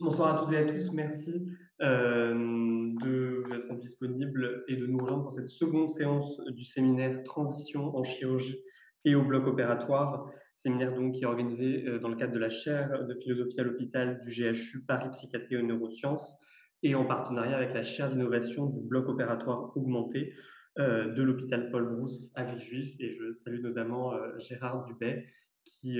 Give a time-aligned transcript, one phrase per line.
[0.00, 0.92] Bonsoir à toutes et à tous.
[0.92, 1.46] Merci
[1.80, 7.22] euh, de vous être disponible et de nous rejoindre pour cette seconde séance du séminaire
[7.22, 8.60] Transition en chirurgie
[9.04, 10.28] et au bloc opératoire.
[10.56, 13.62] Séminaire donc qui est organisé euh, dans le cadre de la chaire de philosophie à
[13.62, 16.36] l'hôpital du GHU Paris Psychiatrie et Neurosciences
[16.82, 20.34] et en partenariat avec la chaire d'innovation du bloc opératoire augmenté
[20.80, 22.96] euh, de l'hôpital Paul Brousse à Villejuif.
[22.98, 25.24] Et je salue notamment Gérard Dubet
[25.64, 25.98] qui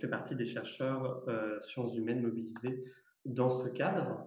[0.00, 1.22] fait partie des chercheurs
[1.60, 2.82] sciences humaines mobilisés
[3.26, 4.26] dans ce cadre.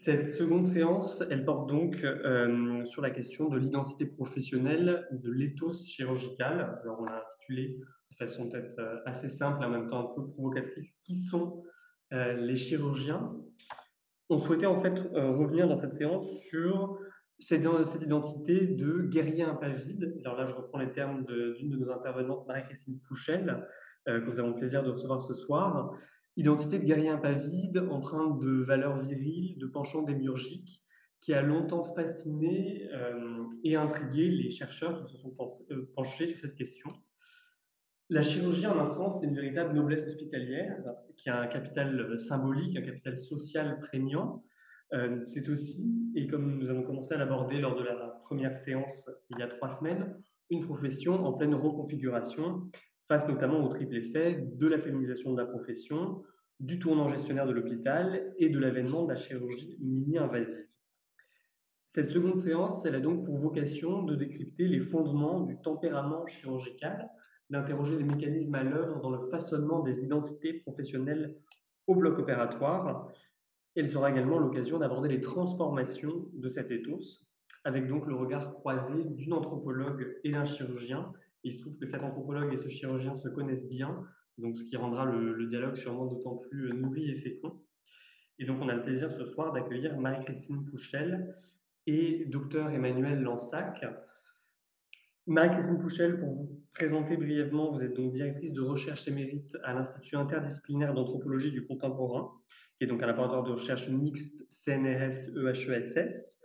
[0.00, 5.84] Cette seconde séance, elle porte donc euh, sur la question de l'identité professionnelle de l'éthos
[5.88, 6.78] chirurgical.
[6.84, 7.80] Alors, on l'a intitulé
[8.12, 11.64] de façon peut-être euh, assez simple, en même temps un peu provocatrice, qui sont
[12.12, 13.34] euh, les chirurgiens?
[14.28, 16.96] On souhaitait en fait revenir dans cette séance sur
[17.40, 17.64] cette,
[18.00, 20.20] identité de guerrier impavide.
[20.24, 23.66] Alors là, je reprends les termes d'une de, de, nos intervenantes, Marie-Christine Pouchel,
[24.06, 25.98] que nous avons le plaisir de recevoir ce soir.
[26.38, 30.84] Identité de guerrier impavide, empreinte de valeurs viriles, de penchants démiurgiques,
[31.20, 35.34] qui a longtemps fasciné euh, et intrigué les chercheurs qui se sont
[35.72, 36.90] euh, penchés sur cette question.
[38.08, 40.80] La chirurgie, en un sens, c'est une véritable noblesse hospitalière
[41.16, 44.44] qui a un capital symbolique, un capital social prégnant.
[44.92, 49.10] Euh, c'est aussi, et comme nous avons commencé à l'aborder lors de la première séance
[49.30, 50.16] il y a trois semaines,
[50.50, 52.70] une profession en pleine reconfiguration
[53.08, 56.22] face notamment au triple effet de la féminisation de la profession,
[56.60, 60.66] du tournant gestionnaire de l'hôpital et de l'avènement de la chirurgie mini-invasive.
[61.86, 67.08] Cette seconde séance, elle a donc pour vocation de décrypter les fondements du tempérament chirurgical,
[67.48, 71.34] d'interroger les mécanismes à l'œuvre dans le façonnement des identités professionnelles
[71.86, 73.08] au bloc opératoire.
[73.74, 77.24] Elle sera également l'occasion d'aborder les transformations de cet ethos,
[77.64, 81.10] avec donc le regard croisé d'une anthropologue et d'un chirurgien,
[81.44, 84.04] il se trouve que cet anthropologue et ce chirurgien se connaissent bien,
[84.38, 87.60] donc ce qui rendra le, dialogue sûrement d'autant plus nourri et fécond.
[88.38, 91.34] Et donc on a le plaisir ce soir d'accueillir Marie-Christine Pouchel
[91.86, 93.84] et docteur Emmanuel Lansac.
[95.26, 100.16] Marie-Christine Pouchel, pour vous présenter brièvement, vous êtes donc directrice de recherche émérite à l'Institut
[100.16, 102.30] interdisciplinaire d'anthropologie du contemporain,
[102.78, 106.38] qui est donc un laboratoire de recherche mixte CNRS-EHESS,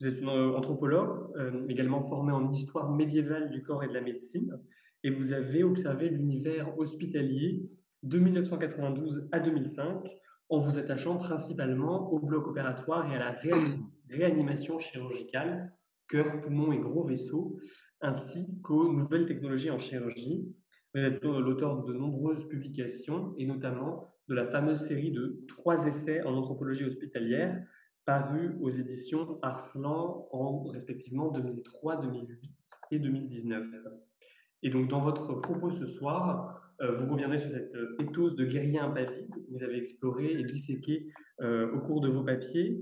[0.00, 3.94] vous êtes une euh, anthropologue, euh, également formée en histoire médiévale du corps et de
[3.94, 4.58] la médecine,
[5.02, 7.68] et vous avez observé l'univers hospitalier
[8.02, 10.04] de 1992 à 2005
[10.48, 13.36] en vous attachant principalement au bloc opératoire et à la
[14.10, 15.72] réanimation chirurgicale,
[16.08, 17.58] cœur, poumon et gros vaisseaux,
[18.00, 20.54] ainsi qu'aux nouvelles technologies en chirurgie.
[20.94, 26.22] Vous êtes l'auteur de nombreuses publications et notamment de la fameuse série de trois essais
[26.22, 27.62] en anthropologie hospitalière
[28.06, 32.50] paru aux éditions Arslan en respectivement 2003, 2008
[32.90, 33.64] et 2019.
[34.62, 38.44] Et donc, dans votre propos ce soir, euh, vous reviendrez sur cette euh, éthos de
[38.44, 41.06] guerrier impavide que vous avez exploré et disséqué
[41.40, 42.80] euh, au cours de vos papiers.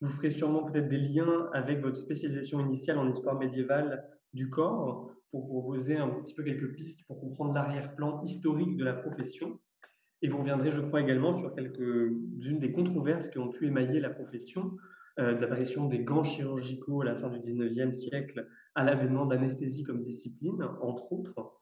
[0.00, 5.10] Vous ferez sûrement peut-être des liens avec votre spécialisation initiale en histoire médiévale du corps
[5.30, 9.58] pour proposer un petit peu quelques pistes pour comprendre l'arrière-plan historique de la profession
[10.24, 14.08] et vous reviendrez, je crois, également sur quelques-unes des controverses qui ont pu émailler la
[14.08, 14.74] profession,
[15.18, 19.82] euh, de l'apparition des gants chirurgicaux à la fin du 19e siècle à l'avènement d'anesthésie
[19.82, 21.52] comme discipline, entre autres,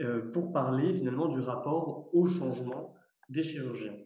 [0.00, 2.94] euh, pour parler finalement du rapport au changement
[3.28, 3.98] des chirurgiens.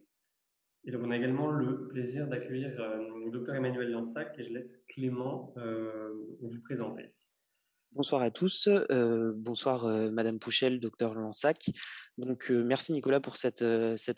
[0.84, 4.52] Et donc, on a également le plaisir d'accueillir euh, le docteur Emmanuel Lansac et je
[4.52, 5.54] laisse Clément
[6.40, 7.12] vous présenter.
[7.94, 8.70] Bonsoir à tous.
[9.34, 11.68] bonsoir Madame Pouchel, docteur Lansac.
[12.16, 13.62] Donc merci Nicolas pour cette,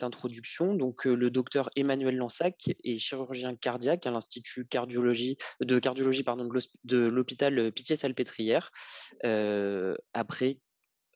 [0.01, 0.75] introduction.
[0.75, 6.23] Donc le docteur Emmanuel Lansac est chirurgien cardiaque à l'Institut cardiologie de cardiologie
[6.85, 8.71] de l'hôpital Pitié-Salpêtrière.
[10.13, 10.59] après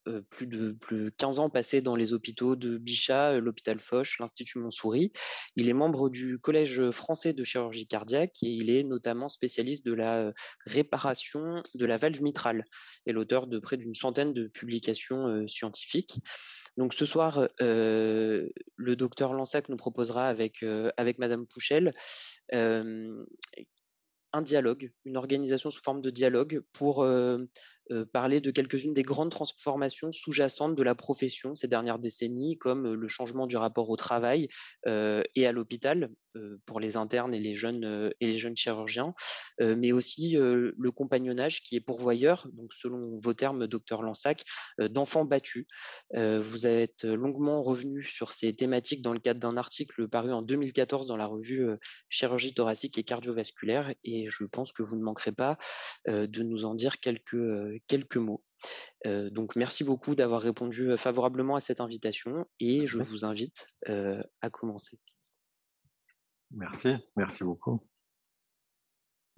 [0.10, 4.18] euh, plus de plus 15 ans passés dans les hôpitaux de Bichat, euh, l'hôpital Foch,
[4.20, 5.12] l'Institut Montsouris.
[5.56, 9.94] Il est membre du Collège français de chirurgie cardiaque et il est notamment spécialiste de
[9.94, 10.32] la euh,
[10.66, 12.66] réparation de la valve mitrale
[13.06, 16.20] et l'auteur de près d'une centaine de publications scientifiques.
[16.78, 18.50] Donc ce soir, le
[18.96, 20.64] docteur Lansac nous proposera avec,
[20.98, 21.94] avec Madame Pouchel
[24.34, 27.06] un dialogue, une organisation sous forme de dialogue pour
[28.12, 32.96] parler de quelques-unes des grandes transformations sous-jacentes de la profession ces dernières décennies, comme euh,
[32.96, 34.48] le changement du rapport au travail
[34.88, 36.10] euh, et à l'hôpital
[36.68, 39.16] pour les internes et les jeunes, et les jeunes chirurgiens,
[39.60, 44.44] mais aussi le compagnonnage qui est pourvoyeur, donc selon vos termes, docteur Lansac,
[44.78, 45.66] d'enfants battus.
[46.14, 51.08] vous êtes longuement revenu sur ces thématiques dans le cadre d'un article paru en 2014
[51.08, 51.68] dans la revue
[52.10, 55.58] Chirurgie thoracique et cardiovasculaire, et je pense que vous ne manquerez pas
[56.08, 58.44] de nous en dire quelques quelques mots.
[59.06, 64.98] donc merci beaucoup d'avoir répondu favorablement à cette invitation et je vous invite à commencer.
[66.52, 67.82] Merci, merci beaucoup.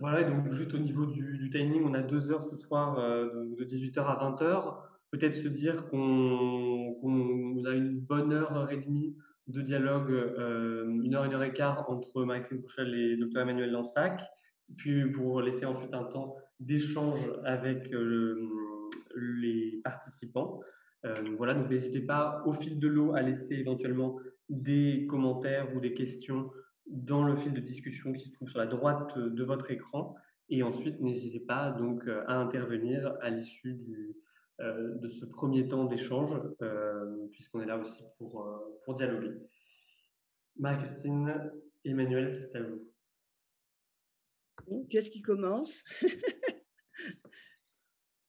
[0.01, 3.63] Voilà, donc juste au niveau du, timing, on a deux heures ce soir euh, de,
[3.63, 4.77] 18h à 20h.
[5.11, 9.15] Peut-être se dire qu'on a une bonne heure, heure et demie
[9.45, 13.71] de dialogue, euh, une heure, une heure et quart entre Marie-Christine Bouchel et Dr Emmanuel
[13.71, 14.23] Lansac,
[14.75, 18.49] puis pour laisser ensuite un temps d'échange avec euh,
[19.15, 20.61] les participants.
[21.37, 24.17] voilà, donc n'hésitez pas au fil de l'eau à laisser éventuellement
[24.49, 26.49] des commentaires ou des questions
[26.87, 30.15] dans le fil de discussion qui se trouve sur la droite de votre écran.
[30.49, 33.79] Et ensuite, n'hésitez pas donc euh, à intervenir à l'issue
[34.59, 38.45] euh, de ce premier temps d'échange, euh, puisqu'on est là aussi pour,
[38.83, 39.31] pour dialoguer.
[40.59, 41.51] Marie-Christine,
[41.85, 42.85] Emmanuel, c'est à vous.
[44.89, 45.83] Qu'est-ce qui commence?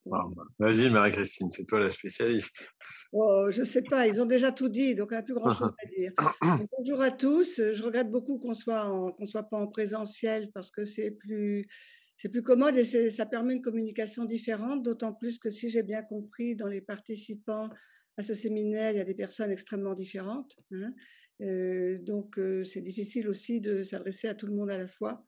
[0.04, 2.72] Vas-y, Marie-Christine, c'est toi la spécialiste.
[3.12, 5.34] Oh, je ne sais pas, ils ont déjà tout dit, donc il n'y a plus
[5.34, 6.12] grand-chose à dire.
[6.76, 7.60] bonjour à tous.
[7.72, 8.84] Je regrette beaucoup qu'on soit
[9.16, 11.66] qu'on soit pas en présentiel parce que c'est plus
[12.16, 14.82] c'est plus commode et ça permet une communication différente.
[14.82, 17.69] D'autant plus que si j'ai bien compris, dans les participants
[18.16, 20.56] à ce séminaire, il y a des personnes extrêmement différentes.
[20.72, 20.93] Hein.
[21.40, 25.26] Euh, donc euh, c'est difficile aussi de s'adresser à tout le monde à la fois.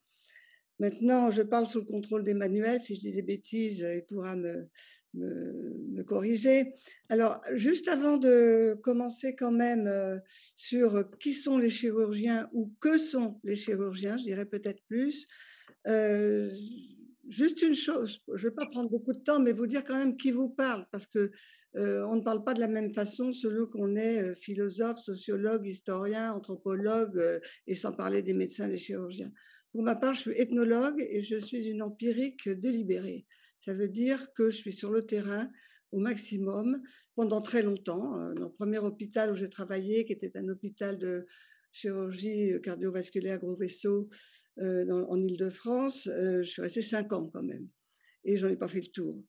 [0.79, 2.81] Maintenant, je parle sous le contrôle d'Emmanuel.
[2.81, 4.69] Si je dis des bêtises, il pourra me,
[5.15, 6.75] me, corriger.
[7.09, 10.19] Alors, juste avant de commencer quand même euh,
[10.55, 15.27] sur qui sont les chirurgiens ou que sont les chirurgiens, je dirais peut-être plus,
[15.87, 16.51] euh,
[17.29, 19.99] juste une chose, je ne vais pas prendre beaucoup de temps, mais vous dire quand
[19.99, 21.31] même qui vous parle, parce que
[21.77, 26.33] euh, on ne parle pas de la même façon selon qu'on est philosophe, sociologue, historien,
[26.33, 27.21] anthropologue,
[27.67, 29.33] et sans parler des médecins, des chirurgiens.
[29.75, 33.27] Pour ma part, je suis ethnologue et je suis une empirique délibérée.
[33.59, 35.51] Ça veut dire que je suis sur le terrain
[35.91, 36.81] au maximum
[37.17, 38.17] pendant très longtemps.
[38.21, 41.27] Euh, dans le premier hôpital où j'ai travaillé, qui était un hôpital de
[41.73, 44.09] chirurgie cardiovasculaire gros vaisseau
[44.61, 47.67] euh, en Ile-de-France, euh, je suis restée cinq ans quand même.
[48.23, 49.25] Et j'en ai pas fait le tour.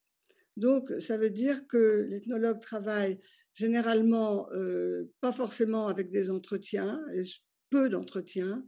[0.58, 3.20] Donc, ça veut dire que l'ethnologue travaille
[3.56, 4.48] généralement
[5.22, 7.02] pas forcément avec des entretiens,
[7.72, 8.64] peu d'entretiens,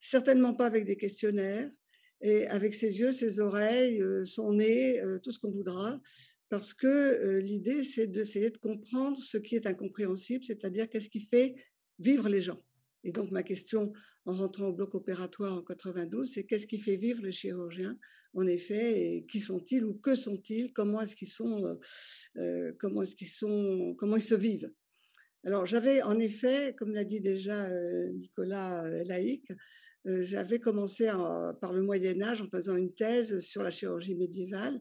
[0.00, 1.70] certainement pas avec des questionnaires,
[2.20, 6.00] et avec ses yeux, ses oreilles, euh, son nez, euh, tout ce qu'on voudra,
[6.48, 11.20] parce que euh, l'idée, c'est d'essayer de comprendre ce qui est incompréhensible, c'est-à-dire qu'est-ce qui
[11.20, 11.54] fait
[11.98, 12.60] vivre les gens.
[13.04, 13.92] Et donc ma question
[14.24, 17.96] en rentrant au bloc opératoire en 92, c'est qu'est-ce qui fait vivre les chirurgiens
[18.34, 21.78] En effet, et qui sont-ils ou que sont-ils Comment est-ce qu'ils sont
[22.78, 24.70] Comment est-ce qu'ils sont Comment ils se vivent?
[25.44, 27.70] Alors j'avais en effet, comme l'a dit déjà
[28.10, 29.48] Nicolas Laïc,
[30.22, 31.06] j'avais commencé
[31.60, 34.80] par le Moyen Âge en faisant une thèse sur la chirurgie médiévale.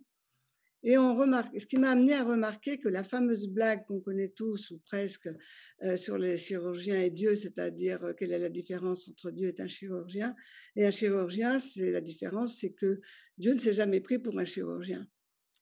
[0.83, 4.29] Et on remarque, ce qui m'a amené à remarquer que la fameuse blague qu'on connaît
[4.29, 5.27] tous ou presque
[5.83, 9.61] euh, sur les chirurgiens et Dieu, c'est-à-dire euh, quelle est la différence entre Dieu et
[9.61, 10.35] un chirurgien,
[10.75, 13.01] et un chirurgien, c'est la différence, c'est que
[13.37, 15.07] Dieu ne s'est jamais pris pour un chirurgien.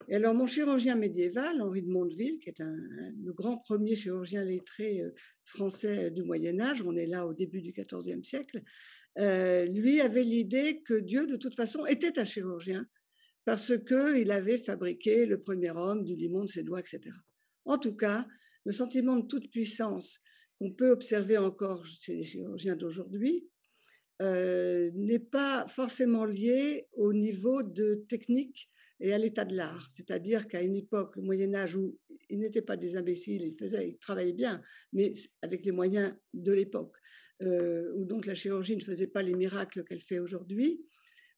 [0.09, 2.75] Et alors mon chirurgien médiéval, Henri de Mondeville, qui est un,
[3.23, 5.01] le grand premier chirurgien lettré
[5.45, 8.61] français du Moyen Âge, on est là au début du XIVe siècle,
[9.17, 12.85] euh, lui avait l'idée que Dieu, de toute façon, était un chirurgien
[13.45, 17.01] parce qu'il avait fabriqué le premier homme du limon de ses doigts, etc.
[17.65, 18.27] En tout cas,
[18.65, 20.19] le sentiment de toute puissance
[20.59, 23.47] qu'on peut observer encore chez les chirurgiens d'aujourd'hui
[24.21, 29.89] euh, n'est pas forcément lié au niveau de technique et à l'état de l'art.
[29.95, 31.97] C'est-à-dire qu'à une époque, le Moyen Âge, où
[32.29, 34.61] ils n'étaient pas des imbéciles, ils, travaillaient bien,
[34.93, 36.95] mais avec les moyens de l'époque.
[37.41, 40.85] Euh, où donc la chirurgie ne faisait pas les miracles qu'elle fait aujourd'hui.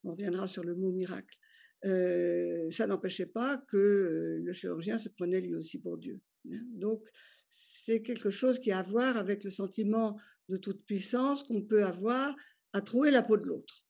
[0.03, 1.37] On reviendra sur le mot miracle.
[1.85, 6.19] Euh, ça n'empêchait pas que euh, le chirurgien se prenait lui aussi pour Dieu.
[6.51, 6.61] Hein.
[6.73, 7.07] Donc,
[7.49, 10.17] c'est quelque chose qui a à voir avec le sentiment
[10.49, 12.35] de toute puissance qu'on peut avoir
[12.73, 13.83] à trouver la peau de l'autre.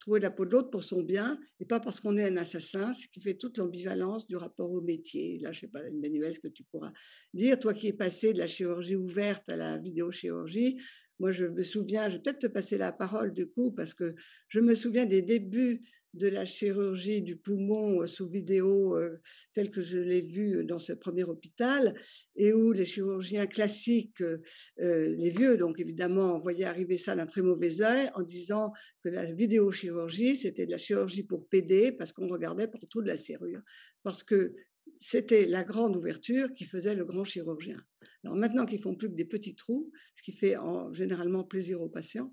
[0.00, 2.92] Trouver la peau de l'autre pour son bien, et pas parce qu'on est un assassin,
[2.92, 5.38] ce qui fait toute l'ambivalence du rapport au métier.
[5.38, 6.92] Là, je sais pas, Emmanuel, ce que tu pourras
[7.32, 10.80] dire, toi qui es passé de la chirurgie ouverte à la vidéochirurgie,
[11.22, 14.16] moi, je me souviens, je vais peut-être te passer la parole du coup, parce que
[14.48, 15.80] je me souviens des débuts
[16.14, 19.20] de la chirurgie du poumon euh, sous vidéo euh,
[19.54, 21.94] tel que je l'ai vu dans ce premier hôpital
[22.34, 24.38] et où les chirurgiens classiques, euh,
[24.76, 28.72] les vieux donc évidemment, voyaient arriver ça d'un très mauvais œil en disant
[29.04, 33.16] que la vidéochirurgie c'était de la chirurgie pour PD parce qu'on regardait partout de la
[33.16, 33.62] serrure.
[34.02, 34.56] Parce que
[35.02, 37.76] c'était la grande ouverture qui faisait le grand chirurgien.
[38.22, 40.54] Alors maintenant qu'ils font plus que des petits trous, ce qui fait
[40.92, 42.32] généralement plaisir aux patients,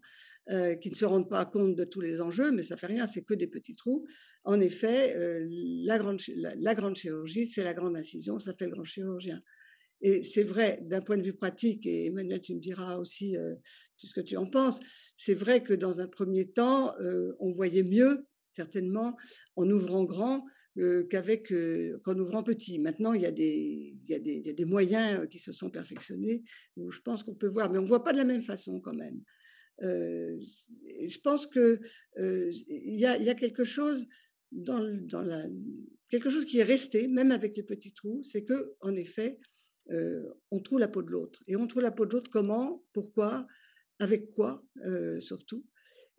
[0.52, 3.08] euh, qui ne se rendent pas compte de tous les enjeux, mais ça fait rien,
[3.08, 4.06] c'est que des petits trous.
[4.44, 5.48] En effet, euh,
[5.84, 9.42] la, grande, chirurgie, c'est la grande incision, ça fait le grand chirurgien.
[10.02, 13.36] Et c'est vrai, d'un point de vue pratique, et Emmanuel, tu me diras aussi
[13.98, 14.80] tout ce que tu en penses,
[15.18, 16.96] c'est vrai que dans un premier temps,
[17.40, 19.18] on voyait mieux, certainement,
[19.58, 20.46] en ouvrant grand
[21.10, 21.54] qu'avec
[22.04, 22.80] qu'en ouvrant petit.
[22.80, 25.40] Maintenant, il y, a des, il, y a des, il y a des moyens qui
[25.40, 26.44] se sont perfectionnés
[26.78, 28.80] où je pense qu'on peut voir, mais on ne voit pas de la même façon
[28.80, 29.22] quand même.
[29.82, 31.80] je pense qu'il
[32.18, 34.08] il y, a, y a quelque chose
[34.52, 35.46] dans, dans la,
[36.10, 39.40] quelque chose qui est resté, même avec les petits trous, c'est que en effet,
[40.52, 41.42] on trouve la peau de l'autre.
[41.48, 43.48] Et on trouve la peau de l'autre comment, pourquoi,
[44.00, 44.64] avec quoi
[45.20, 45.66] surtout.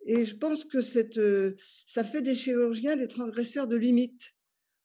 [0.05, 1.19] Et je pense que cette,
[1.85, 4.33] ça fait des chirurgiens des transgresseurs de limites.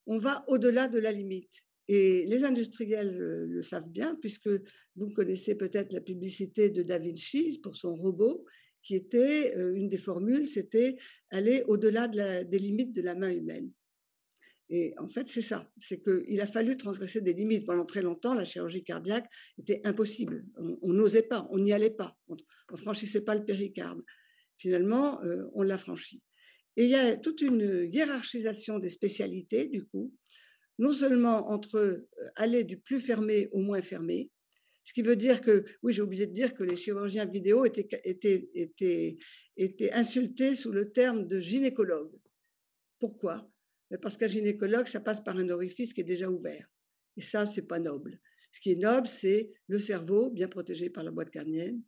[0.06, 1.52] On va au-delà de la limite.
[1.88, 4.50] Et les industriels le savent bien, puisque
[4.96, 8.44] vous connaissez peut-être la publicité de Da Vinci pour son robot,
[8.82, 10.96] qui était une des formules, c'était
[11.30, 13.70] aller au-delà de des limites de la main humaine.
[14.68, 15.70] Et en fait, c'est ça.
[15.78, 17.66] C'est qu'il a fallu transgresser des limites.
[17.66, 20.44] Pendant très longtemps, la chirurgie cardiaque était impossible.
[20.82, 22.16] On n'osait pas, on n'y allait pas.
[22.28, 22.36] On
[22.72, 24.02] ne franchissait pas le péricarde.
[24.58, 26.22] Finalement, euh, on l'a franchi.
[26.76, 30.12] Et il y a toute une hiérarchisation des spécialités, du coup,
[30.78, 34.30] non seulement entre euh, aller du plus fermé au moins fermé,
[34.86, 37.88] ce qui veut dire que, oui, j'ai oublié de dire que les chirurgiens vidéo étaient,
[38.04, 39.16] étaient, étaient,
[39.56, 42.12] étaient insultés sous le terme de gynécologue.
[43.00, 43.50] Pourquoi?
[44.00, 46.68] Parce qu'un gynécologue, ça passe par un orifice qui est déjà ouvert.
[47.16, 48.20] Et ça, c'est pas noble.
[48.52, 51.82] Ce qui est noble, c'est le cerveau, bien protégé par la boîte carnienne,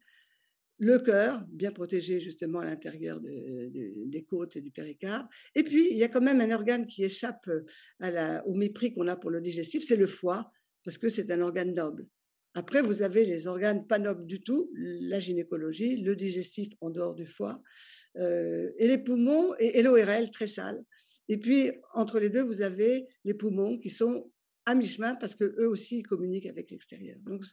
[0.79, 5.27] le cœur, bien protégé justement à l'intérieur des côtes et du péricarde.
[5.55, 7.51] Et puis, il y a quand même un organe qui échappe
[8.47, 10.53] au mépris qu'on a pour le digestif, c'est le foie,
[10.85, 12.07] parce que c'est un organe noble.
[12.55, 17.15] Après, vous avez les organes pas nobles du tout, la gynécologie, le digestif en dehors
[17.15, 17.63] du foie,
[18.17, 20.83] euh, et les poumons, et, et l'ORL très sale.
[21.29, 24.33] Et puis, entre les deux, vous avez les poumons qui sont
[24.65, 27.19] à mi-chemin parce qu'eux aussi, ils communiquent avec l'extérieur.
[27.21, 27.45] Donc,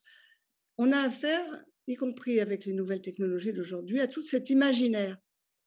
[0.78, 1.46] on a affaire,
[1.88, 5.18] y compris avec les nouvelles technologies d'aujourd'hui, à tout cet imaginaire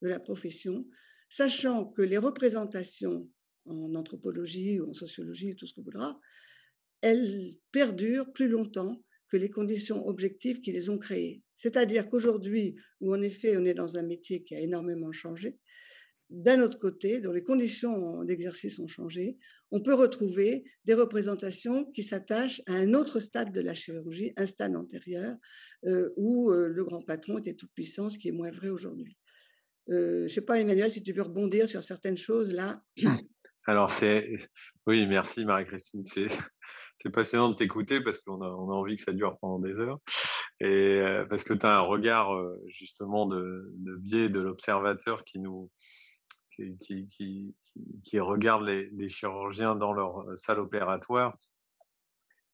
[0.03, 0.87] de la profession,
[1.29, 3.29] sachant que les représentations
[3.67, 6.19] en anthropologie ou en sociologie, tout ce qu'on voudra,
[7.01, 11.43] elles perdurent plus longtemps que les conditions objectives qui les ont créées.
[11.53, 15.59] C'est-à-dire qu'aujourd'hui, où en effet on est dans un métier qui a énormément changé,
[16.31, 19.39] d'un autre côté, dont les conditions d'exercice ont changé,
[19.71, 24.47] on peut retrouver des représentations qui s'attachent à un autre stade de la chirurgie, un
[24.47, 25.37] stade antérieur,
[25.87, 29.17] euh, où euh, le grand patron était toute puissance, ce qui est moins vrai aujourd'hui.
[29.91, 32.83] Euh, je ne sais pas, Emmanuel, si tu veux rebondir sur certaines choses là.
[33.67, 34.39] Alors, c'est.
[34.87, 36.03] Oui, merci Marie-Christine.
[36.07, 39.79] C'est passionnant de t'écouter parce qu'on a, on a envie que ça dure pendant des
[39.79, 39.99] heures.
[40.61, 42.31] Et parce que tu as un regard
[42.67, 45.71] justement de, de biais de l'observateur qui nous,
[46.81, 51.37] qui, regardent les, chirurgiens dans leur euh, salle opératoire.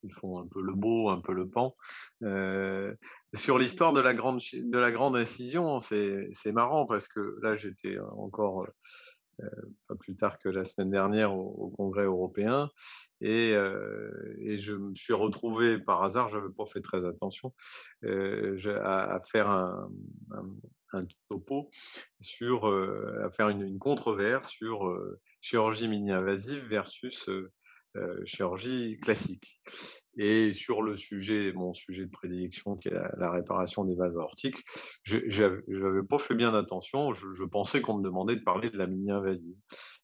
[0.02, 1.74] Ils font un peu le beau, un peu le pan.
[2.22, 2.94] Euh,
[3.32, 8.66] sur l'histoire de la grande incision, c'est marrant parce que là j'étais encore
[9.40, 9.48] euh,
[9.88, 12.68] pas plus tard que la semaine dernière au, Congrès européen
[13.22, 17.54] et, je me suis retrouvé par hasard, je n'avais pas fait très attention,
[18.02, 19.88] à, faire un
[21.28, 21.70] topo
[22.20, 24.96] sur à faire une, controverse sur
[25.40, 27.28] chirurgie mini-invasive versus
[28.24, 29.60] chirurgie classique.
[30.16, 34.62] Et sur le sujet, mon sujet de prédilection, qui est la, réparation des valves aortiques,
[35.02, 35.18] je
[35.68, 37.12] n'avais pas fait bien attention.
[37.12, 39.56] Je, pensais qu'on me demandait de parler de la mini-invasive.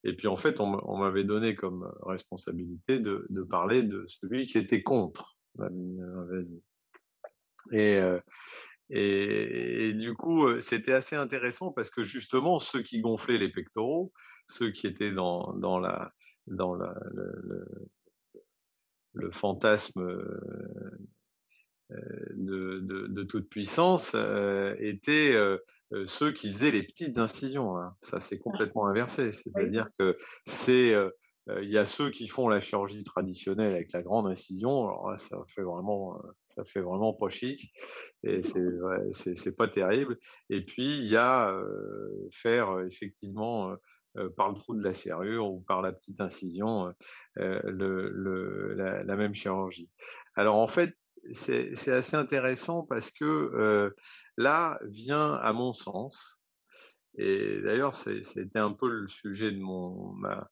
[0.04, 4.58] Et puis en fait, on, m'avait donné comme responsabilité de, de, parler de celui qui
[4.58, 6.62] était contre la mini-invasive.
[7.72, 8.00] Et,
[8.90, 14.12] et, du coup, c'était assez intéressant parce que justement, ceux qui gonflaient les pectoraux,
[14.46, 16.12] ceux qui étaient dans, dans, la,
[16.46, 17.64] dans la, le,
[19.12, 20.02] le, fantasme
[21.90, 24.16] de, de, de, toute puissance,
[24.78, 25.36] étaient
[26.04, 27.76] ceux qui faisaient les petites incisions.
[27.78, 27.94] Hein.
[28.00, 29.32] Ça, c'est complètement inversé.
[29.32, 30.16] C'est-à-dire que
[30.46, 30.94] c'est
[31.48, 34.88] il y a ceux qui font la chirurgie traditionnelle avec la grande incision.
[34.88, 37.72] Alors ça fait vraiment, ça fait vraiment pas chic
[38.22, 38.42] et
[39.12, 40.18] c'est c'est pas terrible.
[40.48, 41.52] Et puis il y a
[42.30, 43.74] faire effectivement
[44.36, 46.92] par le trou de la serrure ou par la petite incision
[47.36, 49.90] le, le, la, même chirurgie.
[50.34, 50.94] Alors en fait,
[51.32, 53.92] c'est assez intéressant parce que
[54.36, 56.40] là vient, à mon sens,
[57.16, 60.48] et d'ailleurs c'était un peu le sujet de mon, ma,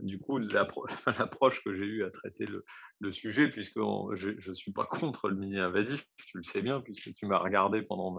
[0.00, 0.38] du coup,
[1.18, 3.78] l'approche que j'ai eue à traiter le, sujet, puisque
[4.14, 7.82] je ne suis pas contre le mini-invasif, tu le sais bien, puisque tu m'as regardé
[7.82, 8.16] pendant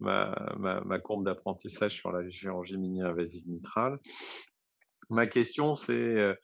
[0.00, 3.98] ma, courbe d'apprentissage sur la chirurgie mini-invasive mitrale.
[5.10, 6.34] Ma question, c'est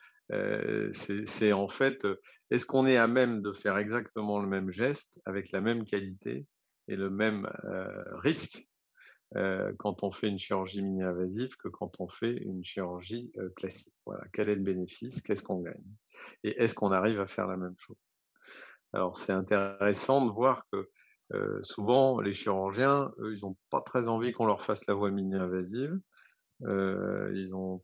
[0.92, 2.06] c'est en fait,
[2.50, 6.46] est-ce qu'on est à même de faire exactement le même geste avec la même qualité
[6.88, 7.48] et le même
[8.18, 8.69] risque
[9.78, 13.94] quand on fait une chirurgie mini-invasive que quand on fait une chirurgie classique.
[14.06, 15.84] Voilà, quel est le bénéfice, qu'est-ce qu'on gagne?
[16.42, 17.96] Et est-ce qu'on arrive à faire la même chose?
[18.92, 20.88] Alors c'est intéressant de voir que
[21.62, 25.96] souvent les chirurgiens, eux, ils n'ont pas très envie qu'on leur fasse la voie mini-invasive.
[26.62, 27.80] ils, ont,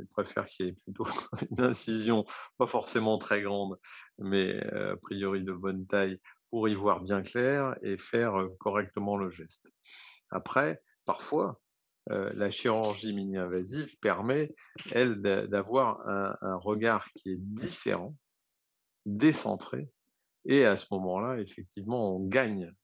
[0.00, 1.04] ils préfèrent qu'il y ait plutôt
[1.50, 2.24] une incision,
[2.56, 3.78] pas forcément très grande,
[4.18, 6.18] mais a priori de bonne taille,
[6.50, 9.70] pour y voir bien clair et faire correctement le geste.
[10.30, 11.58] Après, parfois,
[12.10, 14.54] la chirurgie mini-invasive permet,
[14.92, 18.14] elle, d'avoir un, regard qui est différent,
[19.06, 19.90] décentré,
[20.44, 22.74] et à ce moment-là, effectivement, on gagne.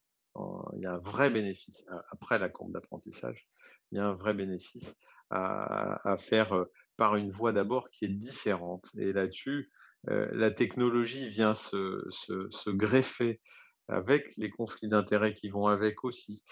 [0.75, 1.85] Il y a un vrai bénéfice.
[2.11, 3.47] Après la courbe d'apprentissage,
[3.91, 4.97] il y a un vrai bénéfice
[5.29, 6.65] à, faire
[6.97, 8.89] par une voie d'abord qui est différente.
[8.97, 9.71] Et là-dessus,
[10.07, 13.39] la technologie vient se greffer
[13.87, 16.43] avec les conflits d'intérêts qui vont avec aussi,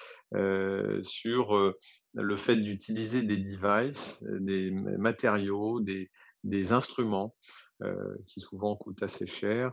[1.01, 1.73] sur
[2.13, 7.35] le fait d'utiliser des devices, des matériaux, des, instruments
[8.27, 9.71] qui souvent coûtent assez cher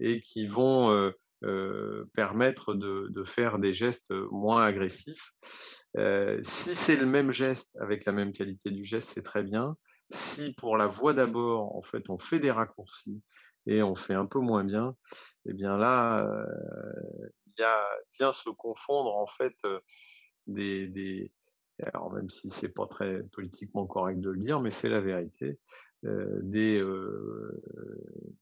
[0.00, 1.12] et qui vont
[2.14, 5.32] permettre de, faire des gestes moins agressifs.
[6.42, 9.76] si c'est le même geste avec la même qualité du geste, c'est très bien.
[10.10, 13.22] Si pour la voix d'abord, en fait, on fait des raccourcis
[13.66, 14.96] et on fait un peu moins bien,
[15.46, 16.26] et eh bien là,
[17.46, 17.84] il y a,
[18.18, 19.56] vient se confondre en fait
[20.46, 21.32] des,
[21.82, 25.58] alors même si c'est pas très politiquement correct de le dire, mais c'est la vérité,
[26.02, 26.82] des,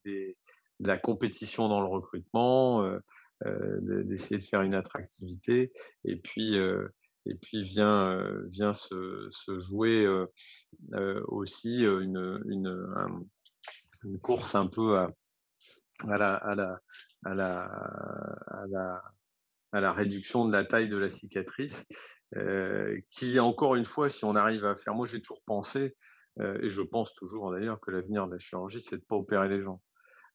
[0.04, 0.36] des,
[0.80, 2.86] de la compétition dans le recrutement,
[3.44, 5.72] d'essayer de faire une attractivité,
[6.04, 6.56] et puis
[7.26, 10.06] et puis vient, vient se, se jouer
[11.28, 13.26] aussi une, une,
[14.04, 15.10] une course un peu à,
[19.72, 21.86] la, réduction de la taille de la cicatrice,
[22.36, 25.96] euh, qui, encore une fois, si on arrive à faire, moi j'ai toujours pensé,
[26.40, 29.16] euh, et je pense toujours d'ailleurs que l'avenir de la chirurgie, c'est de ne pas
[29.16, 29.80] opérer les gens.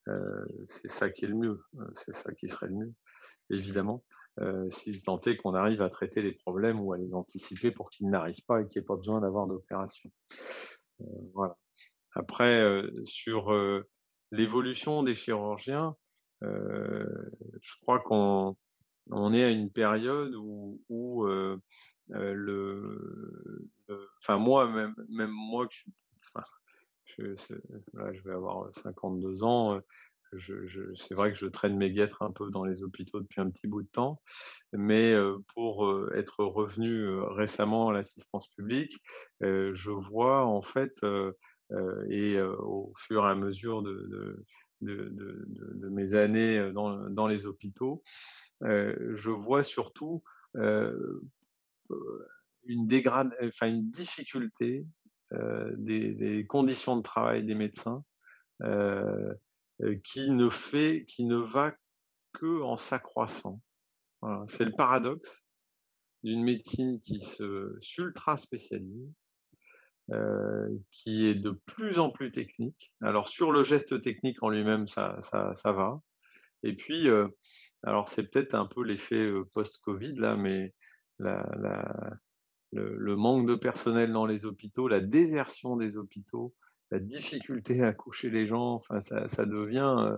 [0.07, 1.61] Euh, c'est ça qui est le mieux,
[1.93, 2.93] c'est ça qui serait le mieux,
[3.49, 4.03] évidemment.
[4.69, 8.09] si tant est qu'on arrive à traiter les problèmes ou à les anticiper pour qu'ils
[8.09, 10.09] n'arrivent pas et qu'il n'y ait pas besoin d'avoir d'opération.
[11.33, 11.57] voilà.
[12.15, 13.53] Après, sur
[14.31, 15.95] l'évolution des chirurgiens,
[16.41, 18.55] je crois qu'on
[19.33, 21.27] est à une période où,
[22.09, 23.69] le,
[24.21, 25.67] enfin moi même, même moi
[27.05, 29.79] je, je, vais avoir 52 ans
[30.37, 33.67] c'est vrai que je traîne mes guêtres un peu dans les hôpitaux depuis un petit
[33.67, 34.21] bout de temps,
[34.73, 35.15] mais
[35.53, 38.97] pour être revenu récemment à l'assistance publique,
[39.41, 41.31] je vois en fait euh,
[41.71, 44.45] et euh, au fur et à mesure de,
[44.81, 48.01] mes années dans, dans les hôpitaux,
[48.63, 50.23] euh, je vois surtout
[50.55, 51.27] une,
[53.91, 54.85] difficulté
[55.31, 58.03] des, conditions de travail des médecins
[60.03, 61.73] qui ne fait, qui ne va
[62.33, 63.61] que en s'accroissant.
[64.47, 65.45] C'est le paradoxe
[66.23, 69.18] d'une médecine qui se ultra spécialise, euh,
[70.91, 72.93] qui est de plus en plus technique.
[73.01, 76.01] Alors sur le geste technique en lui-même, ça, ça, ça, va.
[76.63, 77.27] Et puis, euh,
[77.83, 80.73] alors c'est peut-être un peu l'effet euh, post-Covid là, mais
[81.19, 86.55] le, manque de personnel dans les hôpitaux, la désertion des hôpitaux,
[86.91, 90.17] la difficulté à coucher les gens, enfin, ça, devient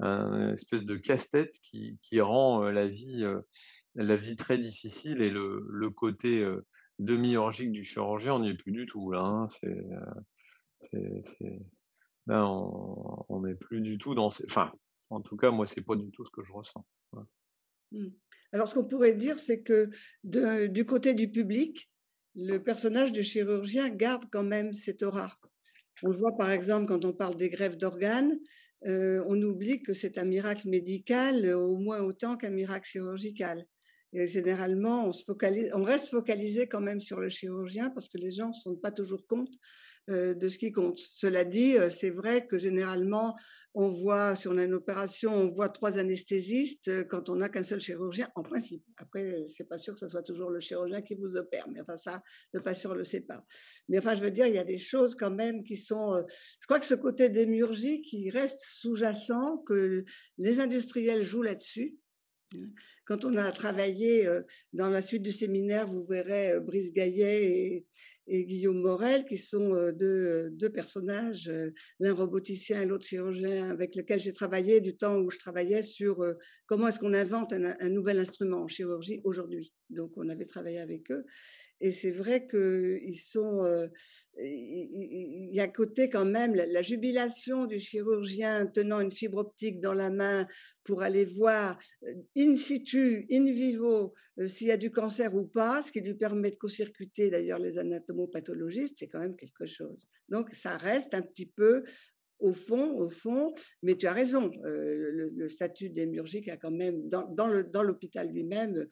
[0.00, 3.24] un espèce de casse-tête qui, rend la vie,
[3.94, 6.44] la vie très difficile et le côté
[6.98, 9.10] demi-orgique du chirurgien, on n'y est plus du tout.
[9.10, 9.48] Là, hein.
[10.94, 11.20] euh,
[12.26, 14.30] là on n'est plus du tout dans.
[14.30, 14.44] Ces...
[14.44, 14.72] Enfin,
[15.10, 16.84] en tout cas, moi, c'est pas du tout ce que je ressens.
[17.92, 18.08] Mmh.
[18.52, 19.90] Alors, ce qu'on pourrait dire, c'est que
[20.24, 21.90] du côté du public,
[22.34, 25.36] le personnage du chirurgien garde quand même cette aura.
[26.02, 28.38] On le voit par exemple quand on parle des greffes d'organes,
[28.86, 33.66] euh, on oublie que c'est un miracle médical au moins autant qu'un miracle chirurgical.
[34.12, 38.54] Et généralement, on, reste focalisé quand même sur le chirurgien parce que les gens ne
[38.54, 39.52] se rendent pas toujours compte
[40.08, 40.98] euh, de ce qui compte.
[40.98, 43.36] Cela dit, euh, c'est vrai que généralement,
[43.74, 47.50] on voit, si on a une opération, on voit trois anesthésistes euh, quand on n'a
[47.50, 48.82] qu'un seul chirurgien, en principe.
[48.96, 51.96] Après, c'est pas sûr que ce soit toujours le chirurgien qui vous opère, mais enfin
[51.96, 53.44] ça, le patient le sait pas.
[53.90, 56.24] Mais enfin, je veux dire, il y a des choses quand même qui sont.
[56.60, 60.06] je crois que ce côté démiurgique, qui reste sous-jacent, que
[60.38, 61.98] les industriels jouent là-dessus
[63.04, 64.28] Quand on a travaillé
[64.72, 67.86] dans la suite du séminaire, vous verrez Brice Gaillet
[68.26, 71.50] et, Guillaume Morel, qui sont deux, deux personnages,
[71.98, 76.22] l'un roboticien et l'autre chirurgien, avec lesquels j'ai travaillé du temps où je travaillais sur
[76.66, 79.72] comment est-ce qu'on invente un, nouvel instrument en chirurgie aujourd'hui.
[79.90, 81.24] Donc, on avait travaillé avec eux.
[81.80, 83.64] Et c'est vrai qu'ils sont.
[84.38, 89.94] il y a côté quand même la, jubilation du chirurgien tenant une fibre optique dans
[89.94, 90.46] la main
[90.84, 91.78] pour aller voir
[92.36, 94.14] in situ, in vivo,
[94.46, 97.78] s'il y a du cancer ou pas, ce qui lui permet de co-circuiter d'ailleurs les
[97.78, 100.08] anatomopathologistes, c'est quand même quelque chose.
[100.28, 101.84] Donc ça reste un petit peu
[102.40, 107.08] au fond, au fond, mais tu as raison, euh, le, statut d'émurgique a quand même,
[107.08, 108.86] dans, l'hôpital lui-même,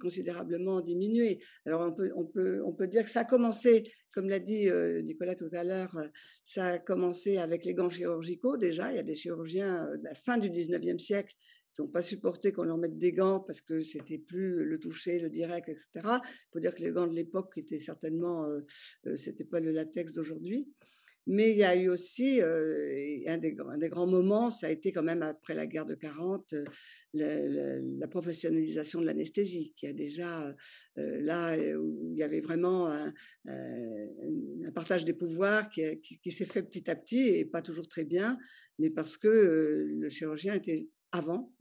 [0.00, 1.40] considérablement diminué.
[1.66, 5.64] Alors on peut, dire que ça a commencé, comme l'a dit euh, Nicolas tout à
[5.64, 5.96] l'heure,
[6.44, 8.90] ça a commencé avec les gants chirurgicaux déjà.
[8.90, 11.34] Il y a des chirurgiens de la fin du 19e siècle
[11.74, 15.18] qui n'ont pas supporté qu'on leur mette des gants parce que c'était plus le toucher,
[15.20, 15.86] le direct, etc.
[15.94, 20.14] Il faut dire que les gants de l'époque étaient certainement, euh, c'était pas le latex
[20.14, 20.68] d'aujourd'hui.
[21.32, 25.22] Mais il y a eu aussi un, des, grands moments, ça a été quand même
[25.22, 26.56] après la guerre de 40,
[27.14, 30.52] la, professionnalisation de l'anesthésie, qui a déjà
[30.96, 33.12] là où il y avait vraiment un,
[34.74, 38.36] partage des pouvoirs qui s'est fait petit à petit et pas toujours très bien,
[38.80, 39.28] mais parce que
[39.96, 41.54] le chirurgien était avant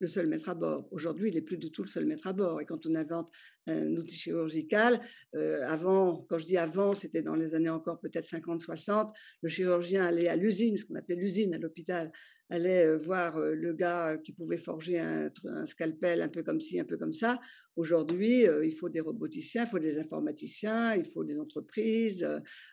[0.00, 0.88] le seul maître à bord.
[0.90, 2.60] Aujourd'hui, il n'est plus du tout le seul maître à bord.
[2.60, 3.30] Et quand on invente
[3.66, 5.00] un outil chirurgical,
[5.34, 10.04] euh, avant, quand je dis avant, c'était dans les années encore peut-être 50-60, le chirurgien
[10.04, 12.10] allait à l'usine, ce qu'on appelait l'usine à l'hôpital,
[12.50, 15.30] allait euh, voir euh, le gars qui pouvait forger un,
[15.64, 17.40] scalpel un peu comme ci, un peu comme ça.
[17.76, 22.24] Aujourd'hui, il faut des roboticiens, il faut des informaticiens, il faut des entreprises,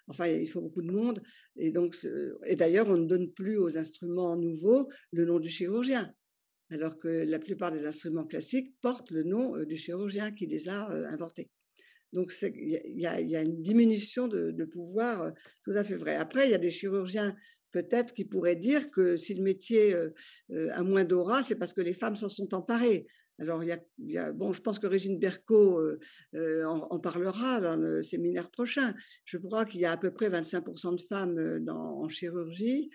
[0.06, 1.24] enfin, il faut beaucoup de monde.
[1.56, 1.98] Et donc,
[2.46, 6.14] et d'ailleurs, on ne donne plus aux instruments nouveaux le nom du chirurgien
[6.72, 10.88] alors que la plupart des instruments classiques portent le nom du chirurgien qui les a
[11.10, 11.50] inventés.
[12.14, 15.32] Donc il y, a une diminution de, pouvoir
[15.64, 16.16] tout à fait vrai.
[16.16, 17.36] Après, il y a des chirurgiens
[17.72, 19.96] peut-être qui pourraient dire que si le métier
[20.74, 23.08] a moins d'aura, c'est parce que les femmes s'en sont emparées.
[23.42, 26.00] Alors, il y, a, bon, je pense que Régine Berco euh,
[26.36, 28.94] euh, en, parlera dans le séminaire prochain.
[29.26, 32.92] Je crois qu'il y a à peu près 25% de femmes euh, dans, en chirurgie,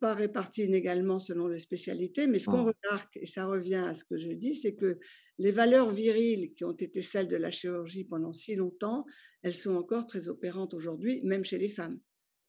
[0.00, 2.72] pas réparties inégalement selon les spécialités, mais ce qu'on mmh.
[2.84, 4.98] remarque, et ça revient à ce que je dis, c'est que
[5.38, 9.06] les valeurs viriles qui ont été celles de la chirurgie pendant si longtemps,
[9.42, 11.98] elles sont encore très opérantes aujourd'hui, même chez les femmes.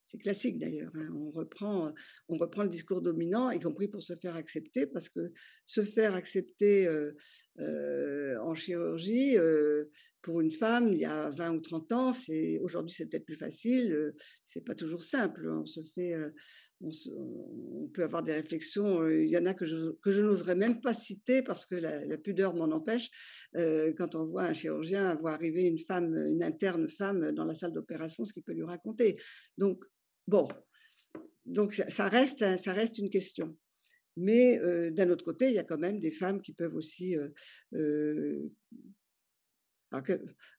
[0.08, 0.92] C'est classique d'ailleurs.
[0.96, 1.10] Hein.
[1.34, 1.94] Reprend,
[2.30, 5.32] on reprend le discours dominant, y compris pour se faire accepter, parce que
[5.66, 6.88] se faire accepter
[7.60, 9.38] en chirurgie
[10.22, 12.12] pour une femme il y a 20 ou 30 ans,
[12.62, 14.14] aujourd'hui c'est peut-être plus facile.
[14.46, 15.50] c'est pas toujours simple.
[15.50, 16.16] On se fait,
[16.82, 19.08] on, peut avoir des réflexions.
[19.08, 22.18] Il y en a que je, que n'oserais même pas citer parce que la, la
[22.18, 23.10] pudeur m'en empêche.
[23.54, 27.74] quand on voit un chirurgien voir arriver une femme, une interne femme dans la salle
[27.74, 29.18] d'opération, ce qu'il peut lui raconter.
[29.58, 29.84] Donc
[30.28, 30.50] Bon,
[31.46, 33.56] donc ça reste, ça reste une question.
[34.18, 34.60] Mais
[34.92, 37.16] d'un autre côté, il y a quand même des femmes qui peuvent aussi.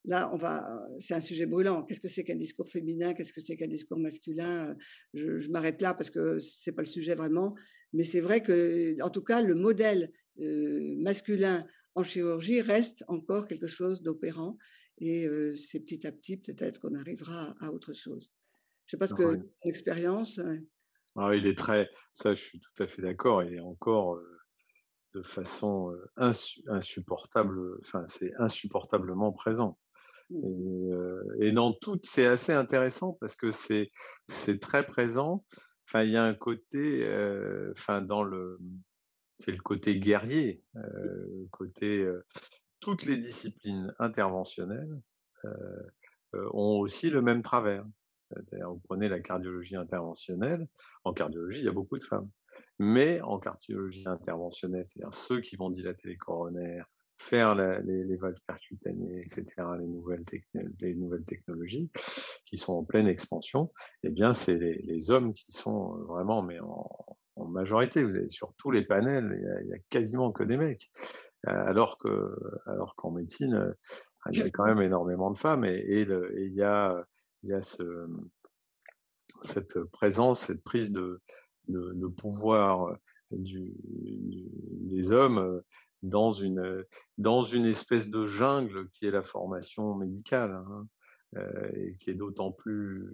[0.05, 1.83] là, on va, c'est un sujet brûlant.
[1.83, 3.15] Qu'est-ce que c'est qu'un discours féminin?
[3.15, 4.77] Qu'est-ce que c'est qu'un discours masculin?
[5.13, 7.57] Je, m'arrête là parce que c'est pas le sujet vraiment.
[7.93, 11.67] Mais c'est vrai que, en tout cas, le modèle masculin
[11.97, 14.57] en chirurgie reste encore quelque chose d'opérant.
[14.99, 18.31] Et c'est petit à petit peut-être qu'on arrivera à autre chose.
[18.87, 20.41] Je sais pas ce que l'expérience.
[21.21, 23.43] Ah, il est très, ça, je suis tout à fait d'accord.
[23.43, 24.21] Il est encore
[25.15, 27.79] de façon insupportable.
[27.81, 29.79] Enfin, c'est insupportablement présent.
[30.31, 31.43] Mmh.
[31.43, 33.91] Et, dans tout, c'est assez intéressant parce que c'est
[34.29, 35.45] c'est très présent.
[35.87, 37.05] Enfin, il y a un côté,
[37.73, 38.59] enfin, dans le,
[39.39, 40.63] c'est le côté guerrier,
[41.51, 42.07] côté
[42.81, 45.01] toutes les disciplines interventionnelles
[46.33, 47.85] ont aussi le même travers.
[48.37, 50.67] Vous prenez la cardiologie interventionnelle.
[51.05, 52.29] En cardiologie, il y a beaucoup de femmes.
[52.79, 56.87] Mais en cardiologie interventionnelle, c'est-à-dire ceux qui vont dilater les coronaires,
[57.17, 59.45] faire les, valves percutanées, etc.,
[59.79, 60.25] les nouvelles,
[60.81, 61.91] les nouvelles technologies
[62.45, 63.73] qui sont en pleine expansion,
[64.05, 66.87] eh bien, c'est les, hommes qui sont vraiment, mais en,
[67.49, 68.03] majorité.
[68.03, 70.91] Vous avez sur tous les panels, il n'y a, quasiment que des mecs.
[71.45, 72.37] Alors que,
[72.67, 73.75] alors qu'en médecine,
[74.33, 77.05] il y a quand même énormément de femmes et il y a
[77.43, 78.09] il y a ce,
[79.43, 81.21] cette présence, cette prise de,
[82.17, 82.97] pouvoir
[83.31, 85.63] des hommes
[86.03, 86.85] dans une,
[87.19, 90.87] dans une espèce de jungle qui est la formation médicale, hein,
[91.75, 93.07] et qui est d'autant plus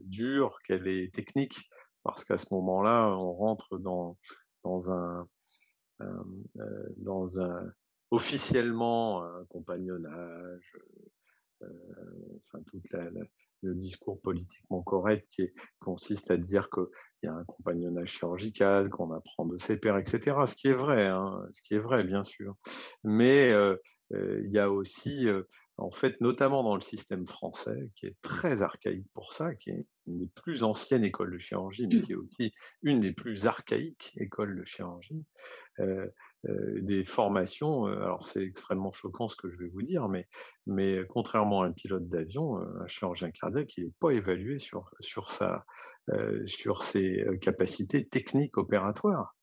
[0.00, 1.70] dure qu'elle est technique,
[2.02, 4.18] parce qu'à ce moment-là, on rentre dans,
[4.64, 5.28] dans un,
[6.96, 7.72] dans un
[8.10, 10.76] officiellement un compagnonnage,
[12.42, 13.08] enfin toute la,
[13.62, 16.84] le discours politiquement correct qui consiste à dire qu'il
[17.24, 20.36] y a un compagnonnage chirurgical, qu'on apprend de ses pères, etc.
[20.46, 22.56] Ce qui est vrai, hein, ce qui est vrai, bien sûr.
[23.04, 23.76] Mais euh,
[24.14, 25.42] euh, il y a aussi, euh,
[25.76, 29.86] en fait, notamment dans le système français, qui est très archaïque pour ça, qui est
[30.06, 34.12] une des plus anciennes écoles de chirurgie, mais qui est aussi une des plus archaïques
[34.16, 35.24] écoles de chirurgie,
[35.78, 36.06] euh,
[36.44, 37.86] des formations.
[37.86, 40.26] Euh, alors c'est extrêmement choquant ce que je vais vous dire, mais,
[40.66, 44.90] mais contrairement à un pilote d'avion, euh, un chirurgien cardiaque, il n'est pas évalué sur,
[45.00, 45.64] sur, sa,
[46.46, 49.34] sur ses capacités techniques opératoires.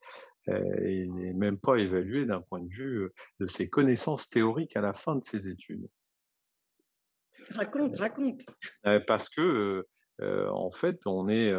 [0.47, 3.09] il n'est même pas évalué d'un point de vue
[3.39, 5.87] de ses connaissances théoriques à la fin de ses études.
[7.51, 8.45] Raconte, raconte.
[9.07, 9.85] Parce que,
[10.21, 11.53] en fait, on est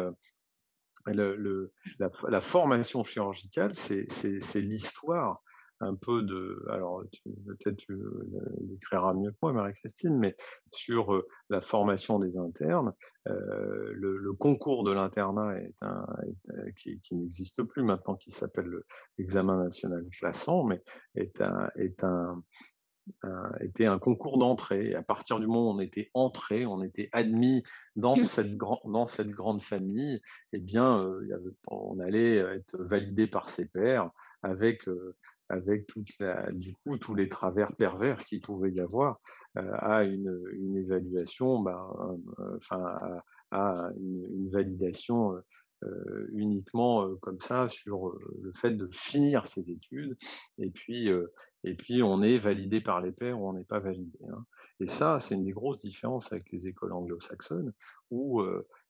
[1.07, 5.41] la, formation chirurgicale, c'est l'histoire
[5.81, 6.63] un peu de.
[6.69, 7.97] Alors, peut-être tu
[8.69, 10.35] l'écriras mieux que moi, Marie-Christine, mais
[10.69, 12.93] sur euh, la formation des internes,
[13.27, 16.05] euh, le, concours de l'internat est un,
[16.77, 18.69] qui, qui n'existe plus maintenant, qui s'appelle
[19.17, 20.81] l'examen national classant, mais
[21.15, 22.41] est un, est un,
[23.61, 24.95] était un concours d'entrée.
[24.95, 27.63] À partir du moment où on était entré, on était admis
[27.95, 28.25] dans mmh.
[28.25, 30.21] cette, dans cette grande famille,
[30.53, 34.09] eh bien, euh, on allait être validé par ses pairs
[34.43, 35.15] avec, euh,
[35.49, 36.07] avec toute
[36.53, 39.19] du coup, tous les travers pervers qu'il pouvait y avoir
[39.57, 42.17] euh, à une, une évaluation, ben,
[42.55, 42.99] enfin,
[43.51, 45.35] à, une, validation
[46.33, 50.17] uniquement comme ça sur le fait de finir ses études
[50.59, 51.09] et puis
[51.63, 54.19] et puis on est validé par les pairs ou on n'est pas validé.
[54.29, 54.45] Hein.
[54.79, 57.71] Et ça, c'est une des grosses différences avec les écoles anglo-saxonnes,
[58.09, 58.43] où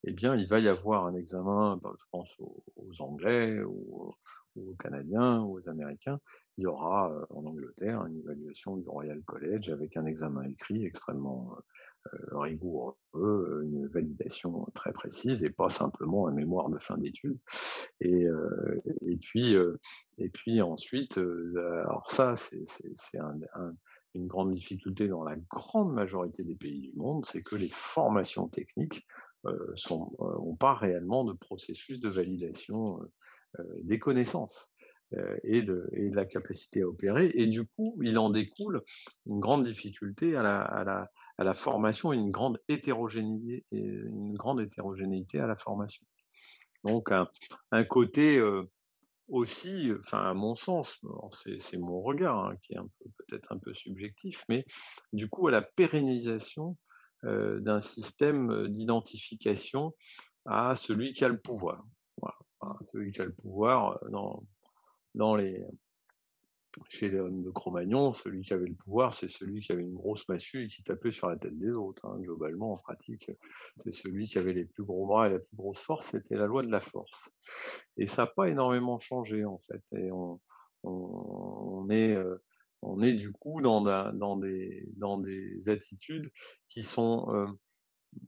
[0.04, 2.64] eh bien, il va y avoir un examen, ben, je pense aux,
[3.00, 4.14] Anglais ou,
[4.56, 6.20] aux Canadiens ou aux Américains,
[6.58, 11.58] il y aura en Angleterre une évaluation du Royal College avec un examen écrit extrêmement
[12.32, 17.40] rigoureux, une validation très précise et pas simplement un mémoire de fin d'études.
[18.00, 18.28] Et,
[19.22, 19.56] puis,
[20.18, 22.66] et puis ensuite, alors ça, c'est
[24.14, 28.48] une grande difficulté dans la grande majorité des pays du monde, c'est que les formations
[28.50, 29.08] techniques
[29.46, 33.00] n'ont pas réellement de processus de validation
[33.84, 34.72] des connaissances.
[35.44, 37.34] Et de, et de, la capacité à opérer.
[37.36, 38.82] Et du coup, il en découle
[39.26, 40.42] une grande difficulté à
[41.38, 46.06] la, formation une grande hétérogénéité, une grande hétérogénéité à la formation.
[46.86, 48.42] Donc, un, côté
[49.28, 51.02] aussi, enfin, à mon sens,
[51.58, 52.80] c'est mon regard hein, qui est
[53.28, 54.66] peut-être un peu subjectif, mais
[55.12, 56.78] du coup, à la pérennisation
[57.24, 59.94] d'un système d'identification
[60.46, 61.84] à celui qui a le pouvoir.
[62.88, 64.44] Celui qui a le pouvoir dans,
[65.16, 65.66] dans les,
[66.90, 70.66] chez de Cro-Magnon, celui qui avait le pouvoir, c'est celui qui avait une grosse massue
[70.66, 72.06] et qui tapait sur la tête des autres.
[72.06, 72.18] Hein.
[72.20, 73.32] Globalement, en pratique,
[73.78, 76.46] c'est celui qui avait les plus gros bras et la plus grosse force, c'était la
[76.46, 77.32] loi de la force.
[77.98, 79.84] Et ça n'a pas énormément changé, en fait.
[79.98, 80.40] Et on,
[80.84, 83.82] on, est, du coup dans,
[84.38, 86.32] des, dans des attitudes
[86.70, 87.58] qui sont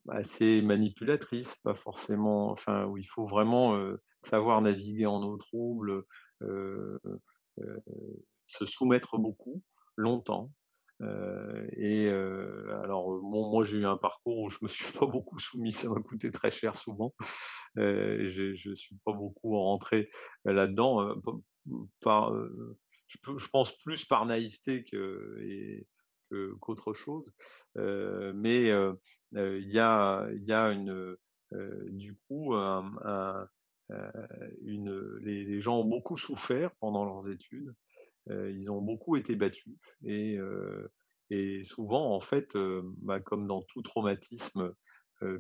[0.10, 3.78] assez manipulatrices, pas forcément, enfin, où il faut vraiment
[4.26, 6.06] savoir naviguer en eau trouble
[8.46, 9.62] se soumettre beaucoup,
[9.96, 10.52] longtemps.
[11.02, 15.40] Euh, et euh, alors, moi, j'ai eu un parcours où je me suis pas beaucoup
[15.40, 17.14] soumis, ça m'a coûté très cher souvent.
[17.78, 20.10] Euh, je ne suis pas beaucoup rentré
[20.46, 21.16] là-dedans,
[21.66, 24.86] je, je, pense plus par naïveté
[26.60, 27.34] qu'autre chose.
[27.76, 28.68] mais
[29.32, 31.18] il y, a, y a une,
[31.90, 33.48] du coup un,
[34.64, 37.74] une, les, gens ont beaucoup souffert pendant leurs études
[38.30, 40.40] ils ont beaucoup été battus et,
[41.30, 42.56] et souvent, en fait,
[43.02, 44.74] bah, comme dans tout traumatisme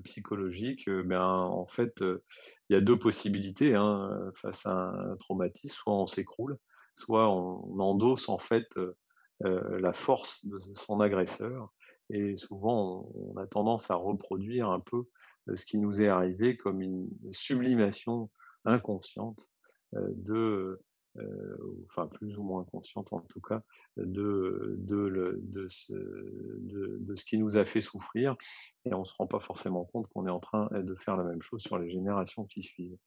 [0.04, 5.76] psychologique, ben, en fait, il y a deux possibilités hein, face à un traumatisme.
[5.76, 6.58] Soit on s'écroule,
[6.96, 8.68] soit on endosse en fait
[9.42, 11.72] la force de son agresseur.
[12.10, 15.06] Et souvent, on, a tendance à reproduire un peu
[15.54, 18.30] ce qui nous est arrivé comme une sublimation
[18.66, 19.50] inconsciente
[19.94, 20.80] de
[21.20, 23.62] euh, enfin plus ou moins consciente en tout cas,
[23.98, 28.36] de, de, de, ce, de, ce qui nous a fait souffrir.
[28.86, 31.24] Et on ne se rend pas forcément compte qu'on est en train de faire la
[31.24, 32.98] même chose sur les générations qui suivent.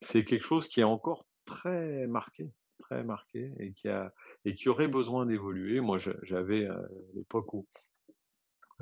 [0.00, 4.12] C'est quelque chose qui est encore très marqué très marqué et qui, a,
[4.44, 5.80] et qui aurait besoin d'évoluer.
[5.80, 6.80] Moi, j'avais à
[7.14, 7.66] l'époque où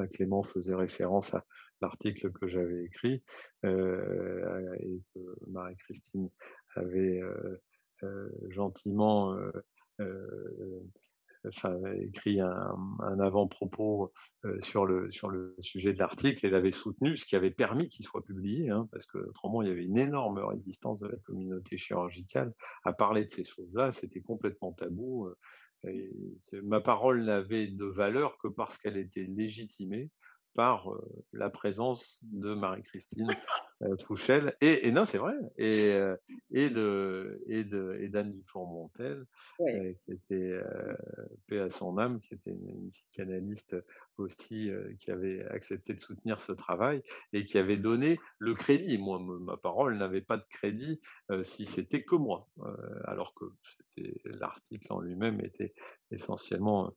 [0.07, 1.45] Clément faisait référence à
[1.81, 3.23] l'article que j'avais écrit
[3.65, 6.31] euh, et que Marie-Christine
[6.75, 7.63] avait euh,
[8.03, 9.37] euh, gentiment
[12.01, 14.13] écrit un, avant-propos
[14.61, 18.05] sur, le, sur le sujet de l'article et l'avait soutenu, ce qui avait permis qu'il
[18.05, 21.77] soit publié, hein, parce que autrement il y avait une énorme résistance de la communauté
[21.77, 22.53] chirurgicale
[22.85, 25.29] à parler de ces choses-là, c'était complètement tabou.
[26.63, 30.11] Ma parole n'avait de valeur que parce qu'elle était légitimée
[30.55, 30.91] par
[31.33, 33.31] la présence de Marie-Christine
[34.05, 35.95] Pouchel et, non c'est vrai et,
[36.51, 39.25] et de et de et d'Anne Dufour-Montel
[39.57, 40.61] qui était
[41.47, 43.77] paix à son âme qui était une, psychanalyste
[44.17, 48.99] aussi qui avait accepté de soutenir ce travail et qui avait donné le crédit.
[48.99, 51.01] Moi ma parole n'avait pas de crédit
[51.43, 52.49] si c'était que moi
[53.05, 53.45] alors que
[54.25, 55.73] l'article en lui-même était
[56.11, 56.93] essentiellement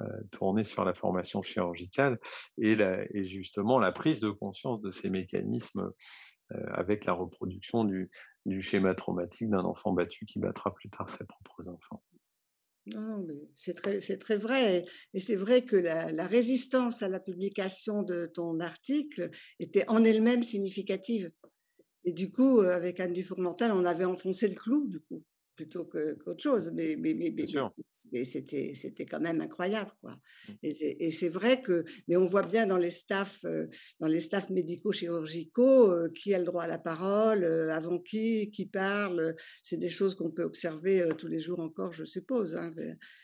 [0.00, 2.18] euh, tourner sur la formation chirurgicale
[2.58, 2.74] et,
[3.22, 5.92] justement la prise de conscience de ces mécanismes
[6.52, 8.10] euh, avec la reproduction du,
[8.58, 12.02] schéma traumatique d'un enfant battu qui battra plus tard ses propres enfants.
[12.86, 14.82] Non, mais c'est très, c'est très vrai.
[15.14, 19.30] Et c'est vrai que la, résistance à la publication de ton article
[19.60, 21.30] était en elle-même significative.
[22.04, 25.22] Et du coup, euh, avec Anne Dufourmental, on avait enfoncé le clou, du coup,
[25.54, 26.72] plutôt qu'autre chose.
[26.74, 27.46] Mais, mais, mais, mais,
[28.14, 30.12] et c'était, c'était quand même incroyable, quoi.
[30.48, 30.52] Mmh.
[30.62, 33.66] Et, c'est vrai que, mais on voit bien dans les staffs, euh,
[34.00, 38.50] dans les staffs médico-chirurgicaux, euh, qui a le droit à la parole, euh, avant qui,
[38.50, 39.34] qui parle.
[39.62, 42.56] C'est des choses qu'on peut observer tous les jours encore, je suppose.
[42.56, 42.70] Hein.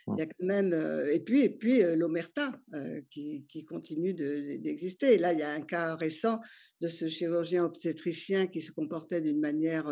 [0.09, 0.75] Il y a quand même,
[1.11, 2.61] et puis, et puis l'omerta
[3.11, 5.19] qui, qui, continue d'exister.
[5.19, 6.41] Là, il y a un cas récent
[6.81, 9.87] de ce chirurgien obstétricien qui se comportait d'une manière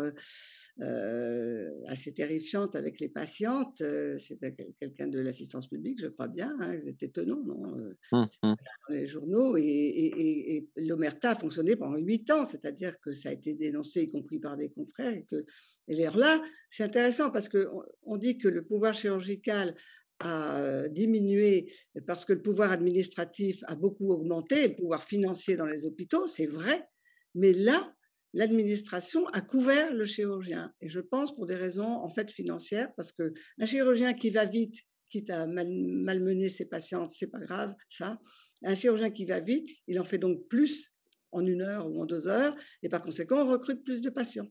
[1.87, 3.81] assez terrifiante avec les patientes.
[4.19, 4.55] C'était
[4.89, 6.55] quelqu'un de l'assistance publique, je crois bien.
[6.59, 7.75] Hein, c'est étonnant, non
[8.11, 8.55] mmh, mmh.
[8.87, 9.57] Dans les journaux.
[9.57, 14.39] Et, l'Omerta a fonctionné pendant huit ans, c'est-à-dire que ça a été dénoncé, y compris
[14.39, 15.13] par des confrères.
[15.13, 15.45] Et, que,
[15.87, 19.75] là, c'est intéressant parce qu'on on dit que le pouvoir chirurgical
[20.19, 21.71] a diminué
[22.05, 26.45] parce que le pouvoir administratif a beaucoup augmenté, le pouvoir financier dans les hôpitaux, c'est
[26.45, 26.87] vrai.
[27.35, 27.95] Mais là,
[28.33, 30.73] l'administration a couvert le chirurgien.
[30.81, 34.45] Et je pense pour des raisons en fait financières, parce que un chirurgien qui va
[34.45, 34.75] vite,
[35.09, 38.19] quitte à malmener ses patientes, c'est pas grave, ça.
[38.63, 40.93] Un chirurgien qui va vite, il en fait donc plus
[41.31, 44.47] en une heure ou en deux heures, et par conséquent, on recrute plus de patients.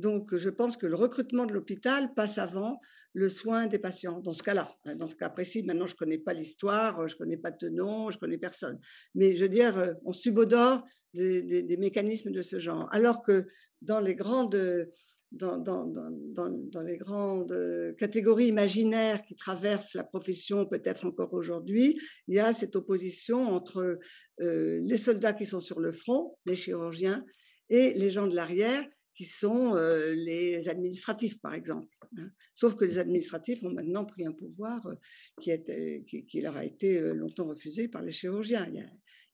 [0.00, 2.80] Donc, je pense que le recrutement de l'hôpital passe avant
[3.12, 4.74] le soin des patients, dans ce cas-là.
[4.86, 7.50] Hein, dans ce cas précis, maintenant, je ne connais pas l'histoire, je ne connais pas
[7.50, 8.78] de nom, je ne connais personne.
[9.14, 12.88] Mais je veux dire, euh, on subodore des, mécanismes de ce genre.
[12.92, 13.46] Alors que
[13.82, 14.88] dans les grandes,
[15.32, 22.36] dans, dans, dans, les grandes catégories imaginaires qui traversent la profession peut-être encore aujourd'hui, il
[22.36, 23.98] y a cette opposition entre
[24.40, 27.24] euh, les soldats qui sont sur le front, les chirurgiens,
[27.68, 31.88] et les gens de l'arrière qui sont euh, les administratifs, par exemple.
[32.16, 32.30] Hein.
[32.54, 34.94] Sauf que les administratifs ont maintenant pris un pouvoir euh,
[35.40, 38.66] qui, est, qui, leur a été longtemps refusé par les chirurgiens.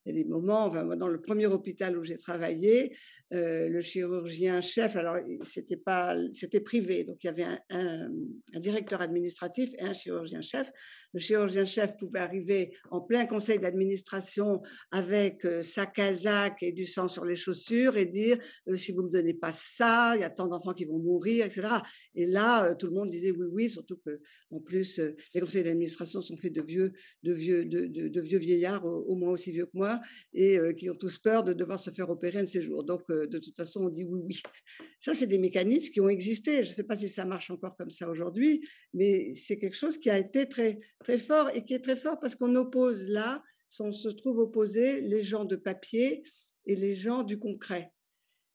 [0.06, 2.96] Il y a des moments, dans le premier hôpital où j'ai travaillé,
[3.34, 8.08] euh, le chirurgien chef, alors c'était privé, donc il y avait un,
[8.54, 10.70] directeur administratif et un chirurgien chef.
[11.12, 16.86] Le chirurgien chef pouvait arriver en plein conseil d'administration avec euh, sa casaque et du
[16.86, 18.38] sang sur les chaussures et dire
[18.68, 21.46] euh, si vous me donnez pas ça, il y a tant d'enfants qui vont mourir,
[21.46, 21.66] etc.
[22.14, 24.20] Et là, tout le monde disait oui, oui, surtout que
[24.52, 25.00] en plus
[25.34, 26.92] les conseils d'administration sont faits de vieux,
[27.24, 29.95] de vieux, de, vieux vieillards, au moins aussi vieux que moi
[30.32, 32.84] et qui ont tous peur de devoir se faire opérer un jours.
[32.84, 34.42] Donc, de toute façon, on dit oui, oui.
[35.00, 36.64] Ça, c'est des mécanismes qui ont existé.
[36.64, 39.98] Je ne sais pas si ça marche encore comme ça aujourd'hui, mais c'est quelque chose
[39.98, 43.42] qui a été très, très fort et qui est très fort parce qu'on oppose là,
[43.80, 46.22] on se trouve opposés les gens de papier
[46.66, 47.92] et les gens du concret.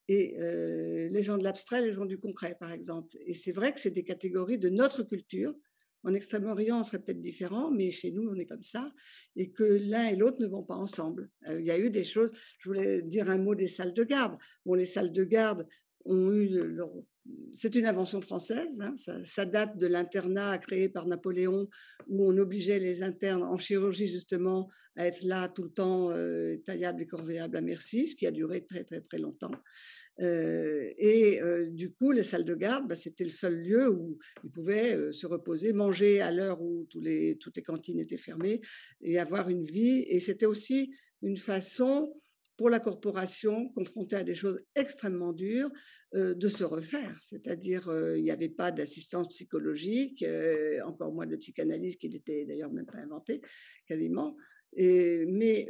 [0.08, 0.36] Et
[1.10, 3.16] les gens de l'abstrait, les gens du concret, par exemple.
[3.26, 5.54] Et c'est vrai que c'est des catégories de notre culture
[6.04, 8.86] en Extrême-Orient, on serait peut-être différent, mais chez nous, on est comme ça,
[9.36, 11.30] et que l'un et l'autre ne vont pas ensemble.
[11.48, 14.04] Euh, il y a eu des choses, je voulais dire un mot des salles de
[14.04, 14.38] garde.
[14.66, 15.68] Bon, les salles de garde
[16.06, 16.92] ont eu leur...
[17.54, 21.70] C'est une invention française, hein, ça, date de l'internat créé par Napoléon,
[22.08, 26.58] où on obligeait les internes en chirurgie justement à être là tout le temps, euh,
[26.66, 29.52] taillables et corvéables à merci, ce qui a duré très très très longtemps.
[30.22, 34.20] Euh, et euh, du coup, les salles de garde, bah, c'était le seul lieu où
[34.44, 38.62] ils pouvaient euh, se reposer, manger à l'heure où les, toutes les cantines étaient fermées
[39.02, 40.06] et avoir une vie.
[40.08, 42.14] Et c'était aussi une façon
[42.62, 45.72] pour la corporation, confrontée à des choses extrêmement dures,
[46.14, 47.20] de se refaire.
[47.28, 50.24] C'est-à-dire, il n'y avait pas d'assistance psychologique,
[50.86, 53.42] encore moins de psychanalyse qui n'était d'ailleurs même pas inventée
[53.88, 54.38] quasiment.
[54.78, 55.68] mais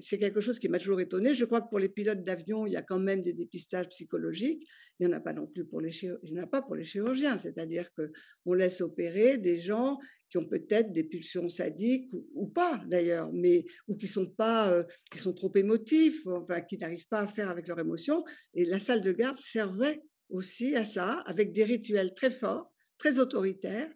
[0.00, 1.34] c'est quelque chose qui m'a toujours étonné.
[1.34, 4.66] Je crois que pour les pilotes d'avion, il y a quand même des dépistages psychologiques.
[4.98, 5.90] Il n'y en a pas non plus pour les,
[6.22, 7.38] il a pas pour les chirurgiens.
[7.38, 9.98] C'est-à-dire qu'on laisse opérer des gens
[10.32, 15.18] qui ont peut-être des pulsions sadiques ou, pas d'ailleurs, mais ou qui sont pas, qui
[15.18, 18.24] sont trop émotifs, enfin qui n'arrivent pas à faire avec leurs émotions.
[18.54, 23.18] Et la salle de garde servait aussi à ça, avec des rituels très forts, très
[23.18, 23.92] autoritaires,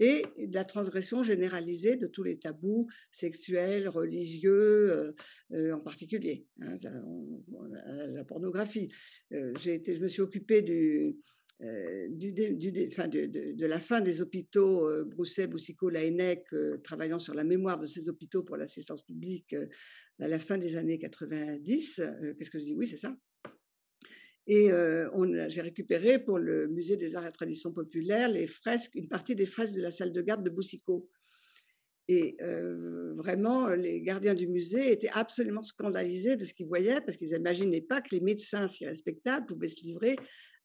[0.00, 5.12] et de la transgression généralisée de tous les tabous sexuels, religieux euh,
[5.52, 6.76] euh, en particulier, hein,
[8.08, 8.90] la, pornographie.
[9.32, 11.18] Euh, été, je me suis occupée du,
[11.60, 16.44] du, de, la fin des hôpitaux Brousset, Boussicot, Laennec,
[16.82, 19.54] travaillant sur la mémoire de ces hôpitaux pour l'assistance publique
[20.18, 22.00] à la fin des années 90.
[22.38, 22.74] Qu'est-ce que je dis?
[22.74, 23.14] Oui, c'est ça.
[24.46, 24.70] Et
[25.48, 29.46] j'ai récupéré pour le musée des arts et traditions populaires les fresques, une partie des
[29.46, 31.08] fresques de la salle de garde de Boussicot.
[32.08, 32.36] Et
[33.16, 37.82] vraiment, les gardiens du musée étaient absolument scandalisés de ce qu'ils voyaient parce qu'ils n'imaginaient
[37.82, 40.16] pas que les médecins si respectables pouvaient se livrer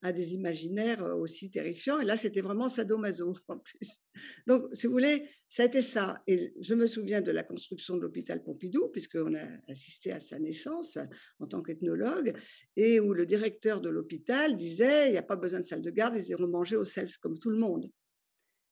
[0.05, 1.99] à des imaginaires aussi terrifiants.
[1.99, 3.99] Et là, c'était vraiment sadomaso en plus.
[4.45, 6.21] Donc, si vous voulez, ça a été ça.
[6.27, 10.37] Et je me souviens de la construction de l'hôpital Pompidou, puisqu'on a assisté à sa
[10.37, 10.99] naissance
[11.39, 12.33] en tant qu'ethnologue,
[12.75, 15.89] et où le directeur de l'hôpital disait, il n'y a pas besoin de salle de
[15.89, 17.89] garde, ils iront manger au self comme tout le monde.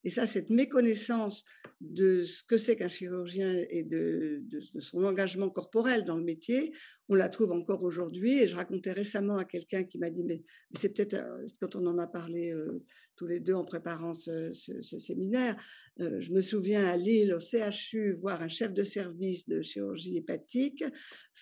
[0.03, 1.43] Et ça, cette méconnaissance
[1.79, 4.43] de ce que c'est qu'un chirurgien et de,
[4.79, 6.73] son engagement corporel dans le métier,
[7.09, 8.39] on la trouve encore aujourd'hui.
[8.39, 10.43] Et je racontais récemment à quelqu'un qui m'a dit, mais,
[10.75, 12.83] c'est peut-être euh, quand on en a parlé euh,
[13.15, 14.51] tous les deux en préparant ce,
[14.81, 15.55] séminaire.
[15.99, 20.17] Euh, je me souviens à Lille, au CHU, voir un chef de service de chirurgie
[20.17, 20.83] hépatique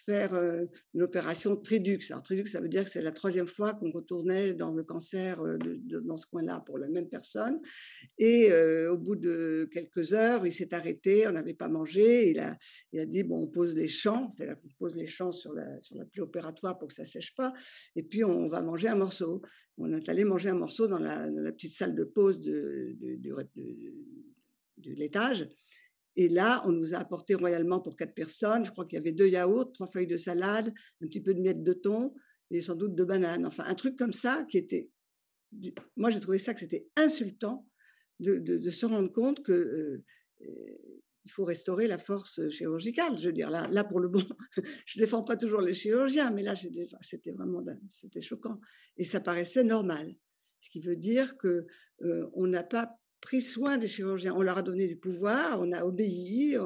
[0.06, 2.00] faire euh, une opération Tridux.
[2.10, 5.42] Alors, Tridux, ça veut dire que c'est la troisième fois qu'on retournait dans le cancer
[5.42, 5.58] euh,
[6.04, 7.60] dans ce coin-là pour la même personne.
[8.18, 8.52] Et
[8.88, 12.32] au bout de quelques heures, il s'est arrêté, on n'avait pas mangé.
[12.32, 15.80] Il a, dit, bon, on pose les champs, c'est-à-dire qu'on pose les champs sur la,
[15.82, 17.54] sur la plaie opératoire pour que ça sèche pas,
[17.96, 19.42] et puis on va manger un morceau.
[19.78, 22.96] On est allé manger un morceau dans la, dans la petite salle de pause de,
[23.00, 25.48] de, l'étage.
[26.16, 28.66] Et là, on nous a apporté royalement pour quatre personnes.
[28.66, 31.40] Je crois qu'il y avait deux yaourts, trois feuilles de salade, un petit peu de
[31.40, 32.14] miettes de thon
[32.50, 33.46] et sans doute deux bananes.
[33.46, 34.90] Enfin, un truc comme ça qui était.
[35.96, 37.68] Moi, j'ai trouvé ça que c'était insultant
[38.20, 40.04] de, de, se rendre compte que euh,
[41.26, 43.18] il faut restaurer la force chirurgicale.
[43.20, 44.24] Je veux dire, là, là pour le bon,
[44.86, 48.60] je défends pas toujours les chirurgiens, mais là, c'était vraiment c'était choquant.
[48.98, 50.16] Et ça paraissait normal.
[50.62, 51.68] Ce qui veut dire que
[52.34, 54.34] on n'a pas pris soin des chirurgiens.
[54.36, 56.58] On leur a donné du pouvoir, on a obéi,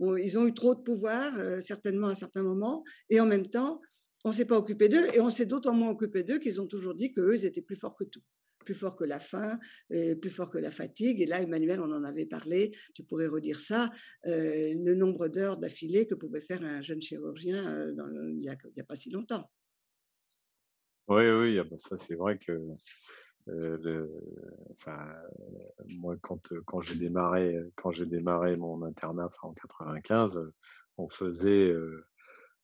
[0.00, 3.80] ils ont eu trop de pouvoir, certainement à certains moments, et en même temps,
[4.24, 6.66] on ne s'est pas occupé d'eux, et on s'est d'autant moins occupé d'eux qu'ils ont
[6.66, 8.22] toujours dit qu'eux, étaient plus forts que tout
[8.64, 9.58] plus fort que la faim,
[10.20, 11.22] plus fort que la fatigue.
[11.22, 13.88] Et là, Emmanuel, on en avait parlé, tu pourrais redire ça,
[14.24, 19.08] le nombre d'heures d'affilée que pouvait faire un jeune chirurgien il n'y a, pas si
[19.08, 19.50] longtemps.
[21.08, 22.60] Oui, oui, bah, ça c'est vrai que
[23.48, 24.06] euh,
[25.96, 30.40] moi, quand, quand j'ai démarré, quand j'ai démarré mon internat en 95,
[30.98, 31.74] on faisait,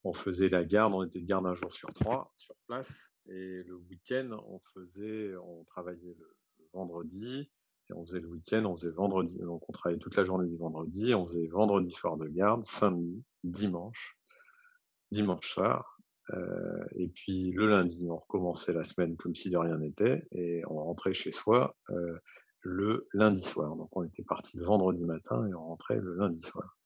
[0.04, 3.62] on faisait la garde, on était de garde un jour sur trois sur place, et
[3.62, 6.36] le week-end, on faisait, on travaillait le,
[6.72, 7.50] vendredi,
[7.88, 10.56] et on faisait le week-end, on faisait vendredi, donc on travaillait toute la journée du
[10.56, 14.18] vendredi, on faisait vendredi soir de garde, samedi, dimanche,
[15.10, 15.93] dimanche soir,
[16.32, 20.62] euh, et puis le lundi, on recommençait la semaine comme si de rien n'était et
[20.68, 22.18] on rentrait chez soi euh,
[22.60, 23.76] le lundi soir.
[23.76, 26.76] Donc on était parti le vendredi matin et on rentrait le lundi soir.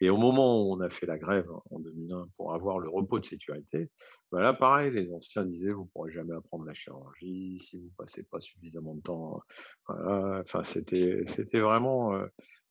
[0.00, 3.18] Et au moment où on a fait la grève en 2001 pour avoir le repos
[3.18, 3.90] de sécurité,
[4.30, 8.22] ben là pareil, les anciens disaient vous pourrez jamais apprendre la chirurgie si vous passez
[8.22, 9.40] pas suffisamment de temps.
[9.88, 12.26] Enfin c'était c'était vraiment euh,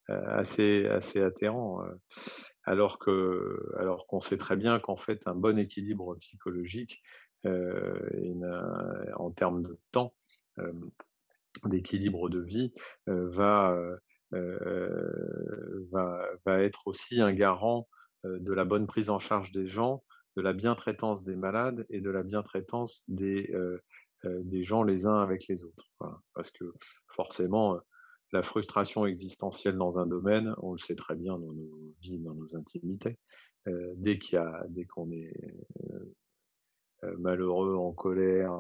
[0.08, 1.82] assez assez atterrant
[2.64, 7.01] alors que alors qu'on sait très bien qu'en fait un bon équilibre psychologique
[7.43, 10.14] en termes de temps
[11.66, 12.74] d'équilibre de vie
[13.08, 13.78] va,
[14.32, 17.88] va, va être aussi un garant
[18.24, 20.03] de la bonne prise en charge des gens,
[20.36, 23.53] de la bien-traitance des malades et de la bien-traitance des,
[24.24, 25.86] des gens les uns avec les autres.
[26.34, 26.74] Parce que
[27.08, 27.80] forcément,
[28.32, 32.34] la frustration existentielle dans un domaine, on le sait très bien dans nos vies, dans
[32.34, 33.18] nos intimités.
[33.68, 35.34] Euh, dès qu'il y a, dès qu'on est
[35.92, 36.16] euh,
[37.18, 38.58] malheureux, en colère,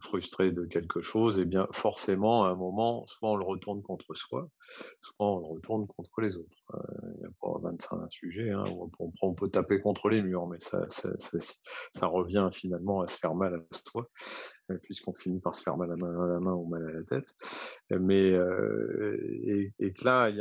[0.00, 4.14] frustré de quelque chose, eh bien forcément, à un moment, soit on le retourne contre
[4.14, 4.48] soi,
[5.00, 6.56] soit on le retourne contre les autres.
[7.14, 8.90] Il n'y a pas 25 sujets, hein, où
[9.22, 10.86] on, peut taper contre les murs, mais ça,
[12.06, 14.08] revient finalement à se faire mal à soi,
[14.82, 17.34] puisqu'on finit par se faire mal à la main, ou mal à la tête.
[17.90, 20.36] Mais et, là, il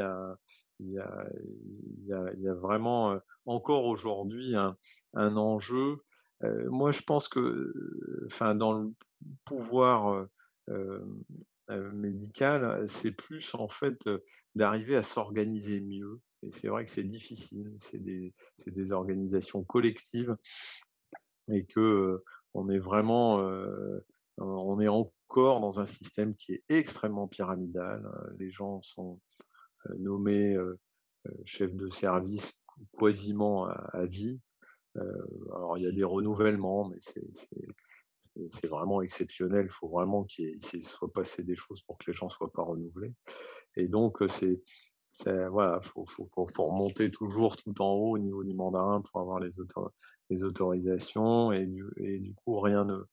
[0.91, 4.75] y a vraiment encore aujourd'hui un,
[5.35, 5.97] enjeu.
[6.41, 7.73] Moi, je pense que,
[8.27, 8.91] enfin, dans le
[9.45, 10.27] pouvoir
[11.67, 14.09] médical, c'est plus en fait
[14.55, 16.19] d'arriver à s'organiser mieux.
[16.43, 17.75] Et c'est vrai que c'est difficile.
[17.79, 20.35] C'est des, organisations collectives
[21.51, 22.23] et que
[22.53, 23.38] on est vraiment,
[24.38, 28.07] on est encore dans un système qui est extrêmement pyramidal.
[28.38, 29.19] Les gens sont
[29.97, 30.55] nommés
[31.45, 32.61] chefs de service
[32.97, 34.39] quasiment à, vie.
[35.53, 36.97] Alors il y a des renouvellements, mais
[38.51, 39.65] c'est vraiment exceptionnel.
[39.65, 42.63] Il faut vraiment qu'il soit passé des choses pour que les gens ne soient pas
[42.63, 43.13] renouvelés.
[43.75, 44.61] Et donc, c'est
[45.49, 49.39] voilà, faut, faut, faut, remonter toujours tout en haut au niveau du mandarin pour avoir
[49.39, 53.03] les, autorisations et du, coup rien ne,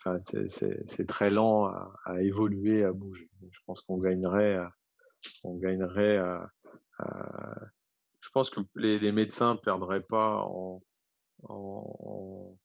[0.00, 3.30] enfin, c'est très lent à, évoluer, à bouger.
[3.50, 4.72] Je pense qu'on gagnerait, à,
[5.44, 6.18] on gagnerait
[8.20, 10.82] je pense que les, les médecins perdraient pas en,
[11.48, 12.56] en,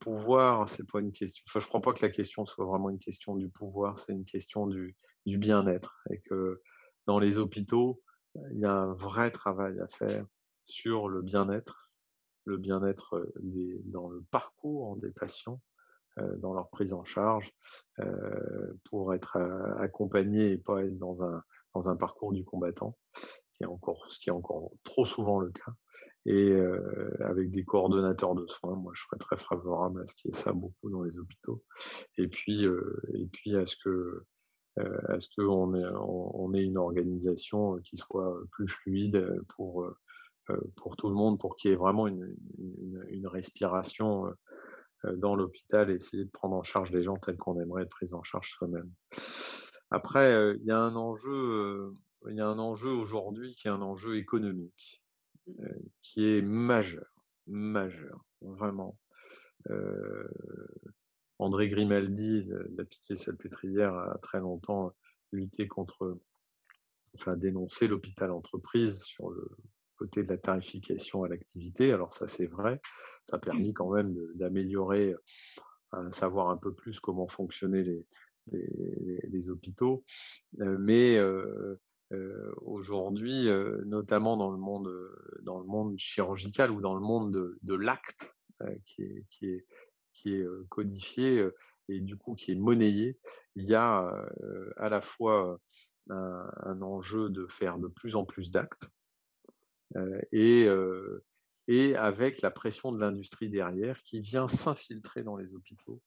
[0.00, 0.68] pouvoir.
[0.68, 1.44] C'est pas une question.
[1.48, 3.98] Enfin, je crois pas que la question soit vraiment une question du pouvoir.
[3.98, 4.94] C'est une question du,
[5.26, 6.62] bien-être et que
[7.06, 8.02] dans les hôpitaux,
[8.52, 10.24] il y a un vrai travail à faire
[10.64, 11.90] sur le bien-être,
[12.44, 13.30] le bien-être
[13.84, 15.60] dans le parcours des patients,
[16.16, 17.52] dans leur prise en charge,
[18.84, 19.36] pour être
[19.78, 21.42] accompagné et pas être dans un,
[21.74, 22.96] dans un parcours du combattant,
[23.52, 25.72] qui est encore, ce qui est encore trop souvent le cas,
[26.30, 26.54] et
[27.20, 28.76] avec des coordonnateurs de soins.
[28.76, 31.64] Moi, je serais très favorable à ce qu'il y ait ça beaucoup dans les hôpitaux,
[32.18, 34.24] et puis, et puis à ce que
[34.78, 40.96] euh, est-ce qu'on est, on est une organisation qui soit plus fluide pour, euh, pour
[40.96, 42.34] tout le monde, pour qu'il y ait vraiment une,
[43.08, 44.26] une, respiration
[45.04, 48.14] euh, dans l'hôpital essayer de prendre en charge les gens tels qu'on aimerait être pris
[48.14, 48.90] en charge soi-même.
[49.90, 51.94] Après, il y a un enjeu,
[52.28, 55.02] il y a un enjeu aujourd'hui qui est un enjeu économique,
[56.02, 57.06] qui est majeur,
[57.46, 58.98] majeur, vraiment.
[61.38, 64.92] André Grimaldi, de la Pitié Salpêtrière, a très longtemps
[65.32, 66.18] lutté contre,
[67.14, 69.48] enfin dénoncé l'hôpital entreprise sur le
[69.96, 71.92] côté de la tarification à l'activité.
[71.92, 72.80] Alors ça c'est vrai,
[73.24, 75.14] ça a permis quand même d'améliorer,
[75.94, 77.84] euh, savoir un peu plus comment fonctionnaient
[78.52, 80.04] les, hôpitaux.
[80.60, 81.80] Euh, mais euh,
[82.62, 83.48] aujourd'hui,
[83.86, 84.90] notamment dans le monde,
[85.42, 88.34] dans le monde chirurgical ou dans le monde de, de l'acte,
[88.84, 89.66] qui est, qui est
[90.14, 91.48] qui est codifié
[91.88, 93.18] et du coup qui est monnayé,
[93.54, 94.10] il y a
[94.76, 95.60] à la fois
[96.10, 98.90] un, enjeu de faire de plus en plus d'actes
[100.32, 100.66] et,
[101.68, 106.02] et avec la pression de l'industrie derrière qui vient s'infiltrer dans les hôpitaux,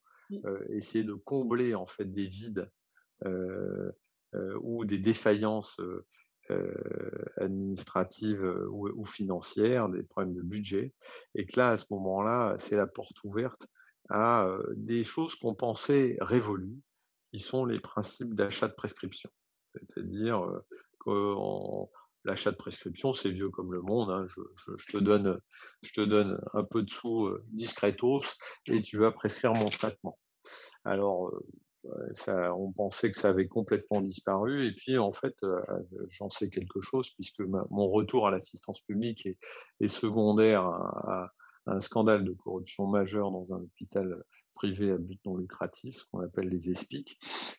[0.69, 2.69] essayer de combler en fait des vides
[4.61, 5.79] ou des défaillances
[7.37, 10.93] administratives ou, ou, financières, des problèmes de budget,
[11.35, 13.67] et que là, à ce moment-là, c'est la porte ouverte
[14.09, 16.81] à des choses qu'on pensait révolues,
[17.31, 19.29] qui sont les principes d'achat de prescription.
[19.73, 20.43] C'est-à-dire
[20.99, 21.35] que
[22.25, 24.09] l'achat de prescription, c'est vieux comme le monde.
[24.09, 24.25] Hein.
[24.27, 25.37] Je, te donne,
[25.81, 28.21] je te donne un peu de sous discretos
[28.67, 30.19] et tu vas prescrire mon traitement.
[30.83, 31.31] Alors,
[31.83, 34.67] on pensait que ça avait complètement disparu.
[34.67, 35.35] Et puis, en fait,
[36.09, 39.27] j'en sais quelque chose puisque mon retour à l'assistance publique
[39.79, 41.31] est, secondaire à,
[41.67, 44.23] un scandale de corruption majeur dans un hôpital
[44.53, 47.17] privé à but non lucratif, ce qu'on appelle les ESPIC,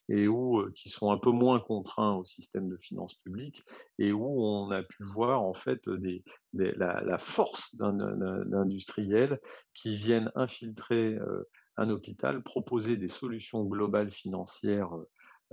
[0.08, 3.62] et où, euh, qui sont un peu moins contraints au système de finances publiques,
[3.98, 5.80] et où on a pu voir en fait
[6.52, 9.40] la, force d'industriels
[9.74, 14.90] qui viennent infiltrer euh, un hôpital, proposer des solutions globales financières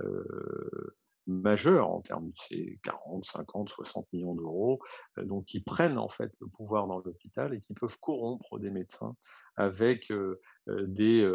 [0.00, 0.94] euh,
[1.30, 4.80] majeurs en termes de ces 40, 50, 60 millions d'euros,
[5.18, 8.70] euh, donc qui prennent en fait le pouvoir dans l'hôpital et qui peuvent corrompre des
[8.70, 9.16] médecins
[9.56, 11.30] avec euh, euh, des,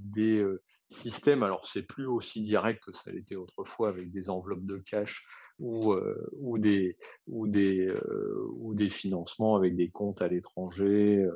[0.00, 0.44] des
[0.88, 1.42] systèmes.
[1.42, 5.26] Alors c'est plus aussi direct que ça l'était autrefois avec des enveloppes de cash
[5.58, 5.94] ou,
[6.32, 6.96] ou, des,
[7.26, 7.92] ou, des,
[8.56, 11.28] ou des financements avec des comptes à l'étranger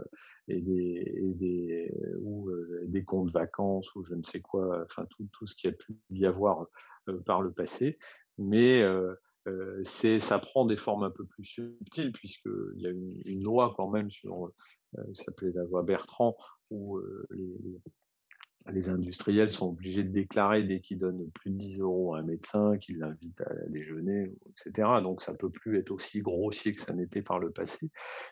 [0.49, 2.51] et des, des, ou
[2.87, 5.97] des comptes vacances ou je ne sais quoi, enfin tout, tout ce qui a pu
[6.11, 6.67] y avoir
[7.27, 7.99] par le passé.
[8.39, 8.83] Mais
[9.85, 13.89] c'est, ça prend des formes un peu plus subtiles puisqu'il y a une, loi quand
[13.89, 14.51] même sur,
[14.95, 16.37] ça s'appelait la loi Bertrand,
[16.71, 17.01] où
[17.31, 17.81] les,
[18.73, 22.23] les industriels sont obligés de déclarer dès qu'ils donnent plus de 10 euros à un
[22.23, 24.89] médecin, qu'ils l'invitent à déjeuner, etc.
[25.03, 27.91] Donc ça ne peut plus être aussi grossier que ça n'était par le passé.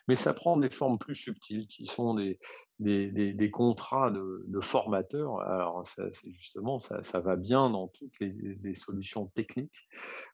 [0.08, 2.38] Mais ça prend des formes plus subtiles qui sont des,
[2.78, 5.40] des, contrats de, formateurs.
[5.40, 8.32] Alors ça, justement, ça, ça, va bien dans toutes les,
[8.62, 9.88] les, solutions techniques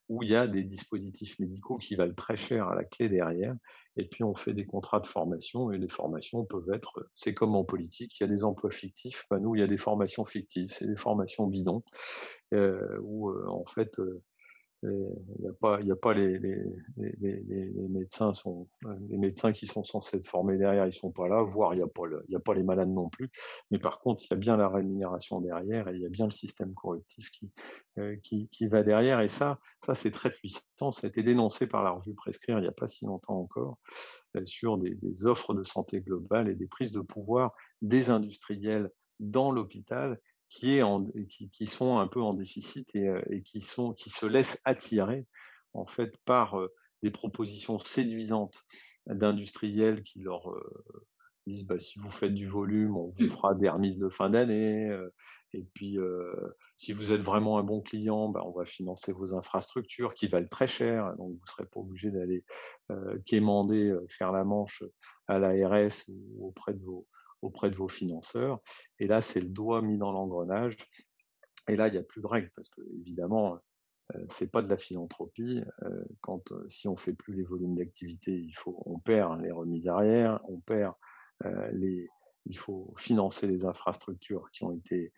[0.09, 3.55] où il y a des dispositifs médicaux qui valent très cher à la clé derrière
[3.97, 7.55] et puis on fait des contrats de formation, et les formations peuvent être, c'est comme
[7.55, 10.71] en politique, il y a des emplois fictifs, nous il y a des formations fictives,
[10.73, 11.83] c'est des formations bidons,
[12.55, 14.23] euh, où euh, en fait euh,
[14.83, 16.65] il n'y a pas, a pas les, les,
[16.97, 18.69] les, médecins sont,
[19.09, 21.83] les médecins qui sont censés être formés derrière, ils sont pas là, voire il n'y
[21.83, 23.31] a pas a pas les malades non plus.
[23.71, 26.25] Mais par contre, il y a bien la rémunération derrière et il y a bien
[26.25, 27.53] le système correctif qui,
[28.25, 29.21] qui, qui, va derrière.
[29.21, 30.91] Et ça, ça c'est très puissant.
[30.91, 33.79] Ça a été dénoncé par la revue Prescrire il n'y a pas si longtemps encore
[34.45, 39.53] sur des, des offres de santé globale et des prises de pouvoir des industriels dans
[39.53, 40.19] l'hôpital
[40.53, 45.27] qui, sont un peu en déficit et, euh, qui se laissent attirer
[45.73, 46.73] en fait par euh,
[47.03, 48.65] des propositions séduisantes
[49.07, 51.07] d'industriels qui leur euh,
[51.47, 54.97] disent bah, si vous faites du volume, on vous fera des remises de fin d'année.
[55.55, 55.99] et puis,
[56.77, 60.47] si vous êtes vraiment un bon client, bah, on va financer vos infrastructures qui valent
[60.49, 61.17] très cher.
[61.17, 62.45] Donc, vous ne serez pas obligé d'aller
[63.27, 64.85] quémander, faire la manche
[65.27, 67.09] à l'ARS ou auprès de vos,
[67.43, 68.61] auprès de vos financeurs.
[68.99, 70.77] Et là, c'est le doigt mis dans l'engrenage.
[71.69, 73.59] Et là, il n'y a plus de règles parce que, évidemment,
[74.15, 75.63] euh, c'est pas de la philanthropie.
[75.83, 79.51] Euh, quand euh, si on fait plus les volumes d'activité, il faut, on perd les
[79.51, 80.95] remises arrière, on perd
[81.73, 82.09] les,
[82.47, 85.13] il faut financer les infrastructures qui ont été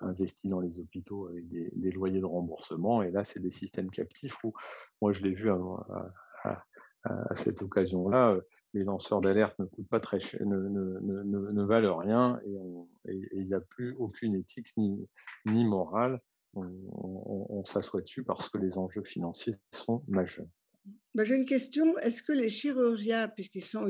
[0.00, 3.02] investies dans les hôpitaux avec des, loyers de remboursement.
[3.02, 4.54] Et là, c'est des systèmes captifs où,
[5.02, 6.64] moi, je l'ai vu à
[7.34, 8.36] cette occasion-là,
[8.74, 12.38] les lanceurs d'alerte ne coûtent pas très cher, ne, valent rien
[13.06, 16.20] et il n'y a plus aucune éthique ni, morale.
[16.54, 20.46] On s'assoit dessus parce que les enjeux financiers sont majeurs.
[21.16, 21.96] Bah, j'ai une question.
[22.00, 23.88] Est-ce que les chirurgiens, puisqu'ils sont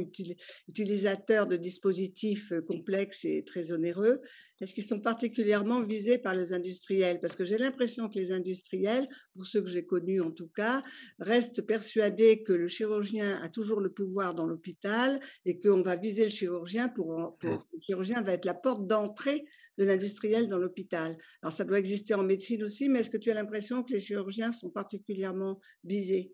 [0.69, 4.21] utilisateurs de dispositifs euh, complexes et très onéreux,
[4.61, 7.19] est-ce qu'ils sont particulièrement visés par les industriels?
[7.21, 10.85] Parce que j'ai l'impression que les industriels, pour ceux que j'ai connus en tout cas,
[11.19, 16.25] restent persuadés que le chirurgien a toujours le pouvoir dans l'hôpital et qu'on va viser
[16.25, 17.65] le chirurgien pour, pour mmh.
[17.73, 19.45] le chirurgien va être la porte d'entrée
[19.79, 21.19] de l'industriel dans l'hôpital.
[21.43, 24.01] Alors ça doit exister en médecine aussi, mais est-ce que tu as l'impression que les
[24.01, 26.33] chirurgiens sont particulièrement visés?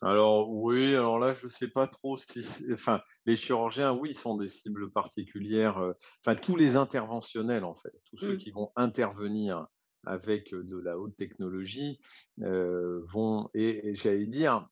[0.00, 2.40] Alors oui, alors là, je ne sais pas trop si,
[2.72, 5.78] enfin, les chirurgiens, oui, sont des cibles particulières.
[5.78, 5.92] Euh,
[6.24, 8.38] enfin, tous les interventionnels, en fait, tous ceux mmh.
[8.38, 9.66] qui vont intervenir
[10.06, 12.00] avec de la haute technologie
[12.42, 14.68] euh, vont, et, j'allais dire,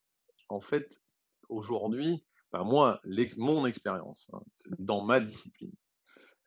[0.47, 1.01] en fait,
[1.49, 3.01] aujourd'hui, enfin, moi,
[3.37, 4.41] mon expérience hein,
[4.79, 5.73] dans ma discipline,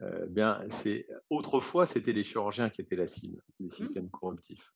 [0.01, 3.71] euh, bien, c'est autrefois, c'était les chirurgiens qui étaient la cible des mmh.
[3.71, 4.73] systèmes corruptifs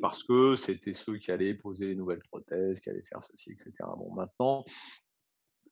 [0.00, 3.72] parce que c'était ceux qui allaient poser les nouvelles prothèses, qui allaient faire ceci, etc.
[3.96, 4.64] Bon, maintenant,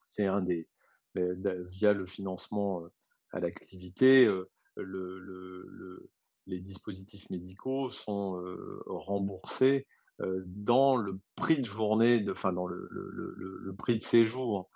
[0.04, 0.68] c'est un des,
[1.14, 2.88] via le financement euh,
[3.32, 6.10] à l'activité, euh, le, le,
[6.46, 9.86] les dispositifs médicaux sont euh, remboursés
[10.46, 14.68] dans le prix de journée, enfin dans le, le prix de séjour,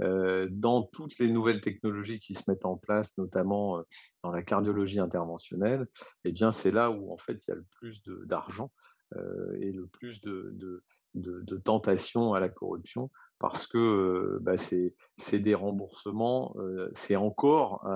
[0.00, 3.80] dans toutes les nouvelles technologies qui se mettent en place, notamment
[4.24, 5.86] dans la cardiologie interventionnelle.
[6.24, 8.72] Eh bien, c'est là où en fait il y a le plus d'argent
[9.14, 10.54] et le plus de,
[11.14, 11.62] de,
[12.34, 16.54] à la corruption, parce que bah, c'est des remboursements,
[16.92, 17.86] c'est encore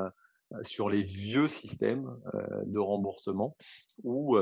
[0.62, 2.16] sur les vieux systèmes
[2.66, 3.56] de remboursement
[4.02, 4.36] où,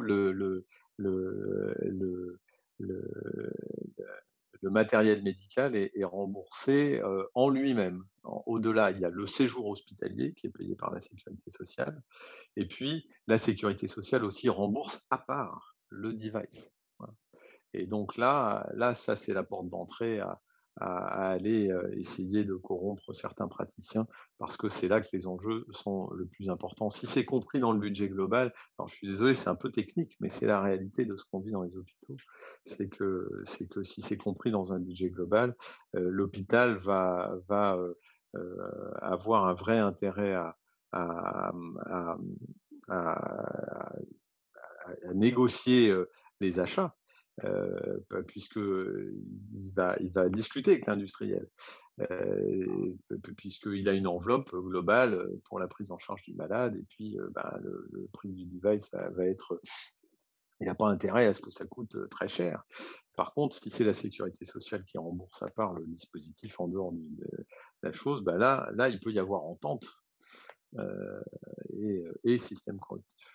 [0.00, 0.66] le,
[4.62, 7.02] matériel médical est, remboursé
[7.34, 8.02] en lui-même.
[8.46, 12.02] Au-delà, il y a le séjour hospitalier qui est payé par la sécurité sociale,
[12.56, 16.72] et puis la sécurité sociale aussi rembourse à part le device.
[17.72, 20.40] Et donc là, là ça c'est la porte d'entrée à,
[20.76, 26.26] aller essayer de corrompre certains praticiens parce que c'est là que les enjeux sont le
[26.26, 26.90] plus importants.
[26.90, 30.16] Si c'est compris dans le budget global, alors je suis désolé, c'est un peu technique,
[30.18, 32.16] mais c'est la réalité de ce qu'on vit dans les hôpitaux.
[32.64, 35.54] C'est que, que si c'est compris dans un budget global,
[35.92, 37.78] l'hôpital va, va
[39.00, 40.34] avoir un vrai intérêt
[40.92, 41.52] à,
[45.14, 45.94] négocier
[46.40, 46.94] les achats
[47.42, 51.48] euh, puisqu'il va, il va discuter avec l'industriel,
[52.00, 52.94] euh,
[53.36, 57.58] puisqu'il a une enveloppe globale pour la prise en charge du malade, et puis bah,
[57.60, 59.60] le, prix du device va, être...
[60.60, 62.62] Il n'a pas intérêt à ce que ça coûte très cher.
[63.16, 66.92] Par contre, si c'est la sécurité sociale qui rembourse à part le dispositif en dehors
[66.92, 67.26] de
[67.84, 69.86] la chose, bah là, là, il peut y avoir entente
[71.72, 73.34] et, et système correctif.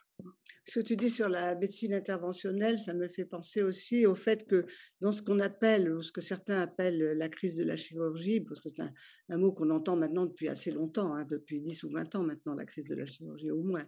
[0.70, 4.46] Ce que tu dis sur la médecine interventionnelle, ça me fait penser aussi au fait
[4.46, 4.68] que
[5.02, 8.62] dans ce qu'on appelle, ou ce que certains appellent la crise de la chirurgie, parce
[8.62, 8.84] que c'est
[9.30, 12.54] un, mot qu'on entend maintenant depuis assez longtemps, hein, depuis 10 ou 20 ans maintenant,
[12.54, 13.86] la crise de la chirurgie au moins,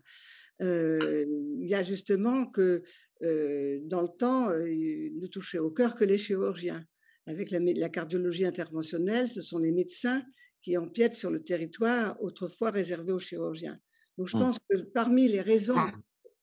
[0.63, 1.25] euh,
[1.59, 2.81] il y a justement que
[3.21, 6.83] euh, dans le temps, euh, ne touchaient au cœur que les chirurgiens.
[7.27, 10.23] Avec la cardiologie interventionnelle, ce sont les médecins
[10.61, 13.79] qui empiètent sur le territoire autrefois réservé aux chirurgiens.
[14.17, 14.39] Donc je mmh.
[14.39, 16.01] pense que parmi les raisons mmh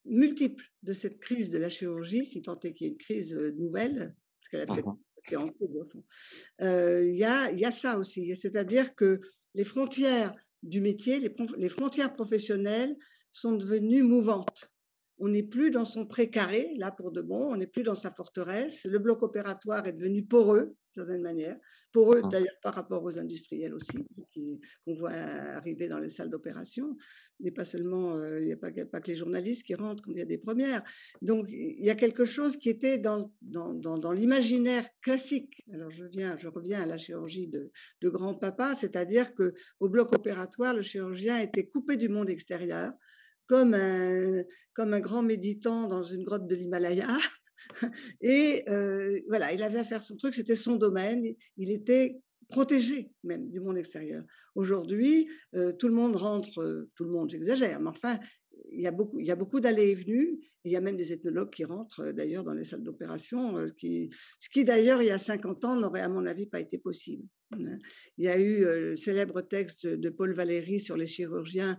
[0.09, 3.33] multiples de cette crise de la chirurgie, si tant est qu'il y ait une crise
[3.33, 6.03] euh, nouvelle, parce qu'elle a peut-être été en crise au fond,
[6.61, 8.35] euh, il y, a, y, a, ça aussi.
[8.35, 9.21] C'est-à-dire que
[9.55, 12.97] les frontières du métier, les, les, frontières professionnelles
[13.31, 14.71] sont devenues mouvantes.
[15.19, 18.11] On n'est plus dans son précaré, là pour de bon, on n'est plus dans sa
[18.11, 18.85] forteresse.
[18.85, 21.57] Le bloc opératoire est devenu poreux, d'une certaine manière.
[21.91, 22.27] Pour eux, ah.
[22.27, 23.97] d'ailleurs, par rapport aux industriels aussi,
[24.33, 26.95] qu'on voit arriver dans les salles d'opération.
[27.39, 29.75] Il n'y a pas seulement, euh, il n'y a pas, pas, que les journalistes qui
[29.75, 30.83] rentrent quand il y a des premières.
[31.21, 35.63] Donc, il y a quelque chose qui était dans, dans, dans, l'imaginaire classique.
[35.73, 40.73] Alors, je, viens, je reviens à la chirurgie de, de grand-papa, c'est-à-dire qu'au bloc opératoire,
[40.73, 42.93] le chirurgien était coupé du monde extérieur,
[43.49, 44.43] comme un,
[44.73, 47.07] comme un grand méditant dans une grotte de l'Himalaya.
[48.21, 51.25] Et euh, voilà, il avait à faire son truc, c'était son domaine,
[51.57, 54.23] il était protégé même du monde extérieur.
[54.55, 58.19] Aujourd'hui, euh, tout le monde rentre, euh, tout le monde, j'exagère, mais enfin,
[58.71, 60.39] il y a beaucoup, il d'allées et venues.
[60.63, 64.09] il y a même des ethnologues qui rentrent d'ailleurs dans les salles d'opération, qui,
[64.39, 67.23] ce qui d'ailleurs il y a 50 ans n'aurait à mon avis pas été possible.
[67.51, 67.77] Hein.
[68.17, 71.77] Il y a eu le célèbre texte de Paul Valéry sur les chirurgiens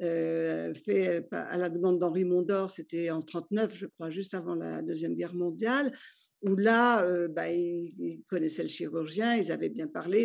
[0.00, 5.14] fait à la demande d'Henri Mondor, c'était en 39, je crois, juste avant la deuxième
[5.14, 5.92] guerre mondiale
[6.42, 10.22] où là, bah, il, connaissait le chirurgien, ils avaient bien parlé,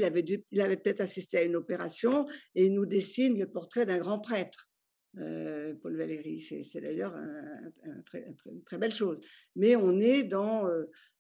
[0.51, 4.19] il avait peut-être assisté à une opération et il nous dessine le portrait d'un grand
[4.19, 4.66] prêtre.
[5.81, 9.19] Paul Valéry, c'est d'ailleurs une très belle chose.
[9.55, 10.67] Mais on est dans,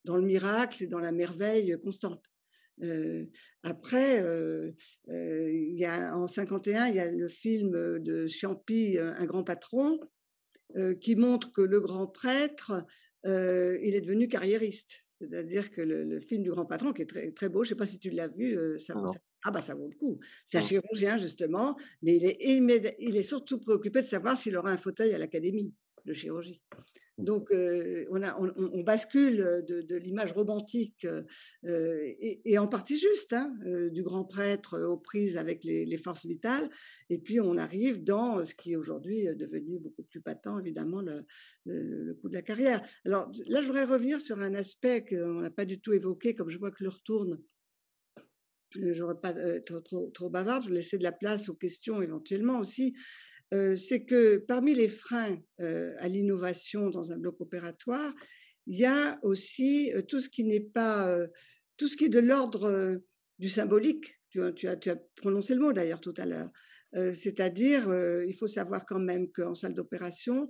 [0.03, 2.23] dans le miracle et dans la merveille constante.
[3.63, 4.23] après,
[5.07, 9.99] il y a, en 51, il y a le film de Ciampi, Un grand patron,
[11.01, 12.85] qui montre que le grand prêtre,
[13.25, 15.05] il est devenu carriériste.
[15.19, 17.77] C'est-à-dire que le, film du grand patron, qui est très, très beau, je ne sais
[17.77, 18.93] pas si tu l'as vu, ça,
[19.47, 20.19] ah bah ça vaut le coup.
[20.51, 24.71] C'est un chirurgien justement, mais il est, il est surtout préoccupé de savoir s'il aura
[24.71, 25.73] un fauteuil à l'académie
[26.05, 26.61] de chirurgie.
[27.17, 29.37] Donc, euh, on, a, on, bascule
[29.67, 31.07] de, l'image romantique
[31.65, 36.27] euh, et, en partie juste hein, euh, du grand prêtre aux prises avec les, forces
[36.27, 36.69] vitales,
[37.09, 41.25] et puis on arrive dans ce qui est aujourd'hui devenu beaucoup plus patent, évidemment, le,
[41.65, 42.85] le, coup de la carrière.
[43.03, 46.49] Alors là, je voudrais revenir sur un aspect qu'on n'a pas du tout évoqué, comme
[46.49, 47.39] je vois que le retourne
[48.71, 52.01] je ne pas être trop, trop, bavarde, je vais laisser de la place aux questions
[52.01, 52.95] éventuellement aussi.
[53.53, 58.13] Euh, c'est que parmi les freins euh, à l'innovation dans un bloc opératoire,
[58.65, 61.17] il y a aussi euh, tout ce qui n'est pas,
[61.77, 62.99] tout ce qui est de l'ordre
[63.39, 64.15] du symbolique.
[64.31, 66.51] Tu, as, prononcé le mot d'ailleurs tout à l'heure.
[66.93, 67.91] C'est-à-dire,
[68.27, 70.47] il faut savoir quand même qu'en salle d'opération,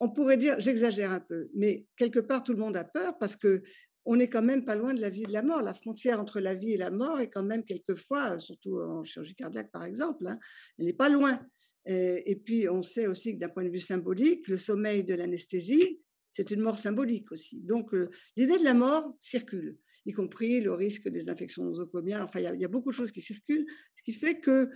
[0.00, 3.36] on pourrait dire, j'exagère un peu, mais quelque part tout le monde a peur parce
[3.36, 3.62] que
[4.04, 5.62] on n'est quand même pas loin de la vie et de la mort.
[5.62, 9.34] La frontière entre la vie et la mort est quand même quelquefois, surtout en chirurgie
[9.34, 10.38] cardiaque par exemple, hein,
[10.78, 11.40] elle n'est pas loin.
[11.86, 16.00] Et, puis, on sait aussi que d'un point de vue symbolique, le sommeil de l'anesthésie,
[16.30, 17.60] c'est une mort symbolique aussi.
[17.60, 19.76] Donc, euh, l'idée de la mort circule,
[20.06, 22.22] y compris le risque des infections nosocomiales.
[22.22, 24.70] Enfin, il y, a beaucoup de choses qui circulent, ce qui fait que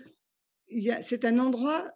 [1.02, 1.92] c'est un endroit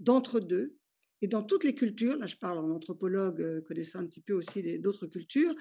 [0.00, 0.76] d'entre-deux.
[1.24, 4.34] Et dans toutes les cultures, là je parle en anthropologue euh, connaissant un petit peu
[4.34, 5.54] aussi d'autres cultures,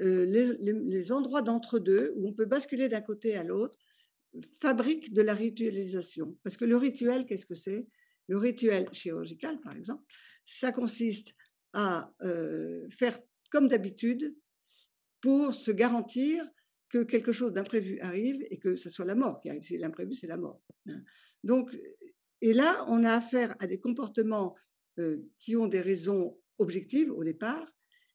[0.00, 3.76] euh, les, endroits d'entre-deux, où on peut basculer d'un côté à l'autre,
[4.60, 6.38] fabriquent de la ritualisation.
[6.44, 7.88] Parce que le rituel, qu'est-ce que c'est?
[8.28, 10.04] Le rituel chirurgical, par exemple,
[10.44, 11.34] ça consiste
[11.72, 13.18] à euh, faire
[13.50, 14.36] comme d'habitude
[15.20, 16.48] pour se garantir
[16.90, 19.64] que quelque chose d'imprévu arrive et que ce soit la mort qui arrive.
[19.64, 20.62] C'est l'imprévu, c'est la mort.
[20.86, 21.02] Hein.
[21.42, 21.76] Donc,
[22.40, 24.54] et là, on a affaire à des comportements
[25.38, 27.66] qui ont des raisons objectives au départ,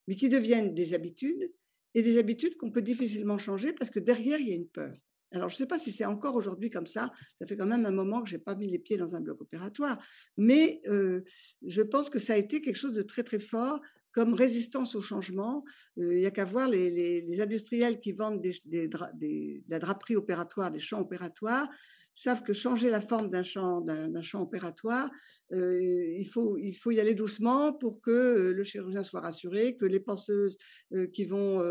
[0.08, 1.52] mais qui deviennent des habitudes
[1.96, 4.94] et des habitudes qu'on peut difficilement changer parce que derrière, il y a une peur.
[5.32, 7.12] Alors, je ne sais pas si c'est encore aujourd'hui comme ça.
[7.40, 9.22] Ça fait quand même un moment que je n'ai pas mis les pieds dans un
[9.22, 9.98] bloc opératoire.
[10.38, 11.22] Mais euh,
[11.66, 13.82] je pense que ça a été quelque chose de très, très fort
[14.12, 15.66] comme résistance au changement.
[15.98, 20.80] Euh, il n'y a qu'à voir les, industriels qui vendent de la draperie opératoire, des
[20.80, 21.68] champs opératoires,
[22.16, 25.10] savent que changer la forme d'un champ opératoire,
[25.52, 25.82] euh,
[26.18, 29.86] il, faut, il faut y aller doucement pour que euh, le chirurgien soit rassuré, que
[29.86, 30.58] les penseuses
[30.94, 31.62] euh, qui vont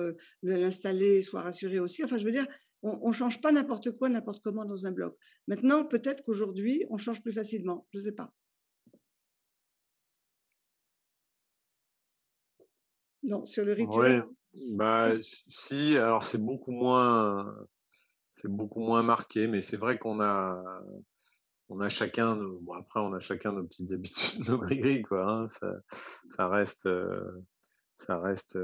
[0.42, 2.04] l'installer soient rassurées aussi.
[2.04, 2.46] Enfin, je veux dire,
[2.82, 5.16] on ne change pas n'importe quoi, n'importe comment dans un bloc.
[5.46, 7.86] Maintenant, peut-être qu'aujourd'hui, on change plus facilement.
[7.92, 8.32] Je ne sais pas.
[13.22, 14.22] Non, sur le rituel.
[14.22, 14.72] Ouais.
[14.72, 17.54] Bah, si, alors c'est beaucoup moins
[18.32, 20.82] c'est beaucoup moins marqué, mais c'est vrai qu'on a,
[21.68, 25.24] on a chacun, bon après on a chacun nos petites habitudes, nos gris quoi.
[25.30, 25.72] Hein, ça,
[26.28, 26.88] ça, reste,
[27.98, 28.58] ça reste,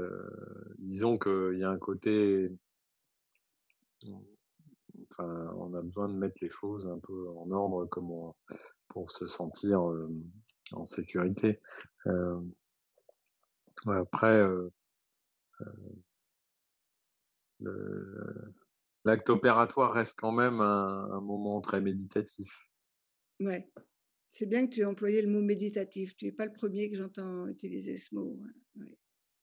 [0.79, 2.51] disons qu'il y a un côté,
[5.11, 8.33] enfin, on a besoin de mettre les choses un peu en ordre comme
[8.87, 9.81] pour se sentir
[10.71, 11.61] en sécurité.
[13.85, 14.41] après,
[19.05, 22.69] l'acte opératoire reste quand même un, moment très méditatif.
[23.39, 23.71] Ouais,
[24.29, 26.15] c'est bien que tu aies employé le mot méditatif.
[26.17, 28.39] Tu n'es pas le premier que j'entends utiliser ce mot.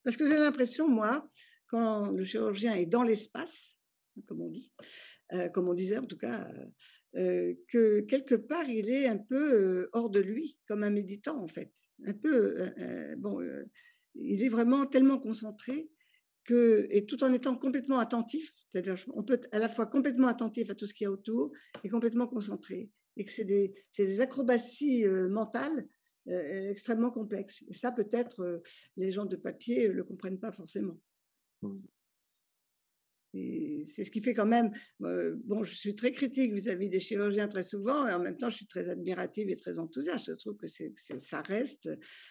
[0.04, 1.28] Parce que j'ai l'impression, moi,
[1.68, 3.76] quand le chirurgien est dans l'espace,
[4.26, 4.72] comme on dit,
[5.32, 6.66] euh, comme on disait en tout cas, euh,
[7.16, 11.48] euh, que quelque part il est un peu hors de lui, comme un méditant en
[11.48, 11.72] fait.
[12.04, 12.54] Un peu,
[13.16, 13.40] bon,
[14.14, 15.88] il est vraiment tellement concentré
[16.50, 20.70] et tout en étant complètement attentif, c'est-à-dire on peut être à la fois complètement attentif
[20.70, 21.52] à tout ce qu'il y a autour
[21.84, 25.88] et complètement concentré, et que c'est des, des, acrobaties mentales
[26.26, 27.64] extrêmement complexes.
[27.68, 28.62] Et ça, peut-être,
[28.96, 30.98] les gens de papier ne le comprennent pas forcément.
[33.86, 34.70] C'est ce qui fait quand même.
[35.00, 38.56] bon, je suis très critique vis-à-vis des chirurgiens très souvent, et en même temps, je
[38.56, 40.26] suis très admirative et très enthousiaste.
[40.26, 41.90] Je trouve que ça reste.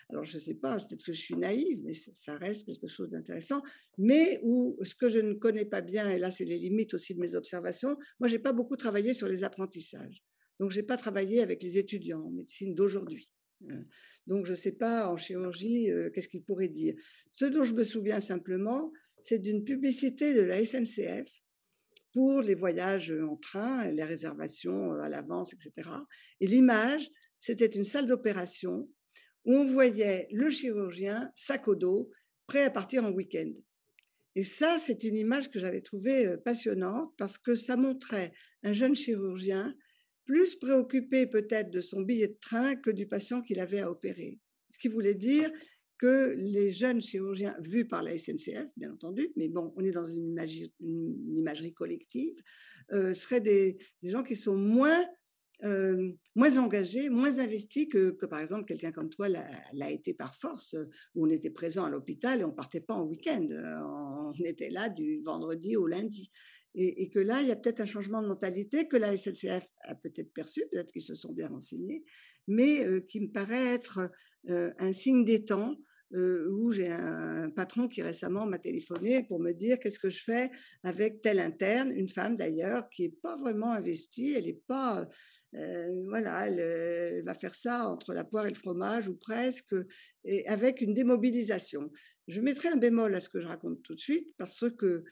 [0.10, 3.10] Alors, je ne sais pas, peut-être que je suis naïve, mais ça reste quelque chose
[3.10, 3.62] d'intéressant.
[3.98, 7.16] Mais où ce que je ne connais pas bien, et là, c'est les limites aussi
[7.16, 7.98] de mes observations.
[8.20, 10.24] Moi, j'ai pas beaucoup travaillé sur les apprentissages.
[10.60, 13.30] Donc, j'ai pas travaillé avec les étudiants en médecine d'aujourd'hui.
[13.70, 13.84] Hein.
[14.28, 16.96] Donc, je ne sais pas en chirurgie qu'est-ce qu'ils pourraient dire.
[17.34, 18.92] Ce dont je me souviens simplement,
[19.28, 21.28] c'est d'une publicité de la SNCF
[22.14, 25.90] pour les voyages en train, les réservations à l'avance, etc.
[26.42, 27.10] Et l'image,
[27.40, 28.88] c'était une salle d'opération
[29.46, 32.12] où on voyait le chirurgien, sac au dos,
[32.46, 33.52] prêt à partir en week-end.
[34.36, 38.74] Et ça, c'est une image que j'avais trouvée euh, passionnante parce que ça montrait un
[38.74, 39.76] jeune chirurgien
[40.26, 44.40] plus préoccupé peut-être de son billet de train que du patient qu'il avait à opérer.
[44.70, 45.52] Ce qui voulait dire
[45.98, 50.06] que les jeunes chirurgiens, vus par la SNCF, bien entendu, mais bon, on est dans
[50.06, 50.36] une
[51.38, 52.36] imagerie, collective,
[52.92, 55.06] euh, seraient des, gens qui sont moins,
[55.64, 60.76] euh, moins engagés, moins investis que, par exemple quelqu'un comme toi l'a été par force,
[61.16, 64.70] où on était présent à l'hôpital et on partait pas en week-end, euh, on était
[64.70, 66.32] là du vendredi au lundi.
[66.78, 69.96] Et que là, il y a peut-être un changement de mentalité que la SNCF a
[69.96, 72.04] peut-être perçu, peut-être qu'ils se sont bien renseignés,
[72.48, 74.12] mais qui me paraît être
[74.48, 75.76] un signe des temps
[76.14, 80.52] où j'ai un patron qui récemment m'a téléphoné pour me dire qu'est-ce que je fais
[80.84, 85.08] avec telle interne, une femme d'ailleurs qui est pas vraiment investie, elle est pas,
[85.52, 89.76] voilà, elle, va faire ça entre la poire et le fromage ou presque,
[90.24, 91.92] et avec une démobilisation.
[92.28, 95.04] Je mettrai un bémol à ce que je raconte tout de suite parce que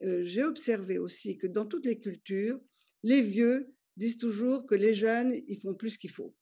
[0.00, 2.58] j'ai observé aussi que dans toutes les cultures,
[3.02, 6.34] les vieux disent toujours que les jeunes, ils font plus qu'il faut.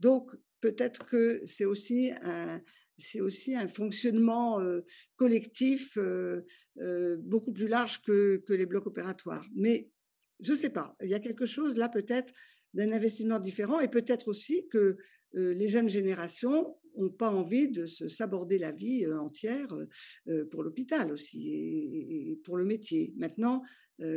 [0.00, 0.30] Donc,
[0.60, 2.60] peut-être que c'est aussi un,
[2.98, 4.58] c'est aussi un fonctionnement
[5.16, 5.96] collectif
[7.18, 9.46] beaucoup plus large que, que, les blocs opératoires.
[9.54, 9.90] Mais
[10.40, 12.32] je ne sais pas, il y a quelque chose là peut-être
[12.74, 14.98] d'un investissement différent et peut-être aussi que
[15.32, 19.68] les jeunes générations n'ont pas envie de se s'aborder la vie entière
[20.50, 23.14] pour l'hôpital aussi et, pour le métier.
[23.16, 23.62] Maintenant,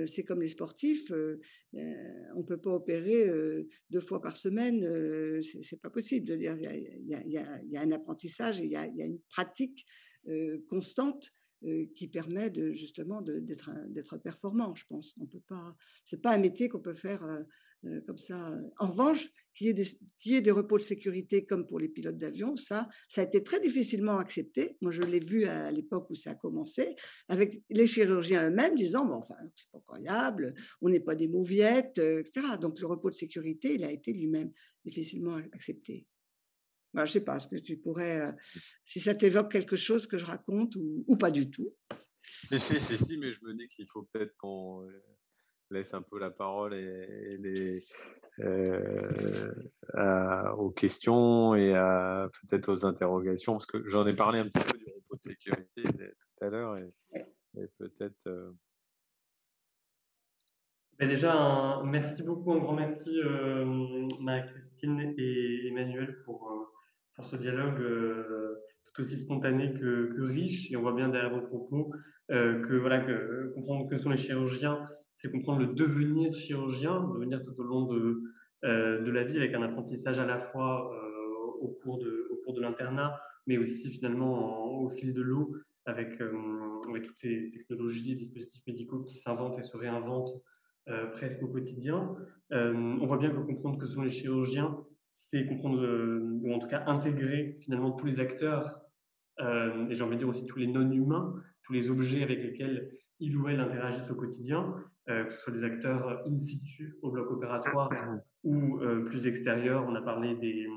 [0.07, 3.29] c'est comme les sportifs, on ne peut pas opérer
[3.89, 4.81] deux fois par semaine,
[5.41, 6.31] c'est pas possible.
[6.31, 9.85] Il y, a, un apprentissage il y a, une pratique
[10.67, 11.31] constante
[11.95, 15.15] qui permet justement d'être performant, je pense.
[15.19, 17.23] On peut pas, c'est pas un métier qu'on peut faire
[17.85, 18.57] euh, comme ça.
[18.77, 22.55] En revanche, qu'il y, ait des, des repos de sécurité comme pour les pilotes d'avion,
[22.55, 24.77] ça, ça a été très difficilement accepté.
[24.81, 26.95] Moi, je l'ai vu à l'époque où ça a commencé,
[27.27, 31.99] avec les chirurgiens eux-mêmes disant, bon, enfin, c'est pas incroyable, on n'est pas des mauviettes,
[31.99, 32.57] euh, etc.
[32.59, 34.51] Donc, le repos de sécurité, il a été lui-même
[34.85, 36.07] difficilement accepté.
[36.93, 38.31] je ne sais pas, est-ce que tu pourrais, euh,
[38.85, 41.75] si ça t'évoque quelque chose que je raconte ou, ou pas du tout.
[42.49, 44.87] Si, si, si, mais je me dis qu'il faut peut-être qu'on
[45.73, 47.83] laisse un peu la parole et, les,
[48.39, 49.51] euh,
[50.57, 51.73] aux questions et
[52.41, 55.83] peut-être aux interrogations, parce que j'en ai parlé un petit peu du repos de sécurité
[55.83, 58.27] tout à l'heure et, peut-être.
[58.27, 58.51] Euh,
[60.99, 66.71] ben déjà, merci beaucoup, un grand merci euh, Marie-Christine et Emmanuel pour,
[67.15, 67.83] pour ce dialogue
[68.85, 70.71] tout aussi spontané que, que, riche.
[70.71, 71.91] Et on voit bien derrière vos propos
[72.29, 77.53] que, voilà, que comprendre que sont les chirurgiens c'est comprendre le devenir chirurgien, devenir tout
[77.57, 78.23] au long de,
[78.63, 82.35] euh, de la vie avec un apprentissage à la fois euh, au cours de, au
[82.37, 85.55] cours de l'internat, mais aussi finalement au fil de l'eau
[85.85, 86.21] avec,
[86.87, 90.33] avec toutes ces technologies, dispositifs médicaux qui s'inventent et se réinventent
[91.11, 92.15] presque au quotidien.
[92.51, 94.77] on voit bien que comprendre que sont les chirurgiens,
[95.09, 95.85] c'est comprendre,
[96.41, 98.79] ou en tout cas intégrer finalement tous les acteurs,
[99.39, 101.33] et j'ai envie de dire aussi tous les non-humains,
[101.63, 104.75] tous les objets avec lesquels ils ou elles interagissent au quotidien,
[105.07, 107.91] que ce soit des acteurs in situ au bloc opératoire
[108.43, 109.85] ou plus extérieurs.
[109.87, 110.67] On a parlé des,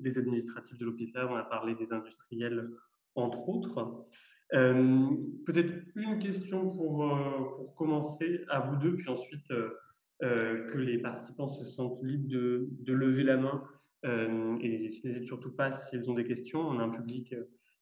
[0.00, 2.70] des administratifs de l'hôpital, on a parlé des industriels,
[3.14, 4.06] entre autres.
[4.54, 5.08] Euh,
[5.44, 10.98] peut-être une question pour, euh, pour, commencer à vous deux, puis ensuite euh, que les
[10.98, 13.62] participants se sentent libres de, de lever la main
[14.04, 14.68] et
[15.02, 16.60] n'hésitent surtout pas si elles ont des questions.
[16.60, 17.34] On a un public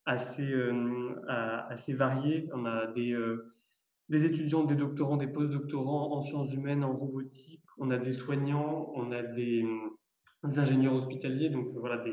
[0.07, 0.55] assez,
[1.29, 2.49] assez varié.
[2.55, 3.15] On a des,
[4.09, 7.63] des étudiants, des doctorants, des post-doctorants en sciences humaines, en robotique.
[7.79, 9.65] On a des soignants, on a des
[10.43, 12.05] ingénieurs hospitaliers, donc voilà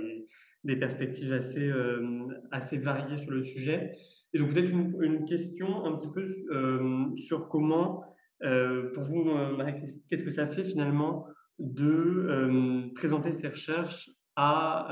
[0.64, 3.94] des, perspectives assez, euh, assez variées sur le sujet.
[4.34, 8.04] Et donc peut-être une, question un petit peu euh, sur comment,
[8.44, 9.74] euh, pour vous, Marie,
[10.10, 11.28] qu'est-ce que ça fait finalement
[11.60, 14.88] de présenter ces recherches à,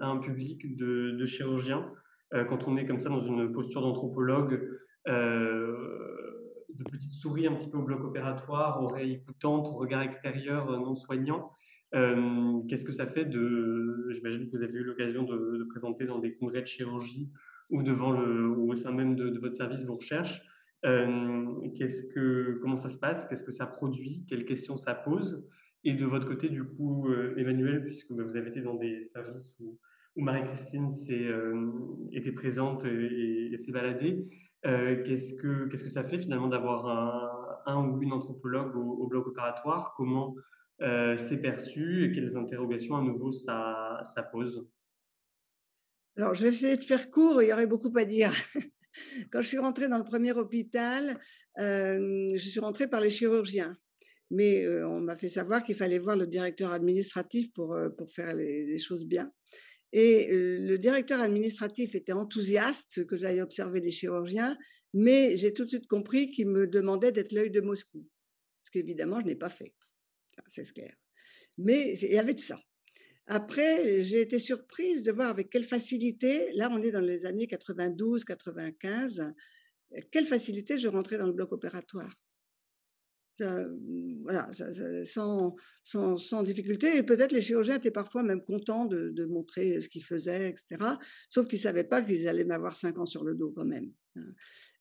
[0.00, 1.90] un public de chirurgiens
[2.48, 4.60] quand on est comme ça dans une posture d'anthropologue
[6.78, 11.50] de petite souris un petit peu au bloc opératoire, oreille écoutante, regard extérieur non soignant.
[11.92, 14.08] Qu'est-ce que ça fait de.
[14.10, 17.30] J'imagine que vous avez eu l'occasion de, présenter dans des congrès de chirurgie
[17.70, 20.42] ou, devant le, ou au sein même de, votre service vos recherches.
[20.82, 23.26] qu'est-ce que, comment ça se passe?
[23.26, 24.24] Qu'est-ce que ça produit?
[24.28, 25.46] Quelles questions ça pose?
[25.84, 29.78] Et de votre côté, du coup, Emmanuel, puisque vous avez été dans des services où,
[30.16, 30.88] Marie-Christine
[32.12, 34.26] était présente et, s'est baladée,
[34.62, 37.38] qu'est-ce, que, que ça fait finalement d'avoir un,
[37.68, 39.94] un ou une anthropologue au, bloc opératoire?
[39.96, 40.34] Comment
[40.80, 44.66] euh, c'est perçu et quelles interrogations à nouveau ça, ça pose?
[46.16, 48.32] Alors, je vais essayer de faire court, il y aurait beaucoup à dire.
[49.30, 51.18] Quand je suis rentrée dans le premier hôpital,
[51.58, 53.76] euh, je suis rentrée par les chirurgiens.
[54.30, 58.34] Mais euh, on m'a fait savoir qu'il fallait voir le directeur administratif pour, pour faire
[58.34, 59.30] les, choses bien.
[59.92, 64.56] Et le directeur administratif était enthousiaste que j'aille observer les chirurgiens,
[64.92, 68.06] mais j'ai tout de suite compris qu'il me demandait d'être l'œil de Moscou,
[68.64, 69.74] ce qu'évidemment je n'ai pas fait
[70.48, 70.94] c'est clair.
[71.56, 72.58] Mais il y avait de ça.
[73.26, 77.46] Après, j'ai été surprise de voir avec quelle facilité, là on est dans les années
[77.46, 79.34] 92, 95,
[80.10, 82.14] quelle facilité je rentrais dans le bloc opératoire.
[84.22, 84.50] Voilà,
[85.04, 86.96] sans, sans, sans, difficulté.
[86.96, 90.66] Et peut-être les chirurgiens étaient parfois même contents de, montrer ce qu'ils faisaient, etc.
[91.28, 93.92] Sauf qu'ils ne savaient pas qu'ils allaient m'avoir cinq ans sur le dos quand même.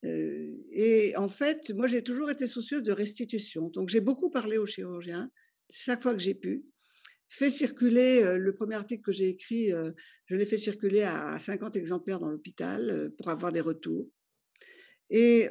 [0.06, 3.70] Euh, et en fait, moi j'ai toujours été soucieuse de restitution.
[3.70, 5.30] Donc j'ai beaucoup parlé aux chirurgiens
[5.70, 6.64] chaque fois que j'ai pu,
[7.30, 9.92] fait circuler euh, le premier article que j'ai écrit, euh,
[10.26, 14.08] je l'ai fait circuler à 50 exemplaires dans l'hôpital euh, pour avoir des retours.
[15.10, 15.48] Et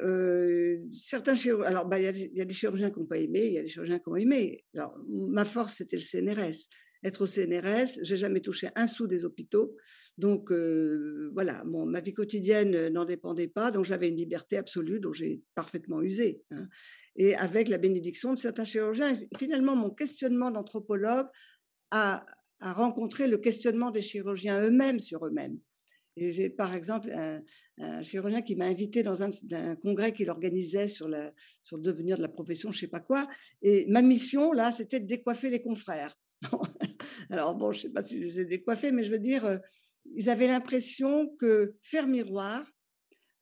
[0.95, 3.57] certains chirurgiens, alors bah, il y, a des chirurgiens qui n'ont pas aimé, il y
[3.57, 4.63] a des chirurgiens qui ont aimé.
[4.75, 6.69] Alors ma force c'était le CNRS.
[7.03, 9.75] Être au CNRS, j'ai jamais touché un sou des hôpitaux,
[10.17, 15.41] donc voilà, ma vie quotidienne n'en dépendait pas, donc j'avais une liberté absolue dont j'ai
[15.55, 16.41] parfaitement usé.
[16.51, 16.67] Hein
[17.17, 19.17] et avec la bénédiction de certains chirurgiens.
[19.37, 21.27] finalement, mon questionnement d'anthropologue
[21.91, 22.25] a,
[22.59, 25.59] rencontré le questionnement des chirurgiens eux-mêmes sur eux-mêmes.
[26.17, 27.41] J'ai par exemple un,
[28.01, 31.07] chirurgien qui m'a invité dans un, congrès qu'il organisait sur,
[31.63, 33.27] sur le devenir de la profession, je ne sais pas quoi.
[33.61, 36.17] Et ma mission, là, c'était de décoiffer les confrères.
[37.29, 39.45] Alors bon, je ne sais pas si je les ai décoiffés, mais je veux dire,
[39.45, 39.57] euh,
[40.15, 42.69] ils avaient l'impression que faire miroir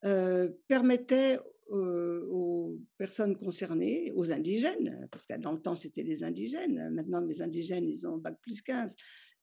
[0.06, 1.40] euh, permettait
[1.72, 7.42] aux personnes concernées, aux indigènes, parce que dans le temps c'était les indigènes, maintenant les
[7.42, 8.96] indigènes ils ont bac plus 15,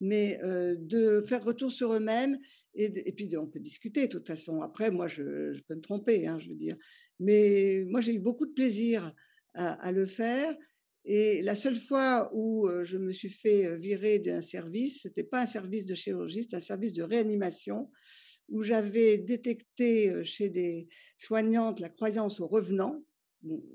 [0.03, 2.37] mais euh, de faire retour sur eux-mêmes
[2.75, 4.61] et, puis on peut discuter de toute façon.
[4.61, 6.77] Après, moi je, peux me tromper, hein, je veux dire,
[7.21, 9.15] mais moi j'ai eu beaucoup de plaisir
[9.55, 10.55] à, le faire.
[11.05, 15.43] Et la seule fois où euh, je me suis fait virer d'un service, c'était pas
[15.43, 17.91] un service de chirurgie, c'était un service de réanimation
[18.49, 23.05] où j'avais détecté chez des soignantes la croyance aux revenants.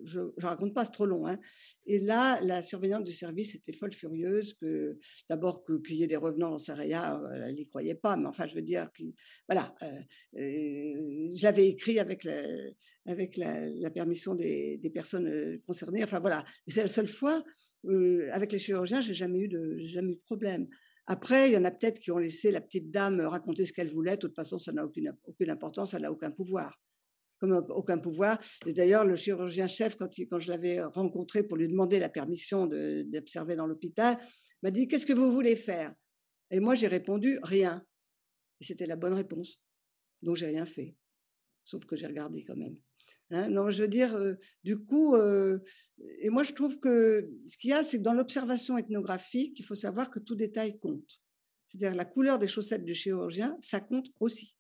[0.04, 1.28] Je ne raconte pas, c'est trop long.
[1.28, 1.40] Hein.
[1.86, 4.98] Et là, la surveillante du service était folle furieuse que
[5.30, 8.56] d'abord qu'il y ait des revenants dans Saraya, elle n'y croyait pas, mais enfin, je
[8.56, 8.90] veux dire,
[9.48, 9.76] voilà,
[11.36, 16.04] j'avais écrit avec la, permission des, personnes concernées.
[16.04, 17.44] Enfin voilà, c'est la seule fois.
[18.32, 20.68] avec les chirurgiens, j'ai jamais eu de, jamais eu de problème.
[21.10, 23.90] Après, il y en a peut-être qui ont laissé la petite dame raconter ce qu'elle
[23.90, 24.18] voulait.
[24.18, 26.78] De toute façon, ça n'a aucune, aucune importance, elle n'a aucun pouvoir.
[27.40, 28.40] Comme aucun pouvoir.
[28.66, 33.56] Et d'ailleurs, le chirurgien-chef, quand, quand je l'avais rencontré pour lui demander la permission d'observer
[33.56, 34.18] dans l'hôpital,
[34.64, 35.94] m'a dit Qu'est-ce que vous voulez faire?
[36.50, 37.86] Et moi, j'ai répondu Rien.
[38.60, 39.62] Et c'était la bonne réponse.
[40.24, 40.96] Donc, j'ai rien fait.
[41.64, 42.78] sauf que j'ai regardé quand même.
[43.32, 43.50] Hein?
[43.50, 45.60] non, je veux dire, euh, du coup, euh,
[46.22, 49.64] et moi je trouve que ce qu'il y a, c'est que dans l'observation ethnographique, il
[49.64, 51.22] faut savoir que tout détail compte.
[51.66, 54.57] C'est-à-dire la couleur des chaussettes du chirurgien, ça compte aussi.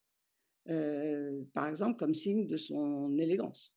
[0.69, 3.73] Euh, par exemple, comme signe de son élégance,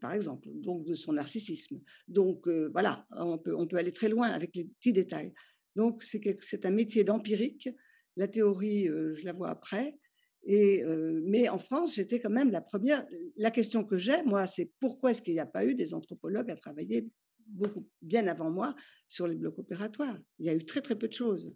[0.00, 1.80] par exemple, donc de son narcissisme.
[2.08, 5.32] Donc voilà, on peut, on peut aller très loin avec les petits détails.
[5.76, 7.68] Donc c'est un métier d'empirique.
[8.16, 9.96] La théorie, je la vois après,
[10.44, 10.84] et,
[11.24, 13.06] mais en France, j'étais quand même la première.
[13.36, 16.50] La question que j'ai, moi, c'est pourquoi est-ce qu'il n'y a pas eu des anthropologues
[16.50, 17.08] à travailler
[17.46, 18.74] beaucoup bien avant moi
[19.08, 20.18] sur les blocs opératoires?
[20.40, 21.54] Il y a eu très très peu de choses.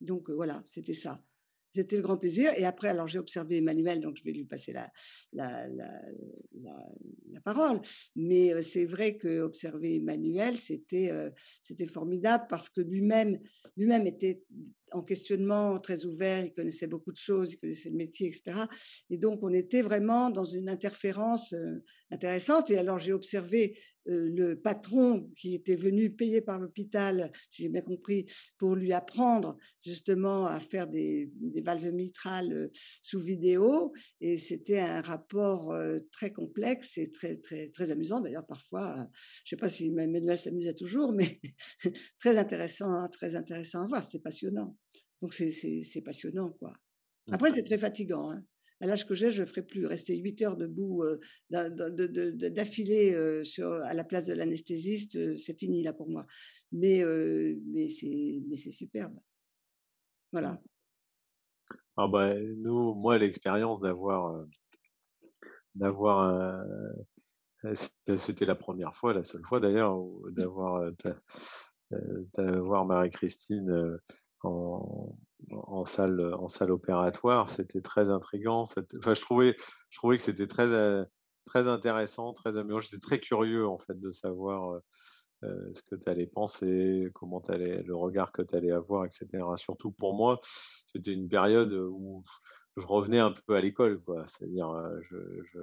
[0.00, 1.22] Donc voilà, c'était ça.
[1.74, 2.52] C'était le grand plaisir.
[2.56, 4.90] Et après, alors j'ai observé Emmanuel, donc je vais lui passer la,
[5.32, 6.02] la, la,
[7.32, 7.80] la, parole.
[8.16, 11.12] Mais c'est vrai que observer Emmanuel, c'était
[11.62, 13.38] c'était formidable parce que lui-même
[13.76, 14.42] lui-même était
[14.92, 18.64] en questionnement très ouvert, il connaissait beaucoup de choses, il connaissait le métier, etc.
[19.08, 21.54] Et donc, on était vraiment dans une interférence
[22.10, 22.70] intéressante.
[22.70, 23.78] Et alors, j'ai observé
[24.14, 28.26] le patron qui était venu payer par l'hôpital, si j'ai bien compris,
[28.58, 32.70] pour lui apprendre justement à faire des, des valves mitrales
[33.02, 33.92] sous vidéo.
[34.20, 35.74] Et c'était un rapport
[36.12, 38.20] très complexe et très, très, très amusant.
[38.20, 39.08] D'ailleurs, parfois,
[39.44, 41.40] je ne sais pas si Manuel s'amusait toujours, mais
[42.18, 44.02] très intéressant, très intéressant à voir.
[44.02, 44.76] C'est passionnant.
[45.22, 46.72] Donc, c'est passionnant, quoi.
[47.26, 47.34] Mmh.
[47.34, 48.30] Après, c'est très fatigant.
[48.30, 48.44] Hein.
[48.80, 49.86] À l'âge que j'ai, je ne ferai plus.
[49.86, 51.04] Rester 8 heures debout
[51.50, 56.26] d'affilée à la place de l'anesthésiste, c'est fini là pour moi.
[56.72, 57.04] Mais,
[57.66, 59.18] mais c'est superbe.
[60.32, 60.52] Voilà.
[60.52, 60.60] Mmh.
[61.96, 64.46] Ah bah, nous, moi, l'expérience d'avoir
[65.74, 66.64] d'avoir
[68.16, 70.00] c'était la première fois, la seule fois d'ailleurs,
[70.30, 70.90] d'avoir
[72.36, 73.98] d'avoir Marie-Christine
[74.44, 77.48] en, salle, en salle opératoire.
[77.48, 78.60] C'était très intriguant.
[78.62, 78.82] Enfin,
[79.14, 79.56] je trouvais,
[79.90, 81.04] je trouvais que c'était très, euh,
[81.46, 82.80] très intéressant, très amusant.
[82.80, 84.80] J'étais très curieux en fait de savoir euh,
[85.44, 89.26] euh, ce que tu allais penser, comment allais, le regard que tu allais avoir, etc.
[89.56, 90.40] Surtout pour moi,
[90.86, 92.24] c'était une période où
[92.76, 94.00] je revenais un peu à l'école.
[94.26, 94.72] C'est-à-dire,
[95.10, 95.16] je,
[95.52, 95.60] je,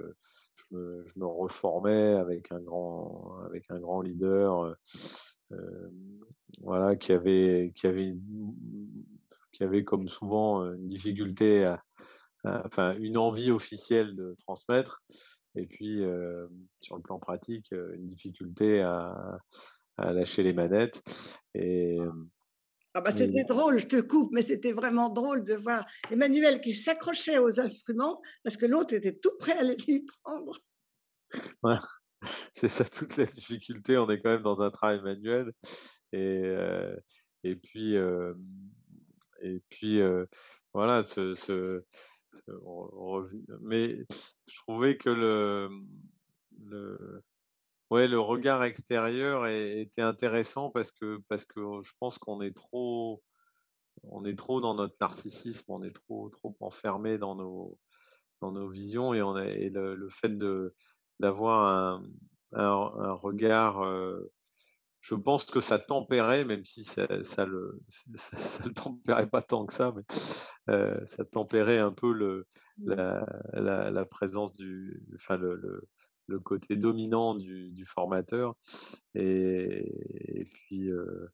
[0.56, 4.76] je, me, je, me, reformais avec un grand, avec un grand leader
[6.60, 8.14] voilà, qui avait, qui avait,
[9.52, 11.74] qui avait comme souvent une difficulté,
[12.44, 15.02] enfin une envie officielle de transmettre,
[15.54, 16.02] et puis
[16.80, 19.38] sur le plan pratique, une difficulté à,
[19.96, 21.02] à lâcher les manettes.
[21.54, 21.98] Et,
[22.94, 26.72] ah bah c'était drôle, je te coupe, mais c'était vraiment drôle de voir Emmanuel qui
[26.72, 30.56] s'accrochait aux instruments parce que l'autre était tout prêt à les lui prendre.
[32.52, 33.96] c'est ça toute la difficulté.
[33.96, 35.52] On est quand même dans un travail manuel.
[36.12, 36.96] Et, euh,
[37.44, 38.34] et puis, euh,
[39.42, 40.26] et puis euh,
[40.74, 41.34] voilà, ce,
[43.60, 44.04] mais
[44.46, 45.68] je trouvais que le,
[46.64, 47.22] le,
[47.90, 53.22] ouais, le regard extérieur était intéressant parce que, parce que je pense qu'on est trop,
[54.04, 57.78] on est trop dans notre narcissisme, on est trop, trop enfermé dans nos,
[58.40, 60.74] dans nos visions et, le fait de,
[61.20, 62.02] d'avoir un,
[62.52, 63.84] un, regard.
[63.84, 64.30] Euh,
[65.00, 67.80] je pense que ça tempérait, même si ça, ça le,
[68.14, 70.02] ça, le tempérait pas tant que ça, mais
[70.70, 72.46] euh, ça tempérait un peu le,
[72.78, 72.90] mmh.
[72.90, 75.88] la, la, la présence du, enfin le, le,
[76.26, 78.54] le côté dominant du, du formateur.
[79.14, 81.28] Et, et puis euh,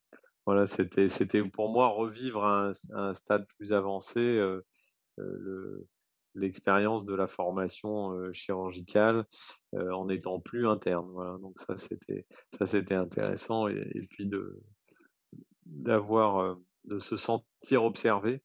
[0.46, 4.40] voilà, c'était, c'était pour moi revivre un, un stade plus avancé.
[5.16, 5.86] Le,
[6.34, 9.26] l'expérience de la formation chirurgicale
[9.72, 11.08] en étant plus interne.
[11.12, 11.38] Voilà.
[11.38, 12.26] Donc ça c'était
[12.58, 14.60] ça c'était intéressant et, puis de
[15.66, 18.42] d'avoir de se sentir observé.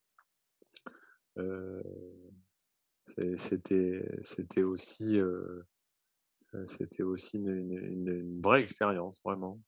[3.38, 5.20] c'était c'était aussi
[6.68, 9.60] c'était aussi une, une, vraie expérience vraiment.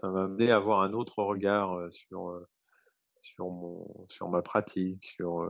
[0.00, 2.40] Ça m'a amené à avoir un autre regard sur
[3.18, 5.48] sur mon sur ma pratique sur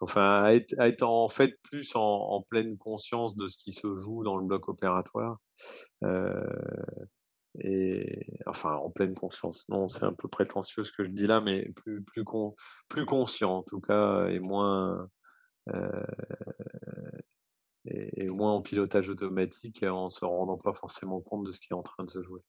[0.00, 4.36] enfin, à être, en fait plus en, pleine conscience de ce qui se joue dans
[4.36, 5.38] le bloc opératoire.
[6.04, 6.44] Euh,
[7.60, 9.68] et enfin, en pleine conscience.
[9.68, 12.24] Non, c'est un peu prétentieux ce que je dis là, mais plus, plus,
[12.88, 15.08] plus conscient en tout cas, et moins,
[15.74, 16.02] euh,
[17.86, 21.76] et, moins en pilotage automatique, en se rendant pas forcément compte de ce qui est
[21.76, 22.42] en train de se jouer.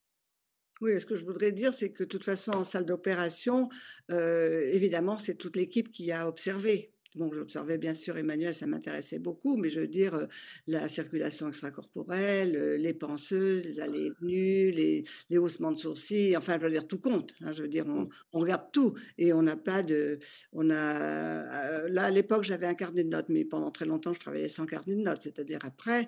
[0.82, 3.68] Oui, ce que je voudrais dire, c'est que de toute façon, en salle d'opération,
[4.11, 6.94] euh, évidemment, c'est toute l'équipe qui a observé.
[7.16, 10.26] Bon, j'observais bien sûr Emmanuel, ça m'intéressait beaucoup, mais je veux dire, euh,
[10.68, 16.36] la circulation extracorporelle, euh, les penseuses, les allées et venues, les, les haussements de sourcils,
[16.36, 17.34] enfin, je veux dire, tout compte.
[17.42, 20.20] Hein, je veux dire, on, on, regarde tout et on n'a pas de.
[20.52, 24.14] On a, euh, là, à l'époque, j'avais un carnet de notes, mais pendant très longtemps,
[24.14, 25.22] je travaillais sans carnet de notes.
[25.24, 26.08] C'est-à-dire, après,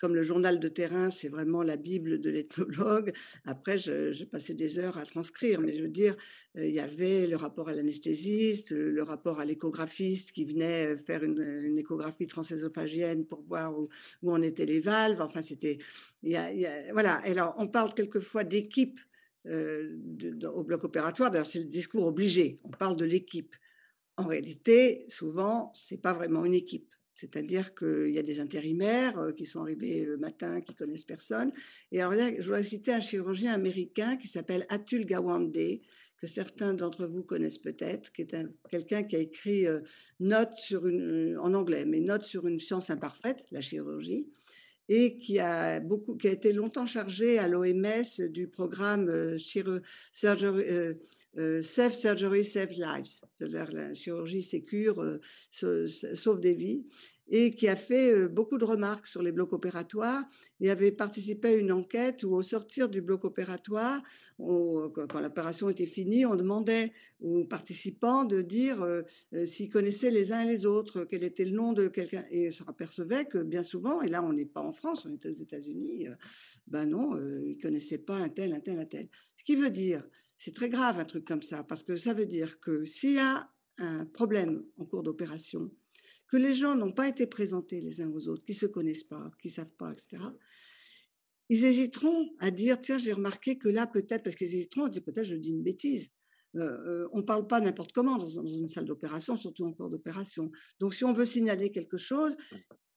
[0.00, 3.12] comme le journal de terrain, c'est vraiment la Bible de l'ethnologue,
[3.44, 6.16] après, je, je, passais des heures à transcrire, mais je veux dire,
[6.56, 11.78] il y avait le rapport à l'anesthésiste, le rapport à l'échographiste qui venait faire une,
[11.78, 13.88] échographie transésophagienne pour voir où,
[14.22, 15.20] où, en étaient les valves.
[15.20, 15.78] Enfin, c'était.
[16.22, 17.16] Voilà.
[17.24, 19.00] Alors, on parle quelquefois d'équipe
[19.46, 19.98] euh,
[20.54, 21.30] au bloc opératoire.
[21.30, 22.58] D'ailleurs, c'est le discours obligé.
[22.64, 23.54] On parle de l'équipe.
[24.16, 26.94] En réalité, souvent, c'est pas vraiment une équipe.
[27.14, 31.52] C'est-à-dire qu'il y a des intérimaires qui sont arrivés le matin, qui connaissent personne.
[31.92, 35.56] Et alors je voudrais citer un chirurgien américain qui s'appelle Atul Gawande,
[36.24, 38.34] que certains d'entre vous connaissent peut-être, qui est
[38.70, 39.80] quelqu'un qui a écrit euh,
[40.20, 44.26] notes sur une, en anglais, mais notes sur une science imparfaite, la chirurgie,
[44.88, 49.36] et qui a beaucoup, qui a été longtemps chargé à l'OMS du programme euh,
[50.12, 50.64] surgery,
[51.36, 55.18] euh, Safe Surgery Saves Lives, c'est-à-dire la chirurgie sécure
[55.50, 56.86] sauve des vies
[57.28, 60.24] et qui a fait beaucoup de remarques sur les blocs opératoires
[60.60, 64.02] et avait participé à une enquête où au sortir du bloc opératoire,
[64.38, 68.86] quand l'opération était finie, on demandait aux participants de dire
[69.46, 72.62] s'ils connaissaient les uns et les autres, quel était le nom de quelqu'un, et se
[72.66, 76.08] apercevait que bien souvent, et là on n'est pas en France, on est aux États-Unis,
[76.66, 79.08] ben non, ils connaissaient pas un tel, un tel, un tel.
[79.36, 80.06] Ce qui veut dire,
[80.38, 83.18] c'est très grave un truc comme ça, parce que ça veut dire que s'il y
[83.18, 85.70] a un problème en cours d'opération,
[86.28, 89.04] que les gens n'ont pas été présentés les uns aux autres, qui ne se connaissent
[89.04, 90.22] pas, qui savent pas, etc.,
[91.50, 95.02] ils hésiteront à dire, tiens, j'ai remarqué que là, peut-être, parce qu'ils hésiteront à dire,
[95.02, 96.10] peut-être, je dis une bêtise.
[96.56, 99.90] Euh, euh, on ne parle pas n'importe comment dans, une salle d'opération, surtout en cours
[99.90, 100.50] d'opération.
[100.80, 102.36] Donc, si on veut signaler quelque chose,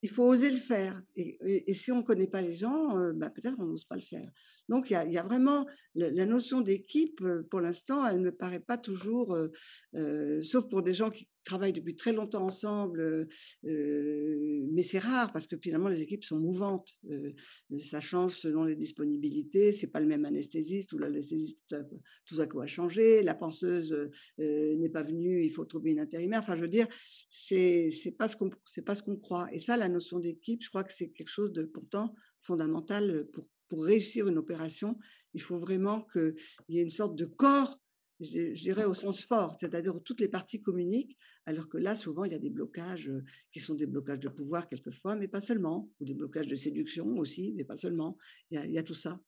[0.03, 1.01] il faut oser le faire.
[1.15, 4.01] Et, si on ne connaît pas les gens, euh, bah, peut-être on n'ose pas le
[4.01, 4.29] faire.
[4.69, 8.77] Donc il y a, vraiment la, notion d'équipe, pour l'instant, elle ne me paraît pas
[8.77, 9.35] toujours,
[10.41, 13.27] sauf pour des gens qui travaillent depuis très longtemps ensemble,
[13.63, 16.89] mais c'est rare parce que finalement les équipes sont mouvantes.
[17.79, 19.71] ça change selon les disponibilités.
[19.71, 21.75] C'est pas le même anesthésiste ou l'anesthésiste
[22.25, 23.23] tout à coup a changé.
[23.23, 23.95] La penseuse
[24.37, 26.41] n'est pas venue, il faut trouver une intérimaire.
[26.41, 26.87] Enfin, je veux dire,
[27.29, 29.47] c'est pas ce qu'on c'est pas ce qu'on croit.
[29.53, 33.47] Et ça, la notion d'équipe, je crois que c'est quelque chose de pourtant fondamental pour
[33.67, 34.97] pour réussir une opération.
[35.33, 36.35] Il faut vraiment qu'il
[36.69, 37.79] y ait une sorte de corps
[38.19, 42.23] je dirais au sens fort, c'est-à-dire où toutes les parties communiquent, alors que là, souvent,
[42.23, 43.11] il y a des blocages
[43.51, 47.17] qui sont des blocages de pouvoir quelquefois, mais pas seulement, ou des blocages de séduction
[47.17, 48.17] aussi, mais pas seulement.
[48.49, 49.19] Il y a, tout ça.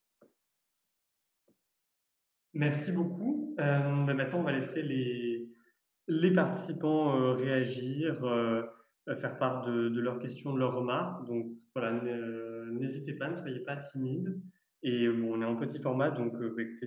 [2.53, 3.55] Merci beaucoup.
[3.59, 8.19] Euh, ben maintenant, on va laisser les, participants réagir,
[9.19, 11.27] faire part de, leurs questions, de leurs remarques.
[11.27, 11.91] Donc, voilà,
[12.71, 14.41] n'hésitez pas, ne soyez pas timide.
[14.81, 16.33] Et on est en petit format, donc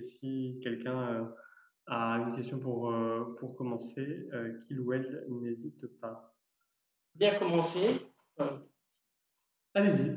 [0.01, 1.31] si quelqu'un
[1.87, 6.33] a une question pour, euh, pour commencer, euh, qu'il ou elle n'hésite pas.
[7.15, 8.07] Bien commencer.
[9.73, 10.15] Allez-y.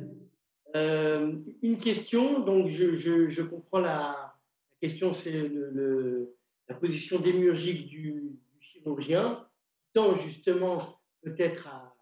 [0.75, 6.37] Euh, une question, donc je, je, je comprends la, la question, c'est le,
[6.69, 9.47] la position démiurgique du, du, chirurgien,
[9.79, 10.79] qui tend justement
[11.23, 11.95] peut-être à,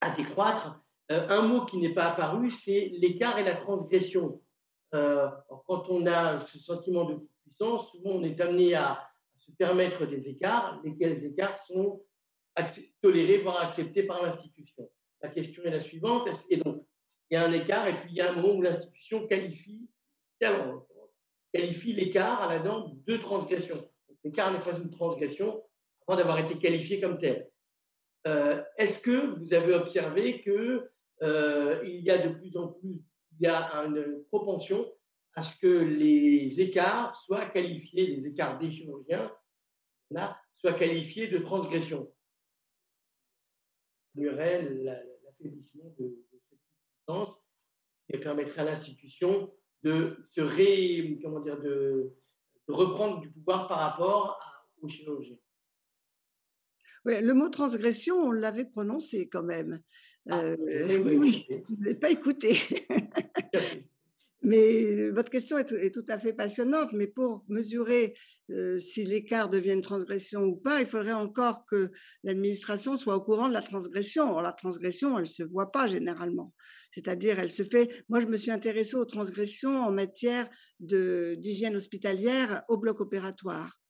[0.00, 0.82] à, décroître.
[1.08, 4.40] un mot qui n'est pas apparu, c'est l'écart et la transgression.
[4.92, 7.18] quand on a ce sentiment de
[7.50, 9.06] souvent on est amené à,
[9.36, 12.04] se permettre des écarts, lesquels écarts sont
[13.00, 14.90] tolérés, voire acceptés par l'institution?
[15.22, 16.84] La question est la suivante, et donc
[17.30, 19.88] il y a un écart, et puis il y a un moment où l'institution qualifie,
[21.52, 23.76] qualifie l'écart à la dent de transgression.
[24.24, 25.62] L'écart n'est pas une transgression
[26.06, 27.48] avant d'avoir été qualifié comme tel.
[28.26, 30.86] Euh, est-ce que vous avez observé qu'il
[31.22, 33.02] euh, y a de plus en plus,
[33.32, 34.86] il y a une propension
[35.34, 39.32] à ce que les écarts soient qualifiés, les écarts des chirurgiens,
[40.10, 42.12] là, soient qualifiés de transgression.
[44.16, 46.58] Il y aurait l'affaiblissement de, cette
[47.06, 47.40] puissance
[48.08, 49.52] et permettrait à l'institution
[49.82, 52.12] de se ré, comment dire, de,
[52.68, 54.38] reprendre du pouvoir par rapport
[54.80, 55.38] aux chirurgiens.
[57.04, 59.82] Oui, le mot transgression, on l'avait prononcé quand même.
[60.28, 62.58] Ah, euh, oui, oui, vous n'avez pas écouté.
[64.42, 68.14] Mais votre question est, tout à fait passionnante, mais pour mesurer
[68.78, 71.90] si l'écart devient une transgression ou pas, il faudrait encore que
[72.24, 74.32] l'administration soit au courant de la transgression.
[74.32, 76.54] Or, la transgression, elle ne se voit pas généralement.
[76.94, 78.04] C'est-à-dire, elle se fait.
[78.08, 80.48] Moi, je me suis intéressée aux transgressions en matière
[80.80, 83.80] d'hygiène hospitalière au bloc opératoire.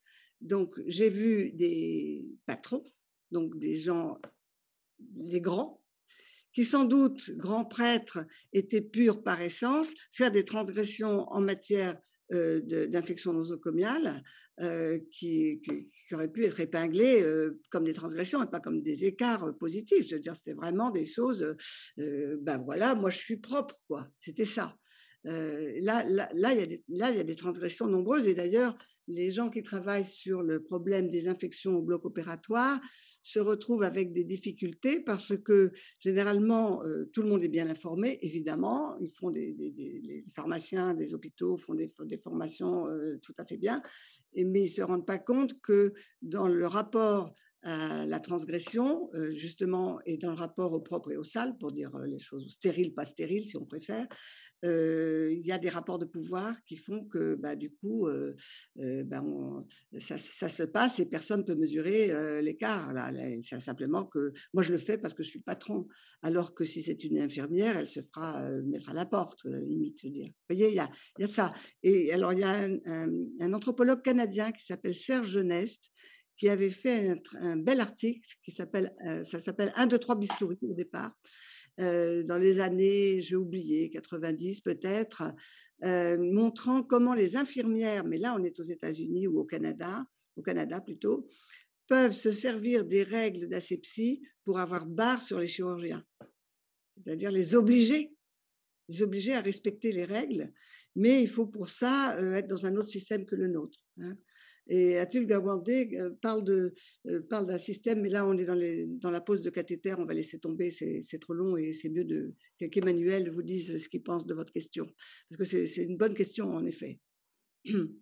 [0.40, 2.82] Donc, j'ai vu des patrons
[3.30, 4.18] donc des gens,
[5.16, 5.79] les grands,
[6.52, 8.20] qui sans doute, grands prêtres,
[8.52, 11.96] étaient purs par essence, faire des transgressions en matière
[12.32, 14.22] euh, d'infection nosocomiale
[14.60, 19.04] euh, qui, qui, auraient pu être épinglées euh, comme des transgressions et pas comme des
[19.04, 20.06] écarts positifs.
[20.08, 21.56] Je veux dire, c'est vraiment des choses,
[21.96, 24.06] ben voilà, moi je suis propre, quoi.
[24.20, 24.76] C'était ça.
[25.24, 28.78] là, là, il y a des transgressions nombreuses et d'ailleurs,
[29.10, 32.80] les gens qui travaillent sur le problème des infections au bloc opératoire
[33.22, 38.18] se retrouvent avec des difficultés parce que généralement, euh, tout le monde est bien informé,
[38.22, 38.96] évidemment.
[39.00, 41.92] Ils font des, les pharmaciens des hôpitaux font des,
[42.22, 43.82] formations euh, tout à fait bien,
[44.34, 45.92] mais ils ne se rendent pas compte que
[46.22, 51.24] dans le rapport la transgression, euh, justement, et dans le rapport au propre et au
[51.24, 54.06] sale, pour dire euh, les choses stériles, pas stériles, si on préfère,
[54.64, 58.08] euh, il y a des rapports de pouvoir qui font que, bah, du coup,
[58.76, 59.22] bah,
[59.98, 62.92] ça, se passe et personne ne peut mesurer l'écart.
[63.42, 65.88] C'est simplement que moi, je le fais parce que je suis patron,
[66.22, 70.08] alors que si c'est une infirmière, elle se fera mettre à la porte, limite, je
[70.08, 70.26] veux dire.
[70.26, 71.54] Vous voyez, il y a, ça.
[71.82, 75.90] Et alors, il y a un, anthropologue canadien qui s'appelle Serge Geneste,
[76.40, 80.58] qui avait fait un, bel article qui s'appelle, euh, ça s'appelle 1, 2, 3 bistouri
[80.62, 81.12] au départ,
[81.80, 85.34] euh, dans les années, j'ai oublié, 90 peut-être,
[85.84, 90.02] euh, montrant comment les infirmières, mais là on est aux États-Unis ou au Canada,
[90.36, 91.28] au Canada plutôt,
[91.86, 96.02] peuvent se servir des règles d'asepsie pour avoir barre sur les chirurgiens,
[97.04, 98.14] c'est-à-dire les obliger,
[98.88, 100.50] les obliger à respecter les règles,
[100.96, 103.84] mais il faut pour ça être dans un autre système que le nôtre.
[103.98, 104.16] Hein.
[104.70, 106.74] Et Atul Gawande euh, parle, de,
[107.08, 108.44] euh, parle d'un système, mais là on est
[108.86, 112.04] dans, la pose de cathéter, on va laisser tomber, c'est trop long et c'est mieux
[112.04, 112.32] de,
[112.70, 114.86] qu'Emmanuel vous dise ce qu'il pense de votre question.
[115.28, 117.00] Parce que c'est une bonne question en effet.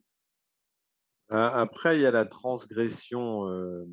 [1.30, 3.48] Après, il y a la transgression.
[3.48, 3.84] Euh,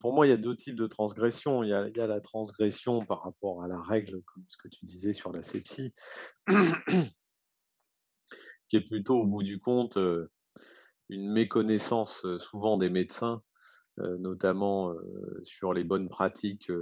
[0.00, 1.62] pour moi, il y a deux types de transgression.
[1.62, 4.56] Il y, a, il y a la transgression par rapport à la règle, comme ce
[4.56, 5.92] que tu disais sur la sepsie
[8.72, 9.98] qui est plutôt au bout du compte
[11.10, 13.42] une méconnaissance souvent des médecins,
[13.98, 14.94] notamment
[15.42, 16.72] sur les bonnes pratiques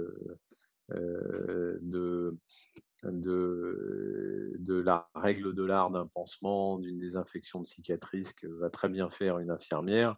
[0.89, 2.37] de,
[3.03, 9.39] la règle de l'art d'un pansement, d'une désinfection de cicatrice que va très bien faire
[9.39, 10.15] une infirmière.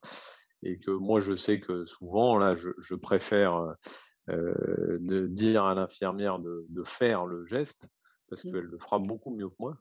[0.61, 3.75] Et que moi, je sais que souvent, là, je, préfère
[4.27, 7.89] dire à l'infirmière de, faire le geste
[8.33, 8.51] parce mmh.
[8.51, 9.77] qu'elle le fera beaucoup mieux que moi,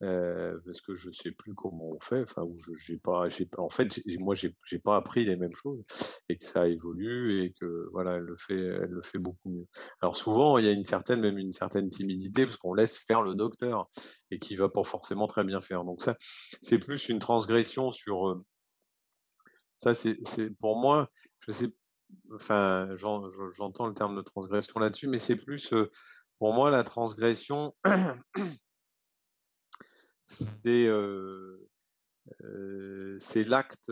[0.00, 3.28] parce que je ne sais plus comment on fait, enfin, je, j'ai pas,
[3.58, 5.84] en fait, moi, j'ai, pas appris les mêmes choses,
[6.30, 9.66] et que ça évolue, et que voilà, elle le fait, elle le fait beaucoup mieux.
[10.00, 13.20] Alors souvent, il y a une certaine, même une certaine timidité, parce qu'on laisse faire
[13.22, 13.90] le docteur,
[14.30, 15.84] et qui va pas forcément très bien faire.
[15.84, 16.16] Donc ça,
[16.62, 18.38] c'est plus une transgression sur
[19.76, 20.16] ça, c'est,
[20.60, 21.10] pour moi,
[21.40, 21.66] je sais,
[22.32, 22.88] enfin,
[23.50, 25.74] j'entends le terme de transgression là-dessus, mais c'est plus
[26.38, 27.74] pour moi, la transgression,
[30.66, 31.58] euh,
[32.44, 33.90] euh, c'est l'acte.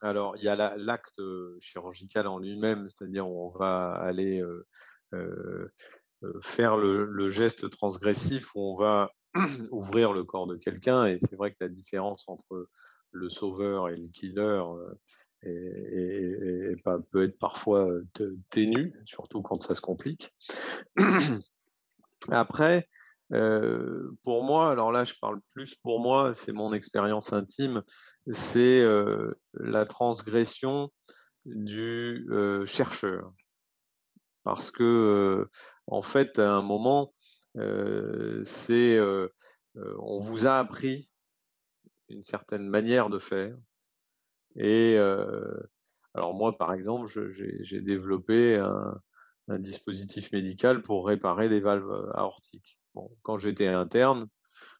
[0.00, 1.20] alors, il y a l'acte
[1.60, 4.42] chirurgical en lui-même, c'est-à-dire on va aller
[6.40, 9.10] faire le, geste transgressif où on va
[9.70, 11.06] ouvrir le corps de quelqu'un.
[11.06, 12.68] Et c'est vrai que la différence entre
[13.12, 14.62] le sauveur et le killer
[15.44, 16.74] et,
[17.10, 17.88] peut être parfois
[18.50, 20.34] ténu, surtout quand ça se complique.
[22.30, 22.88] Après,
[23.28, 27.82] pour moi, alors là je parle plus pour moi, c'est mon expérience intime,
[28.30, 28.84] c'est
[29.54, 30.90] la transgression
[31.44, 32.26] du
[32.66, 33.32] chercheur.
[34.44, 35.48] Parce que,
[35.86, 37.14] en fait, à un moment,
[38.44, 38.98] c'est,
[39.74, 41.12] on vous a appris
[42.08, 43.56] une certaine manière de faire,
[44.56, 44.98] et
[46.14, 47.06] alors moi, par exemple,
[47.62, 52.78] j'ai développé un, dispositif médical pour réparer les valves aortiques.
[53.22, 54.28] Quand j'étais interne,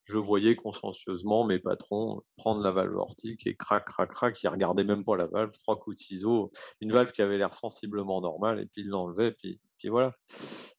[0.05, 4.85] je voyais consciencieusement mes patrons prendre la valve aortique et crac, crac, crac, ils regardaient
[4.85, 8.61] même pas la valve, trois coups de ciseaux, une valve qui avait l'air sensiblement normale,
[8.61, 10.15] et puis ils l'enlevaient, puis, puis voilà.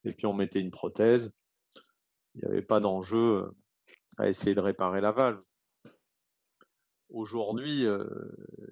[0.03, 1.31] Et puis on mettait une prothèse.
[2.35, 3.51] Il n'y avait pas d'enjeu
[4.17, 5.41] à essayer de réparer la valve
[7.13, 7.85] aujourd'hui,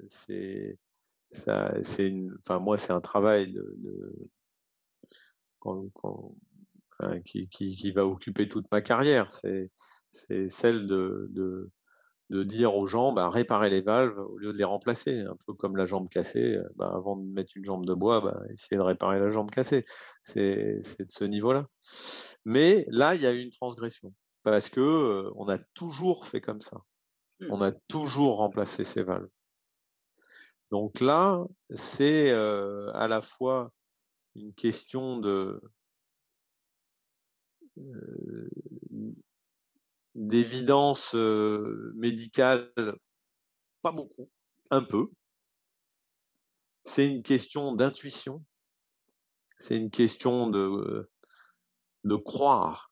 [0.10, 0.78] c'est
[1.32, 3.58] ça, c'est enfin moi c'est un travail
[7.26, 9.32] qui, va occuper toute ma carrière.
[9.32, 9.70] C'est
[10.14, 11.30] c'est celle de,
[12.30, 15.54] de, dire aux gens, bah, réparer les valves au lieu de les remplacer, un peu
[15.54, 16.58] comme la jambe cassée.
[16.76, 19.86] Bah, avant de mettre une jambe de bois, bah, essayer de réparer la jambe cassée.
[20.24, 21.68] C'est de ce niveau-là.
[22.46, 24.14] Mais là, il y a eu une transgression
[24.44, 26.82] parce que on a toujours fait comme ça.
[27.50, 27.64] On mmh.
[27.64, 29.30] a toujours remplacé ces valves.
[30.70, 31.44] Donc là,
[31.74, 33.72] c'est à la fois
[34.36, 35.62] une question de
[40.16, 41.14] d'évidence
[41.96, 42.72] médicale,
[43.82, 44.30] pas beaucoup,
[44.70, 45.10] un peu.
[46.84, 48.44] C'est une question d'intuition,
[49.58, 51.10] c'est une question de,
[52.04, 52.92] de croire,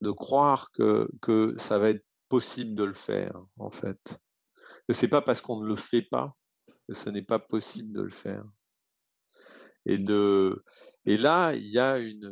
[0.00, 4.18] de croire que, que ça va être possible de le faire, en fait.
[4.88, 6.34] Que c'est pas parce qu'on ne le fait pas
[6.88, 8.44] que ce n'est pas possible de le faire.
[9.84, 10.64] Et, de,
[11.04, 12.30] et là, il y a une,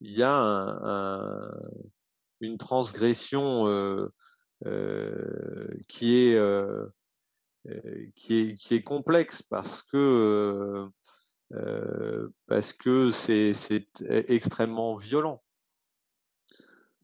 [0.00, 1.50] il y a
[2.40, 4.08] une transgression euh,
[4.66, 6.86] euh, qui, est, euh,
[8.14, 10.88] qui, est, qui est complexe parce que
[12.46, 13.52] parce que c'est
[14.08, 15.42] extrêmement violent.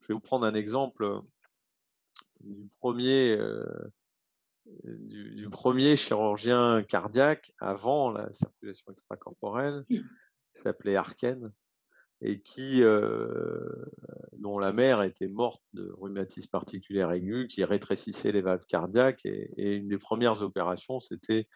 [0.00, 1.20] Je vais vous prendre un exemple
[2.40, 3.38] du premier,
[4.84, 10.02] du, premier chirurgien cardiaque avant la circulation extracorporelle, qui
[10.54, 11.52] s'appelait Arken,
[12.22, 12.82] et qui,
[14.32, 19.24] dont la mère était morte de rhumatisme particulier aigu, qui rétrécissait les valves cardiaques.
[19.24, 21.46] Et, une des premières opérations, c'était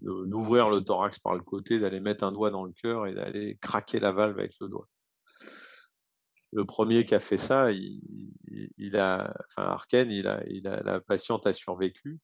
[0.00, 3.58] d'ouvrir le thorax par le côté, d'aller mettre un doigt dans le cœur et d'aller
[3.60, 4.88] craquer la valve avec le doigt.
[6.52, 10.42] Le premier qui a fait ça, il, a, enfin Arken, il a,
[10.82, 12.18] la patiente a survécu.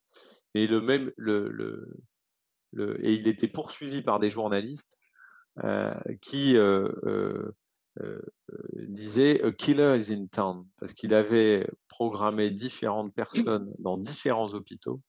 [0.54, 1.98] Et le même, le, le,
[3.04, 4.98] et il était poursuivi par des journalistes
[5.64, 6.88] euh, qui euh,
[7.98, 8.22] euh,
[8.74, 15.00] disait A killer is in town, parce qu'il avait programmé différentes personnes dans différents hôpitaux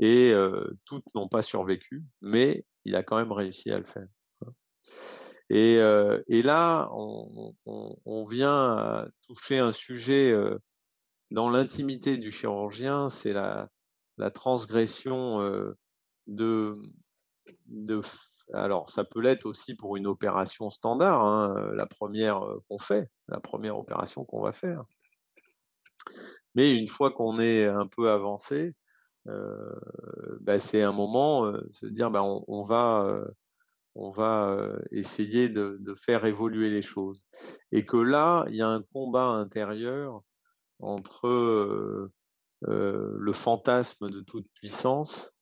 [0.00, 0.32] et
[0.84, 4.06] toutes n'ont pas survécu, mais il a quand même réussi à le faire.
[5.50, 5.76] Et,
[6.28, 10.34] et là, on, on, on, vient toucher un sujet
[11.30, 13.70] dans l'intimité du chirurgien, c'est la,
[14.34, 15.74] transgression
[16.26, 16.78] de,
[18.52, 23.40] alors, ça peut l'être aussi pour une opération standard, hein, la première qu'on fait, la
[23.40, 24.84] première opération qu'on va faire.
[26.54, 28.74] Mais une fois qu'on est un peu avancé,
[29.28, 29.74] euh,
[30.40, 33.24] bah, c'est un moment euh, se dire bah, on, va, euh,
[33.98, 37.26] on va essayer de, faire évoluer les choses.
[37.72, 40.22] Et que là, il y a un combat intérieur
[40.78, 42.10] entre
[42.62, 45.32] le fantasme de toute puissance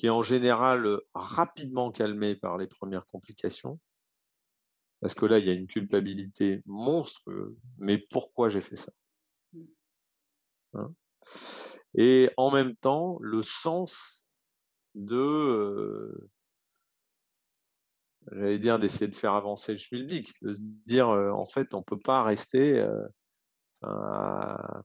[0.00, 3.78] qui est en général euh, rapidement calmé par les premières complications.
[5.02, 7.54] Parce que là, il y a une culpabilité monstrueuse.
[7.76, 8.92] Mais pourquoi j'ai fait ça?
[10.72, 10.94] Hein?
[11.92, 14.26] Et en même temps, le sens
[14.94, 16.30] de, euh,
[18.32, 21.78] j'allais dire, d'essayer de faire avancer le schmilblick, de se dire, euh, en fait, on
[21.78, 22.86] ne peut pas rester
[23.82, 24.82] à,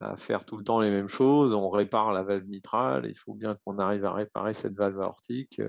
[0.00, 1.54] à faire tout le temps les mêmes choses.
[1.54, 3.06] On répare la valve mitrale.
[3.06, 5.60] Il faut bien qu'on arrive à réparer cette valve aortique.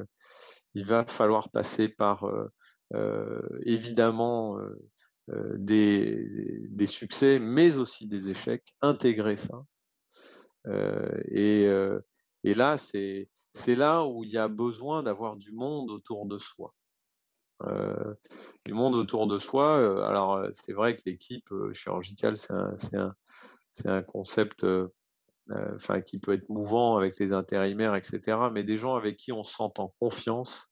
[0.73, 2.49] Il va falloir passer par euh,
[2.93, 8.73] euh, évidemment euh, des, des, succès, mais aussi des échecs.
[8.81, 9.63] Intégrer ça.
[11.29, 11.63] Et,
[12.43, 13.27] et, là, c'est
[13.67, 16.73] là où il y a besoin d'avoir du monde autour de soi.
[17.67, 18.13] Euh,
[18.65, 20.07] du monde autour de soi.
[20.07, 24.87] Alors, c'est vrai que l'équipe chirurgicale, c'est un, concept euh,
[25.51, 28.37] euh, enfin, qui peut être mouvant avec les intérimaires, etc.
[28.51, 30.67] Mais des gens avec qui on se sent en confiance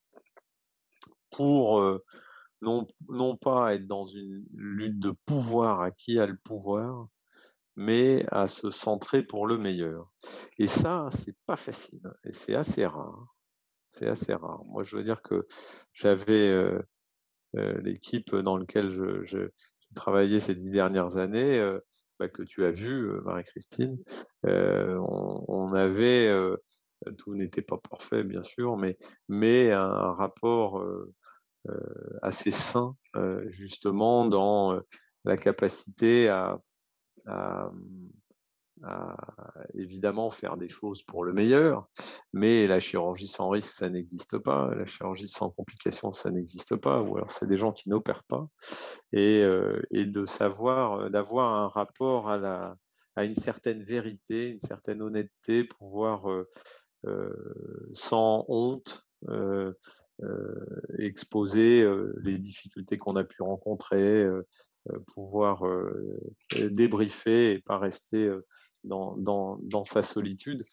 [1.32, 2.04] pour euh,
[2.62, 7.08] non, non pas être dans une lutte de pouvoir à qui a le pouvoir,
[7.76, 10.12] mais à se centrer pour le meilleur.
[10.58, 13.39] Et ça, c'est pas facile et c'est assez rare.
[13.90, 14.64] C'est assez rare.
[14.66, 15.48] Moi, je veux dire que
[15.94, 16.80] j'avais euh,
[17.58, 19.50] euh, l'équipe dans laquelle je, je,
[19.96, 21.60] travaillais ces dix dernières années.
[21.60, 21.80] Euh,
[22.20, 23.98] bah, que tu as vu, Marie-Christine,
[24.44, 26.30] on, avait,
[27.18, 28.98] tout n'était pas parfait bien sûr, mais,
[29.30, 30.86] mais un rapport
[32.22, 32.98] assez sain
[33.48, 34.82] justement dans
[35.24, 36.60] la capacité à,
[39.74, 41.88] évidemment faire des choses pour le meilleur,
[42.34, 44.74] mais la chirurgie sans risque, ça n'existe pas.
[44.76, 47.02] La chirurgie sans complications, ça n'existe pas.
[47.02, 48.48] Ou alors c'est des gens qui n'opèrent pas.
[49.12, 52.76] Et, euh, de savoir, euh, d'avoir un rapport à,
[53.18, 56.50] une certaine vérité, une certaine honnêteté, pouvoir euh,
[57.06, 59.74] euh sans honte euh,
[61.00, 61.86] exposer
[62.24, 64.26] les difficultés qu'on a pu rencontrer,
[65.14, 65.64] pouvoir
[66.52, 68.30] débriefer et pas rester
[68.84, 70.64] dans, sa solitude,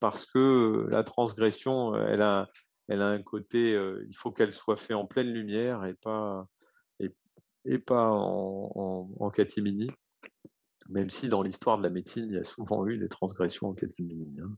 [0.00, 2.48] parce que la transgression, elle a,
[2.88, 6.46] elle a un côté, euh, il faut qu'elle soit faite en pleine lumière et pas,
[7.64, 9.90] et, pas en, catimini.
[10.88, 13.74] même si dans l'histoire de la médecine, il y a souvent eu des transgressions en
[13.74, 14.36] catégorie.
[14.42, 14.56] Hein.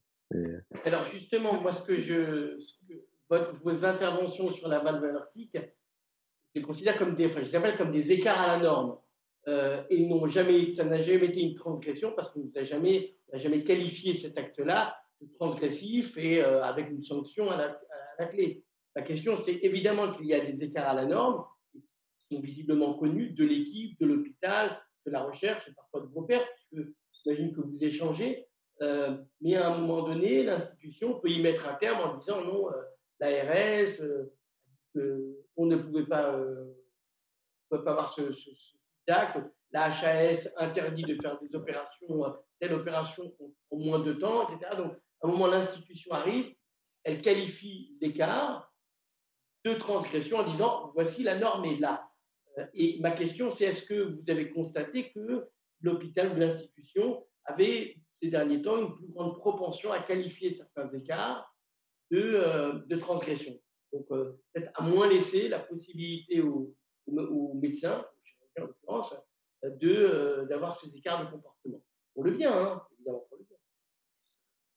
[0.85, 2.59] Alors justement, moi, ce que je,
[3.29, 5.57] vos interventions sur la valve aortique,
[6.55, 8.97] je les considère comme des, je les appelle comme des écarts à la norme.
[9.47, 13.63] Euh, et n'ont jamais, ça n'a jamais été une transgression parce qu'on n'a jamais, jamais
[13.63, 17.57] qualifié cet acte-là de transgressif et euh, avec une sanction à
[18.19, 18.65] la, clé.
[18.97, 22.95] La question, c'est évidemment qu'il y a des écarts à la norme qui sont visiblement
[22.95, 27.55] connus de l'équipe, de l'hôpital, de la recherche et parfois de vos pairs, puisque j'imagine
[27.55, 28.47] que vous échangez.
[28.81, 32.69] Euh, mais à un moment donné, l'institution peut y mettre un terme en disant non,
[33.21, 34.01] l'ARS,
[35.57, 36.41] on ne pouvait pas,
[37.69, 38.23] pouvait pas avoir ce,
[39.07, 42.25] La HAS interdit de faire des opérations,
[42.61, 43.35] telle opération
[43.71, 44.77] en, moins de temps, etc.
[44.77, 46.55] Donc, à un moment, l'institution arrive,
[47.03, 48.73] elle qualifie l'écart
[49.65, 52.09] de transgression en disant voici la norme est là.
[52.59, 55.49] Euh, et ma question, c'est est-ce que vous avez constaté que
[55.81, 61.53] l'hôpital ou l'institution avait ces derniers temps une plus grande propension à qualifier certains écarts
[62.11, 63.59] de, euh, de transgression?
[63.93, 66.75] Donc, euh, peut-être à moins laisser la possibilité aux,
[67.07, 68.05] aux, médecins,
[68.63, 69.15] en l'occurrence,
[70.49, 71.83] d'avoir ces écarts de comportement.
[72.15, 73.57] Pour le bien, hein, évidemment, pour le bien.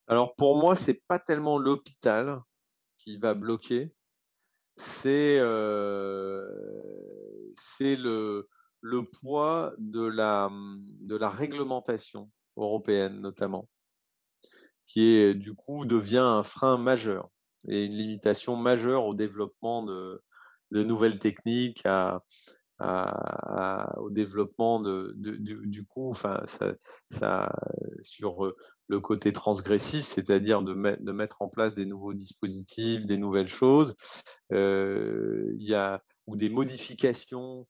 [0.07, 2.41] Alors, pour moi, c'est pas tellement l'hôpital
[2.97, 3.93] qui va bloquer,
[4.77, 5.37] c'est
[7.55, 8.47] c'est le,
[8.81, 13.67] le poids de la, de la réglementation européenne notamment,
[14.85, 17.29] qui est du coup devient un frein majeur
[17.67, 20.23] et une limitation majeure au développement de,
[20.71, 22.23] de nouvelles techniques, à,
[22.79, 26.41] au développement de, du, coup, enfin,
[27.09, 27.51] ça,
[28.01, 28.53] sur
[28.87, 33.95] le côté transgressif, c'est-à-dire de, de, mettre en place des nouveaux dispositifs, des nouvelles choses.
[34.53, 37.65] Euh, y a ou des modifications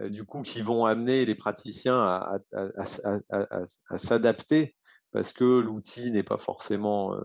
[0.00, 4.76] du coup qui vont amener les praticiens à, à, s'adapter
[5.12, 7.16] parce que l'outil n'est pas forcément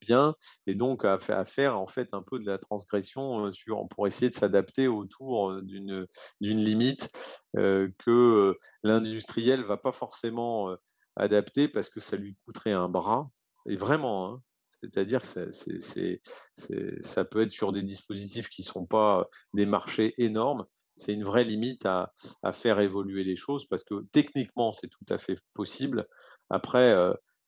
[0.00, 0.34] bien
[0.66, 4.34] et donc à, faire en fait un peu de la transgression sur, pour essayer de
[4.34, 6.06] s'adapter autour d'une
[6.40, 7.10] limite
[7.54, 10.74] que l'industriel va pas forcément
[11.16, 13.30] adapter parce que ça lui coûterait un bras
[13.66, 14.42] et vraiment hein,
[14.80, 16.30] c'est-à-dire que
[17.02, 20.66] ça peut être sur des dispositifs qui ne sont pas des marchés énormes.
[20.96, 22.12] C'est une vraie limite à,
[22.52, 26.06] faire évoluer les choses parce que techniquement, c'est tout à fait possible.
[26.50, 26.94] Après,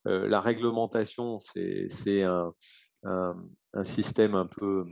[0.04, 2.54] la réglementation, c'est un,
[3.84, 4.84] système un peu,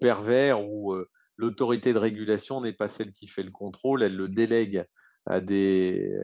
[0.00, 4.28] pervers où euh, l'autorité de régulation n'est pas celle qui fait le contrôle, elle le
[4.28, 4.84] délègue
[5.42, 6.20] des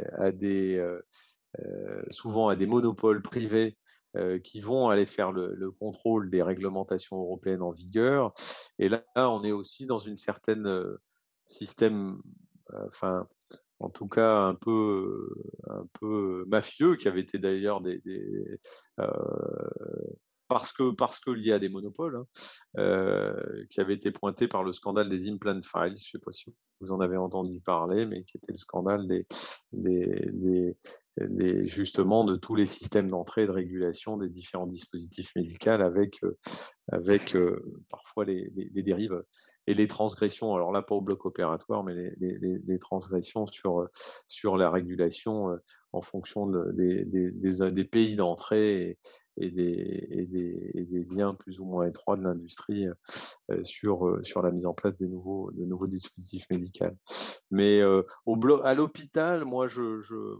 [2.10, 3.76] souvent à des monopoles privés
[4.16, 8.32] euh, qui vont aller faire le, contrôle des réglementations européennes en vigueur.
[8.78, 11.02] Et là, on est aussi dans une certaine euh,
[11.48, 12.20] système,
[12.74, 13.26] euh, enfin,
[13.84, 15.28] en tout cas un peu,
[15.68, 18.00] un peu mafieux, qui avait été d'ailleurs des,
[20.48, 22.24] parce que parce qu'il y a des monopoles,
[22.76, 23.34] hein,
[23.70, 25.88] qui avait été pointé par le scandale des implant files.
[25.88, 29.06] Je ne sais pas si vous en avez entendu parler, mais qui était le scandale
[31.64, 36.36] justement de tous les systèmes d'entrée et de régulation des différents dispositifs médicaux avec, euh,
[36.90, 39.22] avec euh, parfois les, dérives
[39.66, 43.88] et les transgressions, alors là pas au bloc opératoire, mais les, transgressions sur,
[44.28, 45.56] sur la régulation euh,
[45.92, 48.98] en fonction des, des, pays d'entrée
[49.36, 52.86] et, des, des, liens plus ou moins étroits de l'industrie
[53.62, 56.86] sur, sur la mise en place des nouveaux, de nouveaux dispositifs médicaux.
[57.50, 57.80] Mais
[58.26, 60.36] au à l'hôpital, moi, je, je,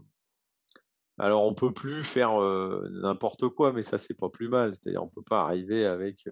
[1.17, 2.37] alors, on peut plus faire
[2.91, 4.75] n'importe quoi, mais ça, c'est pas plus mal.
[4.75, 6.27] C'est-à-dire, on peut pas arriver avec,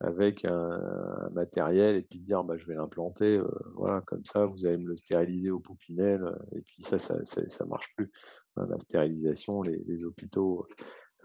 [0.00, 3.40] avec un, matériel et puis dire, bah, je vais l'implanter,
[3.74, 6.22] voilà, comme ça, vous allez me le stériliser au poupinel,
[6.56, 8.10] et puis ça, ça, ça, marche plus.
[8.56, 10.66] La stérilisation, les, hôpitaux,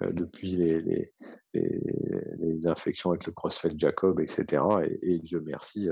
[0.01, 1.13] depuis les, les,
[1.53, 4.63] les, infections avec le Crossfeld Jacob, etc.
[5.01, 5.87] Et, Dieu merci,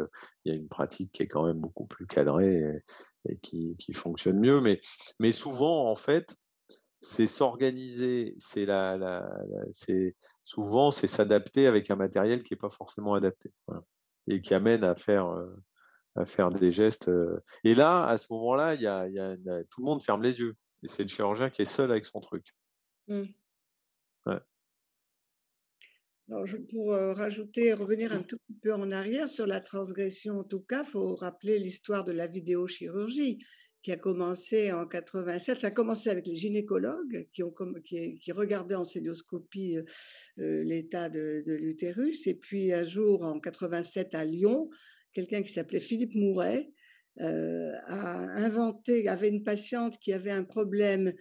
[0.45, 2.81] il y a une pratique qui est quand même beaucoup plus cadrée
[3.27, 4.59] et, qui, qui, fonctionne mieux.
[4.61, 4.81] Mais,
[5.19, 6.35] mais souvent, en fait,
[7.03, 9.29] c'est s'organiser, c'est la, la,
[9.71, 10.15] c'est
[10.45, 13.51] souvent c'est s'adapter avec un matériel qui n'est pas forcément adapté
[14.27, 15.53] et qui amène à faire euh,
[16.15, 17.09] à faire des gestes.
[17.09, 17.43] Euh.
[17.65, 20.39] Et là, à ce moment-là, il y a, y a, tout le monde ferme les
[20.39, 22.45] yeux et c'est le chirurgien qui est seul avec son truc.
[23.07, 23.23] Mmh.
[26.31, 30.43] Alors, pour euh, rajouter, revenir un tout petit peu en arrière sur la transgression, en
[30.45, 33.39] tout cas, il faut rappeler l'histoire de la vidéochirurgie
[33.83, 35.59] qui a commencé en 87.
[35.59, 39.83] Ça a commencé avec les gynécologues qui, regardaient en célioscopie euh,
[40.39, 42.25] euh, l'état de, l'utérus.
[42.25, 44.69] Et puis un jour, en 87, à Lyon,
[45.11, 46.71] quelqu'un qui s'appelait Philippe Mouret
[47.19, 51.13] a inventé, avait une patiente qui avait un problème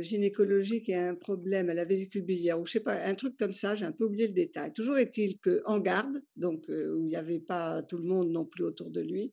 [0.00, 3.52] gynécologique et un problème à la vésicule biliaire, ou je sais pas, un truc comme
[3.52, 4.72] ça, j'ai un peu oublié le détail.
[4.72, 8.64] Toujours est-il qu'en garde, donc où il n'y avait pas tout le monde non plus
[8.64, 9.32] autour de lui,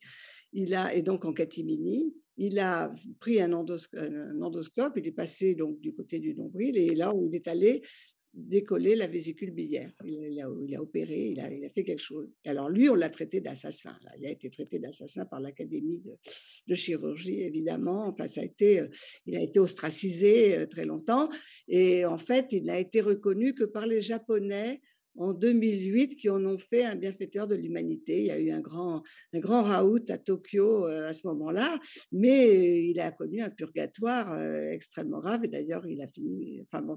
[0.53, 5.79] il a, et donc en catimini, il a pris un, endoscope, il est passé donc
[5.79, 7.81] du côté du nombril et là où il est allé
[8.35, 9.91] décoller la vésicule biliaire.
[10.03, 12.29] Il a, opéré, il a, il a, fait quelque chose.
[12.45, 13.97] Alors lui, on l'a traité d'assassin.
[14.19, 16.11] Il a été traité d'assassin par l'Académie de,
[16.67, 18.07] de, chirurgie, évidemment.
[18.07, 18.87] Enfin, ça a été, euh,
[19.25, 21.29] il a été ostracisé euh, très longtemps.
[21.67, 24.81] Et en fait, il n'a été reconnu que par les Japonais
[25.17, 28.19] en 2008 qui en ont fait un bienfaiteur de l'humanité.
[28.19, 31.79] Il y a eu un grand, un grand raout à Tokyo euh, à ce moment-là,
[32.11, 36.81] mais il a connu un purgatoire euh, extrêmement grave et d'ailleurs il a fini, enfin
[36.81, 36.95] bon,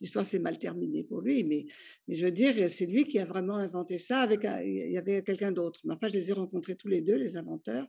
[0.00, 1.66] l'histoire s'est mal terminée pour lui, mais,
[2.08, 5.52] je veux dire, c'est lui qui a vraiment inventé ça avec, il y avait quelqu'un
[5.52, 5.80] d'autre.
[5.84, 7.86] Mais enfin, je les ai rencontrés tous les deux, les inventeurs.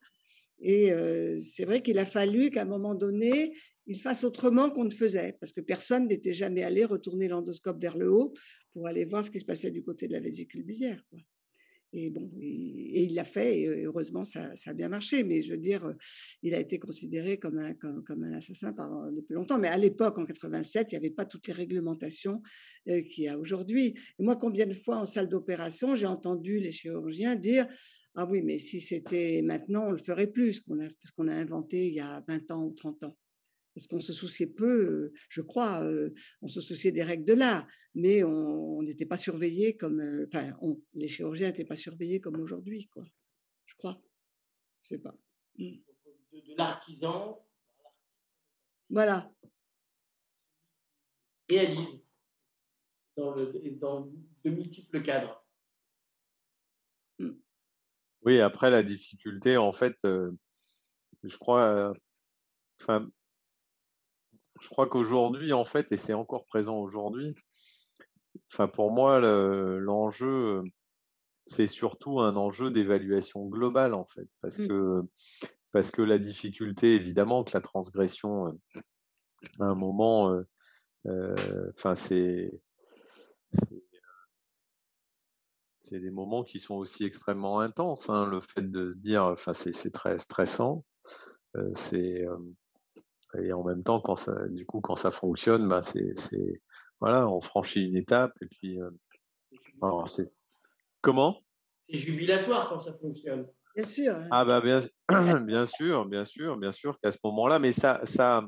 [0.62, 0.94] Et
[1.44, 3.54] c'est vrai qu'il a fallu qu'à un moment donné,
[3.88, 7.98] il fasse autrement qu'on ne faisait, parce que personne n'était jamais allé retourner l'endoscope vers
[7.98, 8.34] le haut
[8.72, 11.04] pour aller voir ce qui se passait du côté de la vésicule biliaire.
[11.94, 15.24] Et bon, et, il l'a fait, et heureusement, ça, a bien marché.
[15.24, 15.94] Mais je veux dire,
[16.42, 18.74] il a été considéré comme un, comme, un assassin
[19.12, 19.60] depuis longtemps.
[19.60, 22.42] Mais à l'époque, en 87, il n'y avait pas toutes les réglementations
[22.86, 23.96] qu'il y a aujourd'hui.
[24.20, 27.68] Et moi, combien de fois en salle d'opération, j'ai entendu les chirurgiens dire
[28.16, 31.28] ah oui, mais si c'était maintenant, on le ferait plus, ce qu'on a, ce qu'on
[31.28, 33.18] a inventé il y a 20 ans ou 30 ans.
[33.74, 35.82] Parce qu'on se souciait peu, je crois,
[36.42, 37.66] on se souciait des règles de l'art,
[37.96, 40.54] mais on n'était pas surveillé comme, enfin,
[40.94, 43.06] les chirurgiens n'étaient pas surveillés comme aujourd'hui, quoi.
[43.66, 44.02] Je crois.
[44.84, 45.18] Je sais pas.
[45.58, 45.78] Mmh.
[46.34, 47.48] De, l'artisan.
[48.90, 49.32] Voilà.
[51.50, 52.02] Réalise
[53.16, 53.36] dans,
[53.80, 54.12] dans
[54.44, 55.42] de multiples cadres.
[58.24, 61.92] Oui, après la difficulté, en fait, je crois,
[62.80, 63.10] enfin,
[64.62, 67.36] je crois qu'aujourd'hui, en fait, et c'est encore présent aujourd'hui,
[68.52, 70.62] enfin, pour moi, l'enjeu,
[71.46, 74.68] c'est surtout un enjeu d'évaluation globale, en fait, parce mmh.
[74.68, 75.02] que
[75.72, 78.60] parce que la difficulté, évidemment, que la transgression,
[79.60, 80.38] à un moment,
[81.74, 82.52] enfin, c'est
[85.82, 88.10] c'est des moments qui sont aussi extrêmement intenses.
[88.10, 90.86] Hein, le fait de se dire, enfin, c'est très stressant.
[91.58, 92.38] Euh, c'est euh,
[93.42, 96.14] et en même temps, quand ça, du coup, quand ça fonctionne, bah, c'est
[97.00, 98.80] voilà, on franchit une étape et puis.
[98.82, 98.90] Euh,
[100.08, 100.32] c'est
[101.02, 101.42] comment?
[101.82, 103.48] C'est jubilatoire quand ça fonctionne.
[103.76, 104.14] Bien sûr.
[104.30, 104.80] Ah bah bien,
[105.46, 108.46] bien sûr, bien sûr, bien sûr qu'à ce moment-là, mais ça, ça,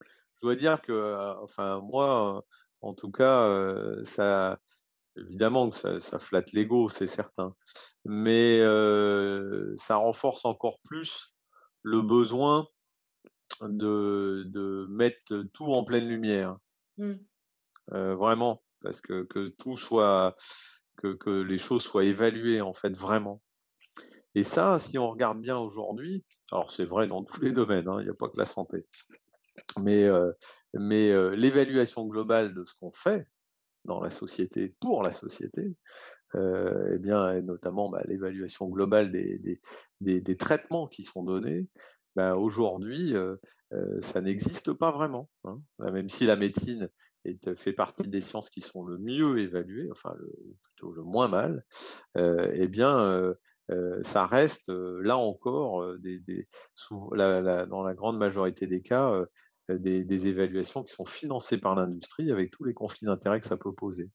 [0.00, 2.42] je dois dire que, enfin moi,
[2.80, 4.58] en tout cas, ça,
[5.16, 7.54] Évidemment que ça, flatte l'ego, c'est certain.
[8.04, 8.60] Mais
[9.76, 11.34] ça renforce encore plus
[11.82, 12.66] le besoin
[13.60, 16.56] de, mettre tout en pleine lumière.
[16.98, 17.14] Mmh.
[17.88, 20.36] vraiment, parce que, tout soit,
[20.96, 23.42] que, les choses soient évaluées en fait vraiment.
[24.34, 27.98] Et ça, si on regarde bien aujourd'hui, alors c'est vrai dans tous les domaines, hein,
[28.00, 28.86] il n'y a pas que la santé,
[29.78, 30.08] mais,
[30.72, 33.26] mais l'évaluation globale de ce qu'on fait,
[33.84, 35.74] dans la société, pour la société,
[36.34, 39.38] euh, et bien, et notamment bah, l'évaluation globale des,
[40.00, 41.66] des, des, traitements qui sont donnés,
[42.16, 43.36] bah, aujourd'hui, euh,
[43.72, 45.28] euh, ça n'existe pas vraiment.
[45.44, 45.60] Hein.
[45.78, 46.88] Même si la médecine
[47.24, 50.14] est, fait partie des sciences qui sont le mieux évaluées, enfin
[50.62, 51.64] plutôt le moins mal,
[52.16, 53.34] eh bien,
[54.02, 59.24] ça reste là encore, dans la grande majorité des cas,
[59.74, 63.56] euh, des, évaluations qui sont financées par l'industrie avec tous les conflits d'intérêts que ça
[63.56, 64.10] peut poser.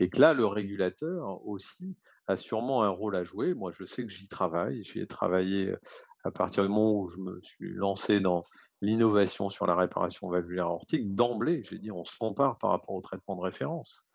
[0.00, 3.54] Et que là, le régulateur aussi a sûrement un rôle à jouer.
[3.54, 4.84] Moi, je sais que j'y travaille.
[4.84, 5.80] J'y ai travaillé euh,
[6.24, 8.42] à partir du moment où je me suis lancé dans
[8.80, 11.14] l'innovation sur la réparation valvulaire aortique.
[11.14, 14.06] D'emblée, j'ai dit, on se compare par rapport au traitement de référence.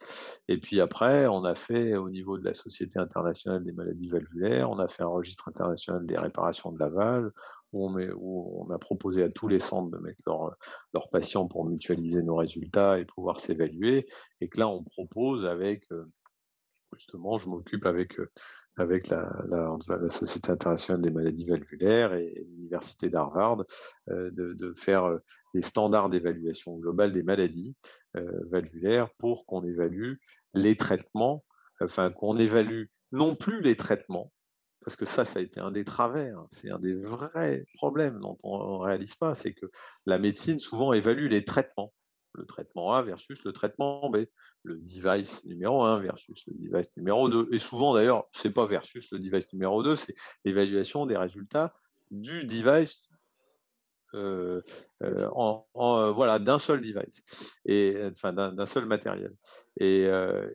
[0.48, 4.70] Et puis après, on a fait au niveau de la Société internationale des maladies valvulaires,
[4.70, 6.90] on a fait un registre international des réparations de la
[7.74, 10.24] où on, a proposé à tous les centres de mettre
[10.94, 14.08] leurs patients pour mutualiser nos résultats et pouvoir s'évaluer.
[14.42, 16.06] Et que là, on propose avec, euh,
[16.94, 18.30] justement, je m'occupe avec, euh,
[18.78, 19.30] avec la,
[20.10, 23.64] Société internationale des maladies valvulaires et, l'Université d'Harvard
[24.10, 25.20] euh, de, faire
[25.54, 27.76] des standards d'évaluation globale des maladies
[28.52, 30.16] valvulaires pour qu'on évalue
[30.54, 31.44] les traitements,
[31.82, 34.32] enfin qu'on évalue non plus les traitements,
[34.84, 36.48] parce que ça, ça a été un des travers, hein.
[36.52, 39.66] c'est un des vrais problèmes dont on ne réalise pas, c'est que
[40.06, 41.94] la médecine souvent évalue les traitements,
[42.34, 44.26] le traitement A versus le traitement B,
[44.64, 48.66] le device numéro 1 versus le device numéro 2, et souvent d'ailleurs, ce n'est pas
[48.66, 50.16] versus le device numéro 2, c'est
[50.46, 51.74] l'évaluation des résultats
[52.12, 53.10] du device
[54.16, 54.62] euh,
[55.02, 59.34] euh, en, euh, voilà, d'un seul device, et, enfin d'un seul matériel.
[59.80, 60.08] Et,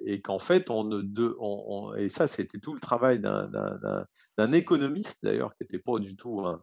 [0.07, 5.25] et qu'en fait, on ne de, on, et ça, c'était tout le travail d'un économiste
[5.25, 6.63] d'ailleurs, qui n'était pas du tout un,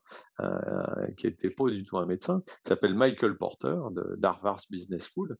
[1.17, 3.75] qui était pas du tout un médecin, s'appelle Michael Porter
[4.17, 5.35] d'Harvard Business School,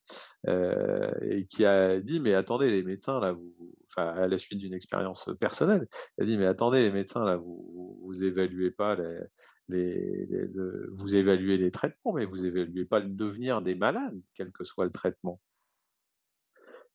[1.22, 4.74] et qui a dit mais attendez les médecins là, vous, enfin à la suite d'une
[4.74, 5.88] expérience personnelle,
[6.18, 9.22] il a dit mais attendez les médecins là, vous vous évaluez pas les
[9.70, 14.86] vous évaluez les traitements, mais vous évaluez pas le devenir des malades, quel que soit
[14.86, 15.42] le traitement.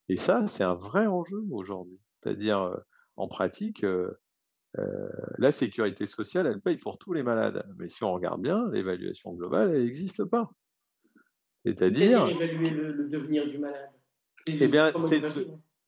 [0.09, 1.99] Et ça, c'est un vrai enjeu aujourd'hui.
[2.19, 2.77] C'est-à-dire, euh,
[3.15, 4.11] en pratique, euh,
[4.77, 7.65] euh, la sécurité sociale, elle paye pour tous les malades.
[7.77, 10.51] Mais si on regarde bien, l'évaluation globale, elle n'existe pas.
[11.65, 12.27] C'est-à-dire.
[12.27, 13.89] évaluer le, devenir du malade?
[14.47, 14.91] Eh bien,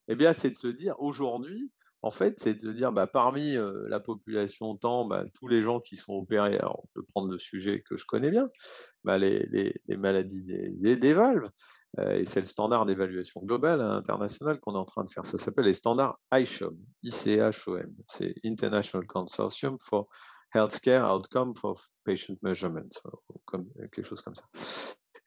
[0.07, 1.71] eh bien, c'est de se dire, aujourd'hui,
[2.03, 3.55] en fait, c'est de dire, bah, parmi
[3.87, 7.39] la population temps, bah, tous les gens qui sont opérés, alors on peut prendre le
[7.39, 8.49] sujet que je connais bien,
[9.05, 11.49] bah, les, maladies des, valves,
[11.97, 15.25] et c'est le standard d'évaluation globale hein, international qu'on est en train de faire.
[15.25, 20.07] Ça s'appelle les standards ICHOM, ICHOM, c'est International Consortium for
[20.53, 22.89] Healthcare Outcome for Patient Measurement,
[23.91, 24.43] quelque chose comme ça.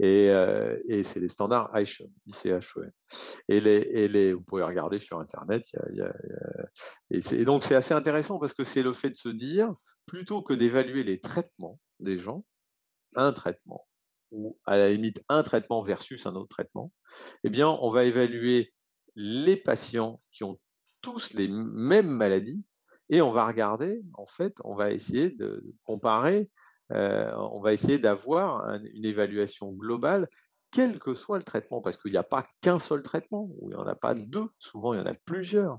[0.03, 2.11] Euh, et, c'est les standards ICHOM.
[3.49, 5.65] Et, les, et les, vous pouvez regarder sur Internet.
[7.11, 9.75] et, donc, c'est assez intéressant parce que c'est le fait de se dire,
[10.07, 12.45] plutôt que d'évaluer les traitements des gens,
[13.15, 13.87] un traitement,
[14.31, 16.93] ou à la limite un traitement versus un autre traitement,
[17.45, 18.73] eh bien, on va évaluer
[19.15, 20.59] les patients qui ont
[21.01, 22.63] tous les mêmes maladies
[23.09, 26.51] et on va regarder, en fait, on va essayer de comparer
[26.93, 28.65] euh, on va essayer d'avoir
[28.95, 30.29] une évaluation globale,
[30.71, 33.77] quel que soit le traitement, parce qu'il n'y a pas qu'un seul traitement, ou il
[33.77, 35.79] n'y en a pas deux, souvent il y en a plusieurs.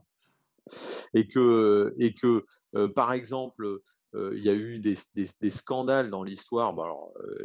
[1.14, 3.80] Et que, et que euh, par exemple,
[4.16, 4.96] euh, il y a eu des,
[5.50, 6.76] scandales dans l'histoire.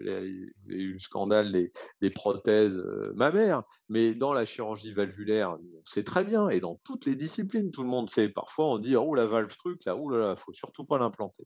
[0.01, 1.53] il y a eu le scandale
[2.01, 2.79] des, prothèses
[3.15, 7.71] mammaires, mais dans la chirurgie valvulaire, on sait très bien, et dans toutes les disciplines,
[7.71, 8.29] tout le monde sait.
[8.29, 11.45] Parfois, on dit Oh, la valve truc, là, oh là là, faut surtout pas l'implanter.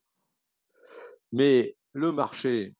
[1.32, 2.74] Mais le marché,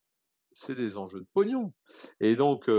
[0.52, 1.72] c'est des enjeux de pognon.
[2.20, 2.70] Et donc,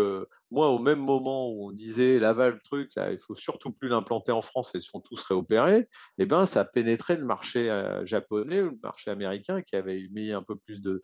[0.52, 3.90] moi, au même moment où on disait la valve truc, là, il faut surtout plus
[3.90, 8.62] l'implanter en France ils sont tous réopérés, eh ben, ça pénétrait le marché euh, japonais
[8.62, 11.02] ou le marché américain qui avait mis un peu plus de,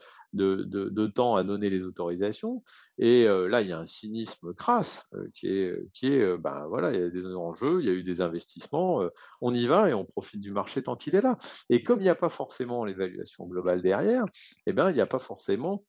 [1.08, 2.64] temps à donner les autorisations.
[2.98, 6.66] Et euh, là, il y a un cynisme crasse euh, qui est, qui est ben
[6.68, 9.02] voilà, il y a des enjeux, il y a eu des investissements,
[9.42, 11.38] on y va et on profite du marché tant qu'il est là.
[11.70, 14.24] Et comme il n'y a pas forcément l'évaluation globale derrière,
[14.66, 15.84] eh ben, il n'y a pas forcément,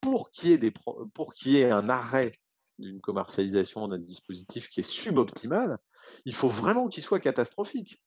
[0.00, 0.72] pour qu'il y
[1.14, 2.32] pour qu'il y ait un arrêt
[2.78, 5.78] d'une commercialisation d'un dispositif qui est suboptimal,
[6.24, 8.02] il faut vraiment qu'il soit catastrophique.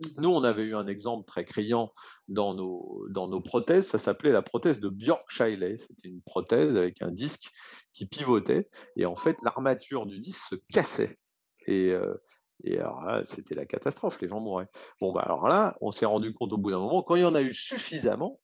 [0.00, 0.06] Mmh.
[0.18, 1.92] Nous, on avait eu un exemple très criant
[2.28, 5.76] dans nos, dans nos prothèses, ça s'appelait la prothèse de Björk Scheile.
[5.78, 7.50] C'était une prothèse avec un disque
[7.92, 11.14] qui pivotait, et en fait, l'armature du disque se cassait.
[11.66, 12.14] Et, euh,
[12.64, 14.68] et alors c'était la catastrophe, les gens mouraient.
[15.00, 17.24] Bon, bah alors là, on s'est rendu compte au bout d'un moment, quand il y
[17.24, 18.40] en a eu suffisamment,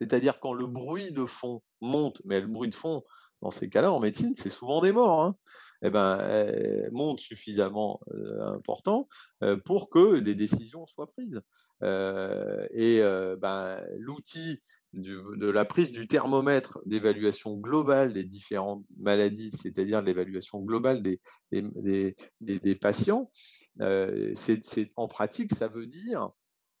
[0.00, 3.02] c'est-à-dire quand le bruit de fond monte, mais le bruit de fond,
[3.42, 5.22] dans ces cas-là, en médecine, c'est souvent des morts.
[5.22, 5.36] Hein.
[5.82, 9.08] Eh ben, monte suffisamment euh, important
[9.42, 11.40] euh, pour que des décisions soient prises.
[11.82, 13.00] Euh, et
[13.38, 14.62] ben, l'outil
[14.94, 21.20] de la prise du thermomètre d'évaluation globale des différentes maladies, c'est-à-dire l'évaluation globale des,
[21.52, 23.30] des, des, patients,
[23.78, 26.30] en pratique, ça veut dire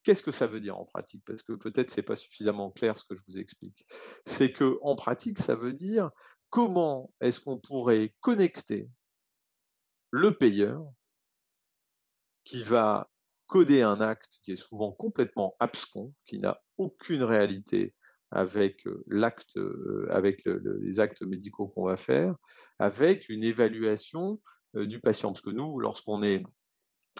[0.06, 1.24] Qu'est-ce que ça veut dire en pratique?
[1.26, 3.84] Parce que peut-être c'est pas suffisamment clair ce que je vous explique.
[4.24, 6.12] C'est que en pratique, ça veut dire
[6.56, 8.88] comment est-ce qu'on pourrait connecter
[10.10, 10.90] le payeur
[12.44, 13.10] qui va
[13.46, 17.94] coder un acte qui est souvent complètement abscon, qui n'a aucune réalité
[18.30, 22.34] avec euh, euh, les actes médicaux qu'on va faire,
[22.78, 24.40] avec une évaluation
[24.76, 25.32] euh, du patient.
[25.32, 26.22] Parce que nous, lorsqu'on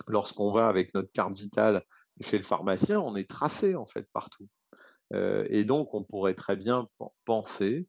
[0.07, 1.85] lorsqu'on va avec notre carte vitale
[2.23, 4.49] chez le pharmacien, on est tracé en fait partout.
[5.13, 6.89] et donc, on pourrait très bien
[7.27, 7.87] penser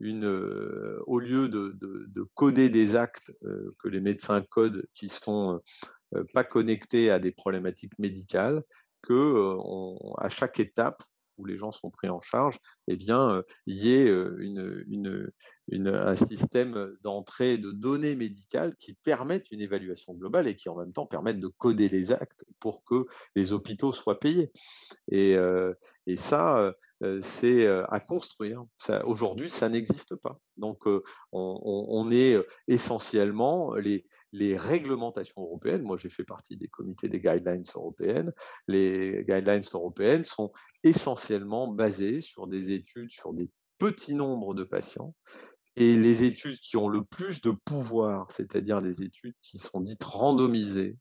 [0.00, 5.60] euh, au lieu de, coder des actes euh, que les médecins codent qui sont
[6.14, 8.62] euh, pas connectés à des problématiques médicales,
[9.02, 9.56] que
[10.18, 11.02] à chaque étape
[11.38, 14.08] où les gens sont pris en charge, eh bien, il y ait
[14.38, 15.30] une,
[15.72, 20.92] un système d'entrée de données médicales qui permettent une évaluation globale et qui en même
[20.92, 24.52] temps permettent de coder les actes pour que les hôpitaux soient payés.
[25.10, 25.36] Et,
[26.06, 26.74] et ça,
[27.20, 28.64] c'est à construire.
[29.04, 30.38] Aujourd'hui, ça n'existe pas.
[30.56, 30.82] Donc,
[31.32, 32.38] on, est
[32.68, 35.82] essentiellement les, les réglementations européennes.
[35.82, 38.32] Moi, j'ai fait partie des comités des guidelines européennes.
[38.68, 40.52] Les guidelines européennes sont
[40.84, 45.14] essentiellement basées sur des études sur des petits nombres de patients
[45.76, 50.04] et les études qui ont le plus de pouvoir, c'est-à-dire des études qui sont dites
[50.04, 50.96] randomisées,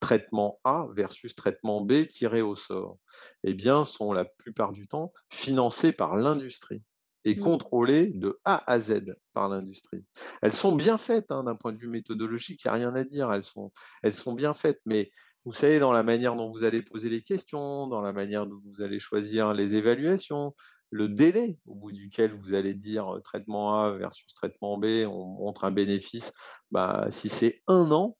[0.00, 2.98] traitement A versus traitement B tiré au sort,
[3.42, 6.82] eh bien, sont la plupart du temps financées par l'industrie
[7.24, 7.40] et mmh.
[7.40, 10.04] contrôlées de A à Z par l'industrie.
[10.42, 13.02] Elles sont bien faites hein, d'un point de vue méthodologique, il n'y a rien à
[13.02, 13.72] dire, elles sont,
[14.04, 15.10] elles sont bien faites, mais
[15.44, 18.60] vous savez, dans la manière dont vous allez poser les questions, dans la manière dont
[18.64, 20.54] vous allez choisir les évaluations,
[20.90, 25.64] le délai au bout duquel vous allez dire traitement A versus traitement B, on montre
[25.64, 26.32] un bénéfice,
[26.70, 28.16] bah, si c'est un an,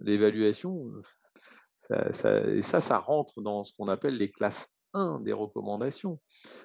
[0.00, 0.92] l'évaluation,
[2.10, 6.20] ça, et ça, ça rentre dans ce qu'on appelle les classes 1 des recommandations.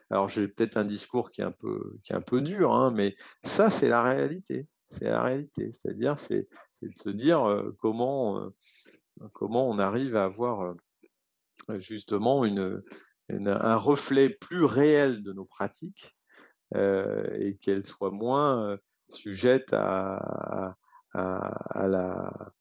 [0.10, 2.92] Alors j'ai peut-être un discours qui est un peu, qui est un peu dur, hein,
[2.92, 4.68] mais ça, c'est la réalité.
[4.90, 5.72] C'est la réalité.
[5.74, 6.48] C'est-à-dire, c'est
[6.82, 8.50] de se dire comment,
[9.34, 10.76] comment on arrive à avoir
[11.80, 12.82] justement une,
[13.30, 16.18] un reflet plus réel de nos pratiques
[16.76, 18.78] euh, et qu'elles soient moins euh,
[19.10, 20.76] sujettes à,
[21.14, 22.52] la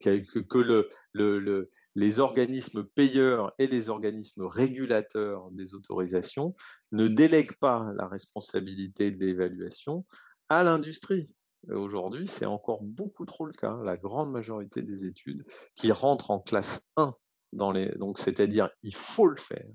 [0.00, 6.54] que, le, les organismes payeurs et les organismes régulateurs des autorisations
[6.92, 10.06] ne délèguent pas la responsabilité de l'évaluation
[10.48, 11.30] à l'industrie.
[11.70, 13.78] Aujourd'hui, c'est encore beaucoup trop le cas.
[13.84, 15.44] La grande majorité des études
[15.76, 17.14] qui rentrent en classe 1
[17.52, 19.66] donc c'est-à-dire il faut le faire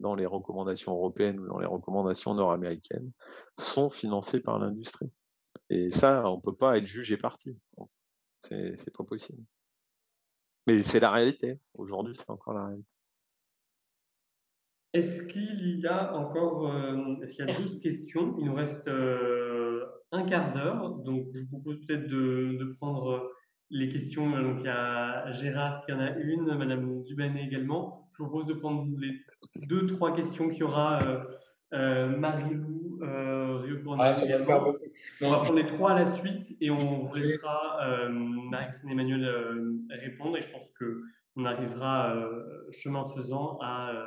[0.00, 3.10] dans les recommandations européennes ou dans les recommandations nord-américaines,
[3.58, 5.10] sont financées par l'industrie.
[5.70, 7.56] Et ça, on ne peut pas être jugé parti.
[8.40, 9.42] C'est pas possible.
[10.66, 11.58] Mais c'est la réalité.
[11.74, 12.94] Aujourd'hui, c'est encore la réalité.
[14.92, 18.36] Est-ce qu'il y a encore euh, est-ce qu'il y a d'autres questions?
[18.38, 23.28] Il nous reste euh, un quart d'heure, donc je vous propose peut-être de prendre
[23.70, 24.34] les questions.
[24.34, 28.10] Euh, donc, il y a Gérard qui en a une, Madame Dubanet également.
[28.16, 29.20] Je vous propose de prendre les
[29.66, 31.02] deux, trois questions qu'il y aura.
[31.02, 31.24] Euh,
[31.74, 34.14] euh, Marie-Lou, euh, Rio ah.
[35.20, 39.28] On va prendre les trois à la suite et on vous laissera euh, Marie-Christine Emmanuel
[39.90, 40.36] répondre.
[40.36, 42.14] Et je pense qu'on arrivera,
[42.70, 44.06] chemin faisant, à,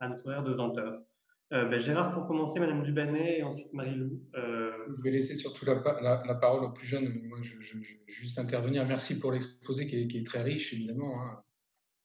[0.00, 1.00] à notre heure de 20 heures.
[1.52, 4.22] Euh, ben, Gérard, pour commencer, Madame Dubanet et ensuite Marie-Lou.
[4.36, 7.12] Euh, je vais laisser surtout la, parole aux plus jeunes.
[7.24, 8.86] Moi, je, vais juste intervenir.
[8.86, 11.42] Merci pour l'exposé qui, est très riche, évidemment, hein,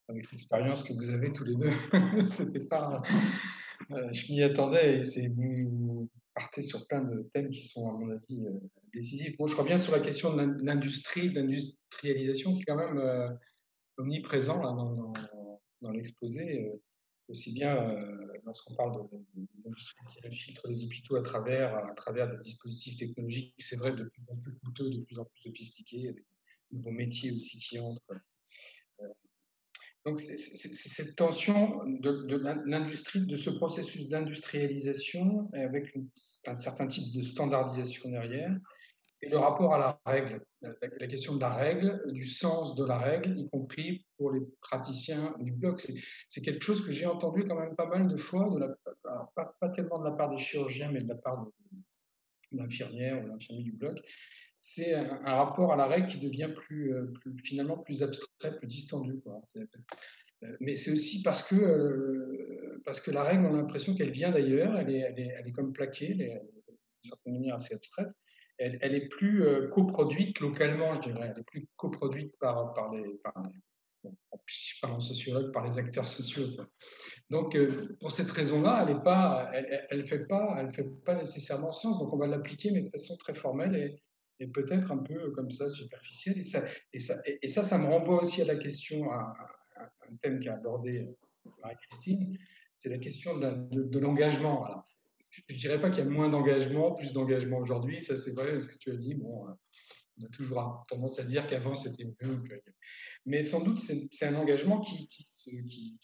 [0.10, 1.69] avec l'expérience que vous avez tous les deux.
[2.28, 3.02] C'était pas.
[3.91, 7.94] Euh, je m'y attendais et c'est vous partez sur plein de thèmes qui sont, à
[7.94, 8.44] mon avis,
[8.94, 9.40] décisifs.
[9.40, 13.38] Moi, je reviens sur la question de l'industrie, de l'industrialisation qui est quand même
[13.98, 15.14] omniprésent dans,
[15.82, 16.69] dans l'exposé
[17.30, 22.30] aussi bien euh, lorsqu'on parle des industries qui infiltrent les hôpitaux à travers, à travers
[22.30, 26.10] des dispositifs technologiques, c'est vrai, de plus en plus coûteux, de plus en plus sophistiqués,
[26.10, 26.26] avec
[26.72, 28.02] de nouveaux métiers aussi qui entrent.
[29.02, 29.08] Euh,
[30.06, 35.94] donc, c'est cette tension de, l'industrie, de ce processus d'industrialisation avec
[36.45, 38.58] un certain type de standardisation derrière,
[39.22, 42.99] et le rapport à la règle, la question de la règle, du sens de la
[42.99, 45.81] règle, y compris pour les praticiens du bloc.
[46.30, 48.77] C'est quelque chose que j'ai entendu quand même pas mal de fois, de
[49.35, 51.48] pas, tellement de la part des chirurgiens, mais de la part
[52.52, 53.99] d'infirmières ou d'infirmiers du bloc.
[54.60, 57.14] C'est un, rapport à la règle qui devient plus, euh,
[57.44, 59.19] finalement plus abstrait, plus distendu.
[60.44, 64.11] Euh, mais c'est aussi parce que, euh, parce que la règle, on a l'impression qu'elle
[64.11, 66.41] vient d'ailleurs, elle est, elle, est, elle est comme plaquée, elle est
[67.03, 68.11] d'une certaine manière assez abstraite
[68.57, 71.31] elle, est plus euh, coproduite localement, je dirais.
[71.34, 76.45] Elle est plus coproduite par, par les, par sociologue, par les acteurs sociaux.
[77.29, 81.99] Donc, euh, pour cette raison-là, elle ne elle, fait pas, fait pas nécessairement sens.
[81.99, 85.69] Donc, on va l'appliquer, mais de façon très formelle et, peut-être un peu comme ça,
[85.69, 86.39] superficielle.
[86.93, 89.34] Et ça, ça, me renvoie aussi à la question, à,
[89.77, 91.07] un thème qu'a abordé
[91.63, 92.38] Marie-Christine,
[92.75, 94.85] c'est la question de, l'engagement.
[95.47, 98.01] Je ne dirais pas qu'il y a moins d'engagement, plus d'engagement aujourd'hui.
[98.01, 99.14] Ça, c'est vrai, ce que tu as dit.
[99.14, 99.51] Bon, euh,
[100.19, 102.41] on a toujours tendance à dire qu'avant, c'était mieux.
[103.26, 105.51] Mais sans doute, c'est un engagement qui, se,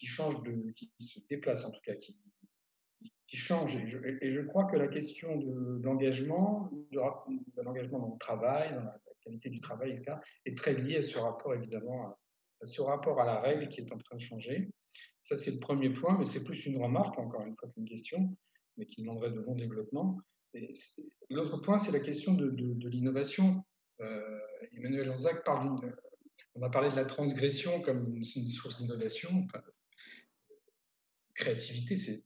[0.05, 0.35] change,
[0.76, 2.15] qui se déplace, en tout cas, qui,
[3.35, 3.76] change.
[3.76, 8.99] Et je, crois que la question de l'engagement, de, l'engagement dans le travail, dans la
[9.22, 12.15] qualité du travail, etc., est très liée à ce rapport, évidemment,
[12.61, 14.69] à ce rapport à la règle qui est en train de changer.
[15.23, 18.38] Ça, c'est le premier point, mais c'est plus une remarque, encore une fois, qu'une question
[18.78, 20.20] mais qui demanderait de long développement.
[21.30, 23.64] L'autre point, c'est la question de, l'innovation.
[24.02, 24.40] Euh,
[24.78, 25.80] Emmanuel Lanzac parle,
[26.56, 29.48] on a parlé de la transgression comme une, source d'innovation.
[31.36, 32.24] créativité, c'est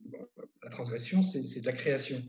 [0.63, 2.21] la transgression, c'est de la création.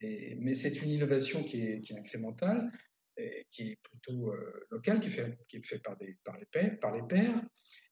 [0.00, 2.72] Mais c'est une innovation qui est incrémentale
[3.50, 5.10] qui est plutôt euh, local, qui est
[5.62, 7.42] fait, par, les pairs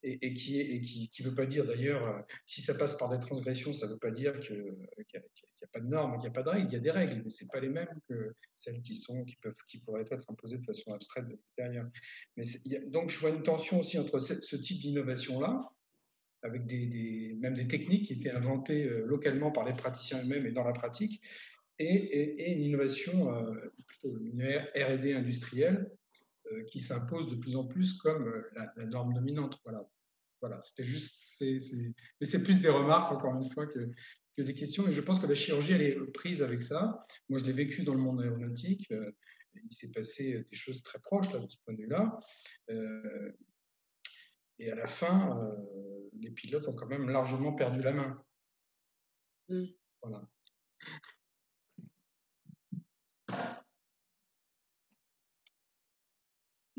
[0.02, 3.86] et, qui ne veut pas dire d'ailleurs, euh, si ça passe par des transgressions, ça
[3.86, 6.48] ne veut pas dire qu'il n'y a, pas de normes, qu'il n'y a pas de
[6.48, 6.68] règles.
[6.70, 9.36] Il y a des règles, mais ce pas les mêmes que celles qui, sont, qui,
[9.36, 11.86] peuvent, qui pourraient être imposées de façon abstraite de l'extérieur.
[12.86, 15.70] Donc je vois une tension aussi entre ce, type d'innovation-là,
[16.42, 20.64] avec même des techniques qui étaient inventées euh, localement par les praticiens eux-mêmes et dans
[20.64, 21.20] la pratique,
[21.80, 25.90] et, une innovation, euh, plutôt une R&D industrielle
[26.52, 29.58] euh, qui s'impose de plus en plus comme euh, la, norme dominante.
[29.64, 29.88] Voilà,
[30.40, 31.42] voilà c'était juste,
[32.20, 33.90] mais c'est plus des remarques encore une fois que,
[34.36, 34.86] que, des questions.
[34.88, 37.00] Et je pense que la chirurgie, elle est prise avec ça.
[37.28, 38.86] Moi, je l'ai vécu dans le monde aéronautique.
[39.54, 42.18] il s'est passé des choses très proches là, de ce point de vue-là.
[44.58, 45.40] et à la fin,
[46.12, 48.22] les pilotes ont quand même largement perdu la main.
[49.48, 49.64] Mmh.
[50.02, 50.28] Voilà.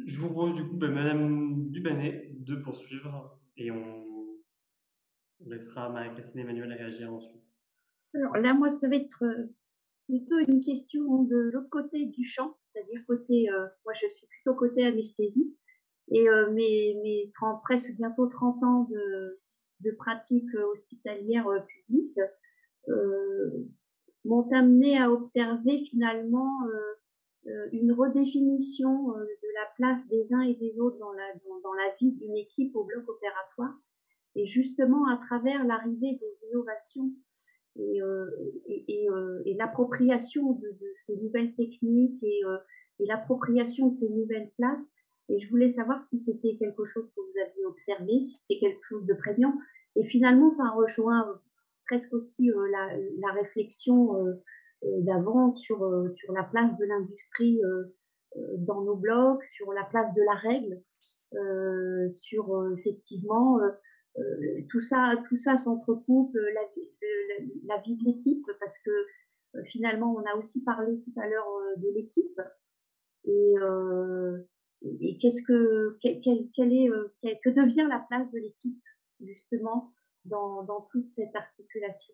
[0.06, 4.06] Je vous propose du coup, bah, Madame Dubanet, de poursuivre et on
[5.45, 7.41] laissera Marie-Christine Emmanuel réagir ensuite.
[8.14, 9.48] Alors là, moi, ça va être euh,
[10.07, 14.56] plutôt une question de l'autre côté du champ, c'est-à-dire côté, euh, moi je suis plutôt
[14.56, 15.56] côté anesthésie,
[16.11, 19.40] et euh, mes, mes 30, presque bientôt 30 ans de,
[19.98, 22.19] pratique hospitalière publique
[24.23, 26.52] m'ont amené à observer finalement
[27.72, 31.93] une redéfinition euh, de la place des uns et des autres dans la, dans, la
[31.99, 33.73] vie d'une équipe au bloc opératoire.
[34.35, 37.09] Et justement, à travers l'arrivée des innovations
[37.77, 38.27] et, euh,
[38.68, 42.41] et, l'appropriation de, ces nouvelles techniques et,
[42.99, 44.88] l'appropriation de ces nouvelles places,
[45.27, 48.84] et je voulais savoir si c'était quelque chose que vous aviez observé, si c'était quelque
[48.88, 49.53] chose de prégnant.
[49.95, 51.41] Et finalement, ça rejoint
[51.88, 54.34] presque aussi la, la, réflexion euh,
[54.83, 57.83] d'avant sur, euh, sur la place de l'industrie euh,
[58.57, 60.81] dans nos blocs, sur la place de la règle,
[62.09, 63.57] sur effectivement
[64.69, 68.91] tout ça, tout ça s'entrecoupe, la, vie de l'équipe, parce que
[69.65, 71.47] finalement, on a aussi parlé tout à l'heure
[71.77, 72.41] de l'équipe.
[73.25, 73.55] Et,
[75.01, 78.83] et qu'est-ce que, est, que devient la place de l'équipe,
[79.21, 79.93] justement,
[80.25, 82.13] dans, dans toute cette articulation?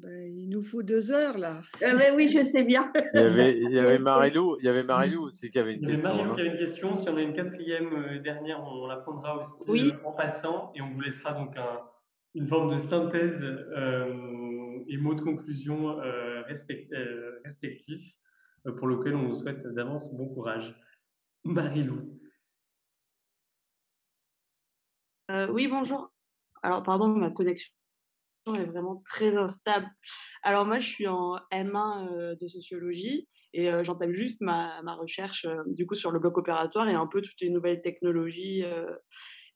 [0.00, 1.62] Ben, il nous faut deux heures là.
[1.82, 2.90] Euh, oui, je sais bien.
[3.14, 5.86] Il y avait, il y avait Marilou, il y avait Marilou aussi qui avait une
[5.86, 6.10] question.
[6.12, 6.96] Il y avait qui avait une question.
[6.96, 10.80] Si on a une quatrième euh, dernière, on la prendra aussi euh, en passant et
[10.80, 11.80] on vous laissera donc un,
[12.34, 13.42] une forme de synthèse
[14.88, 15.96] et mots de conclusion
[16.46, 18.14] respectifs
[18.78, 20.74] pour lequel on vous souhaite d'avance bon courage.
[21.44, 22.18] Marilou.
[25.50, 26.12] oui, bonjour.
[26.62, 27.72] Alors, pardon, ma connexion
[28.46, 29.86] est vraiment très instable.
[30.42, 34.94] Alors moi, je suis en M1 euh, de sociologie et euh, j'entame juste ma, ma
[34.94, 38.64] recherche euh, du coup sur le bloc opératoire et un peu toutes les nouvelles technologies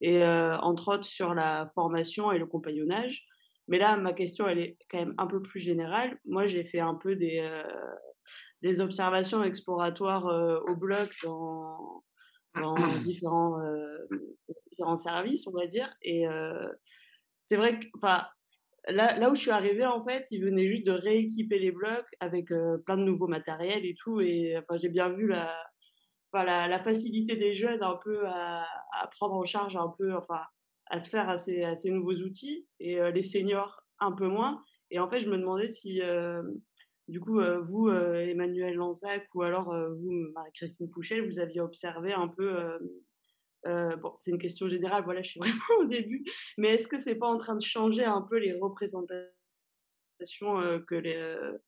[0.03, 3.25] et entre autres sur la formation et le compagnonnage.
[3.69, 6.21] Mais là, ma question, elle est quand même un peu plus générale.
[6.27, 7.49] Moi, j'ai fait un peu des,
[8.63, 10.27] des observations exploratoires
[10.69, 12.05] au bloc dans,
[12.61, 13.59] dans différents,
[14.71, 15.91] différents services, on va dire.
[16.03, 16.27] Et
[17.41, 17.87] c'est vrai que,
[18.89, 22.51] là, où je suis arrivée, en fait, ils venaient juste de rééquiper les blocs avec
[22.51, 24.21] euh, plein de nouveaux matériels et tout.
[24.21, 25.57] Et enfin, j'ai bien vu la,
[26.33, 28.67] la, la, facilité des jeunes un peu à,
[29.13, 30.41] prendre en charge un peu, enfin,
[30.87, 34.29] à se faire à ces, à ces nouveaux outils et euh, les seniors un peu
[34.29, 34.63] moins.
[34.91, 36.43] Et en fait, je me demandais si, euh,
[37.09, 42.79] du coup, vous, Emmanuel Lanzac, ou alors vous, Marie-Christine Pouchel, vous aviez observé un peu
[43.67, 46.25] euh, bon, c'est une question générale, voilà, je suis vraiment au début,
[46.59, 49.31] mais est-ce que c'est pas en train de changer un peu les représentations
[50.43, 51.59] euh, que, les, euh,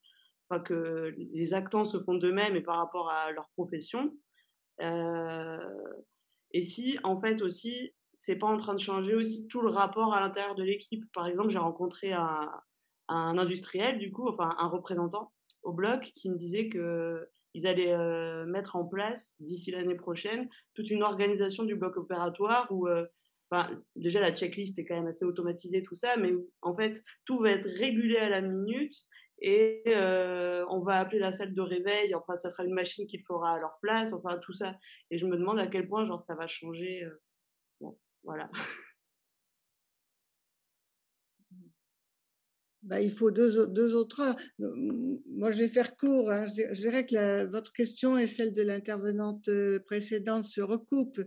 [0.49, 4.13] enfin, que les actants se font d'eux-mêmes et par rapport à leur profession?
[6.53, 10.15] Et si, en fait, aussi, c'est pas en train de changer aussi tout le rapport
[10.15, 11.05] à l'intérieur de l'équipe?
[11.13, 12.51] Par exemple, j'ai rencontré un,
[13.09, 15.33] un industriel, du coup, enfin, un représentant
[15.63, 20.49] au bloc qui me disait que ils allaient euh, mettre en place d'ici l'année prochaine
[20.75, 23.07] toute une organisation du bloc opératoire où euh,
[23.97, 27.51] déjà la checklist est quand même assez automatisée tout ça mais en fait tout va
[27.51, 28.95] être régulé à la minute
[29.41, 32.13] et euh, on va appeler la salle de réveil.
[32.17, 34.75] Enfin ça sera une machine qui le fera à leur place enfin tout ça.
[35.13, 37.07] Et je me demande à quel point genre ça va changer
[37.81, 38.51] bon voilà
[42.89, 43.59] Bah, il faut deux,
[43.95, 44.37] autres heures.
[44.59, 46.31] Moi, je vais faire court.
[46.31, 46.47] Hein.
[46.47, 51.21] Je, dirais que votre question et celle de l'intervenante euh, précédente se recoupent.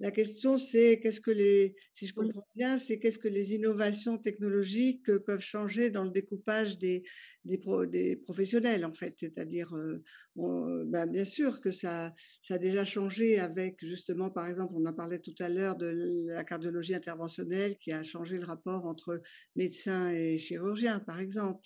[0.00, 4.16] La question, c'est qu'est-ce que les, si je comprends bien, c'est qu'est-ce que les innovations
[4.16, 7.02] technologiques peuvent changer dans le découpage des,
[7.44, 7.58] des,
[7.90, 9.14] des professionnels, en fait.
[9.18, 10.02] C'est-à-dire, euh,
[10.36, 14.94] ben, bien sûr que ça, ça a déjà changé avec, justement, par exemple, on en
[14.94, 15.92] parlait tout à l'heure de
[16.28, 19.20] la cardiologie interventionnelle qui a changé le rapport entre
[19.56, 21.60] médecins et chirurgiens, par exemple.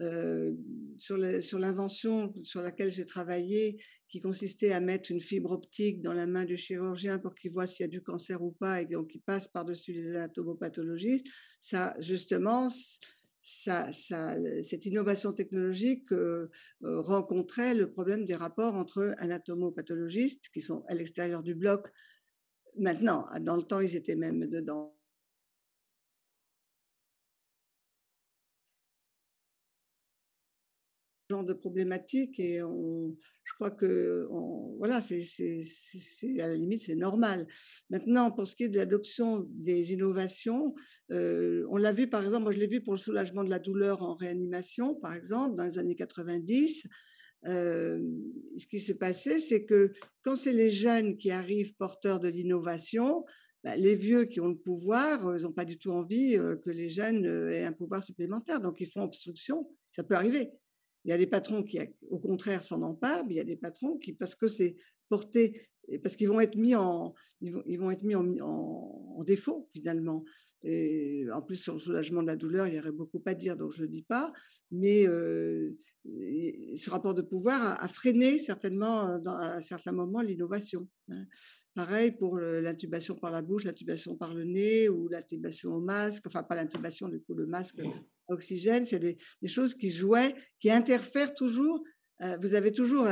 [0.00, 0.54] Euh,
[0.96, 1.16] sur
[1.58, 6.44] l'invention sur laquelle j'ai travaillé, qui consistait à mettre une fibre optique dans la main
[6.44, 9.20] du chirurgien pour qu'il voit s'il y a du cancer ou pas, et donc il
[9.20, 11.26] passe par-dessus les anatomopathologistes,
[11.60, 12.68] ça, justement,
[13.42, 16.48] ça, ça, cette innovation technologique euh,
[16.84, 21.88] euh, rencontrait le problème des rapports entre anatomopathologistes, qui sont à l'extérieur du bloc.
[22.76, 24.97] Maintenant, dans le temps, ils étaient même dedans
[31.28, 33.14] genre de problématique et on,
[33.44, 34.26] je crois que
[34.78, 35.22] voilà, c'est,
[36.40, 37.46] à la limite c'est normal.
[37.90, 40.74] Maintenant, pour ce qui est de l'adoption des innovations,
[41.10, 43.58] euh, on l'a vu par exemple, moi je l'ai vu pour le soulagement de la
[43.58, 46.86] douleur en réanimation, par exemple, dans les années 90.
[47.46, 48.00] Euh,
[48.56, 49.92] ce qui s'est passé, c'est que
[50.22, 53.24] quand c'est les jeunes qui arrivent porteurs de l'innovation,
[53.64, 56.70] bah, les vieux qui ont le pouvoir, ils n'ont pas du tout envie euh, que
[56.70, 59.68] les jeunes aient un pouvoir supplémentaire, donc ils font obstruction.
[59.90, 60.52] Ça peut arriver.
[61.08, 61.80] Il y a des patrons qui,
[62.10, 64.76] au contraire, s'en emparent, mais il y a des patrons qui, parce que c'est
[65.08, 65.70] porté,
[66.02, 70.22] parce qu'ils vont être mis en, ils vont, être mis en, défaut finalement.
[70.64, 73.56] Et en plus, sur le soulagement de la douleur, il y aurait beaucoup à dire,
[73.56, 74.34] donc je ne le dis pas.
[74.70, 80.86] Mais euh, ce rapport de pouvoir a, freiné certainement, euh, à certains moments, l'innovation.
[81.08, 81.24] Hein.
[81.74, 86.42] Pareil pour l'intubation par la bouche, l'intubation par le nez ou l'intubation au masque, enfin
[86.42, 87.80] pas l'intubation, du coup le masque
[88.28, 91.82] oxygène, c'est des, choses qui jouaient, qui interfèrent toujours.
[92.20, 93.06] Euh, vous avez toujours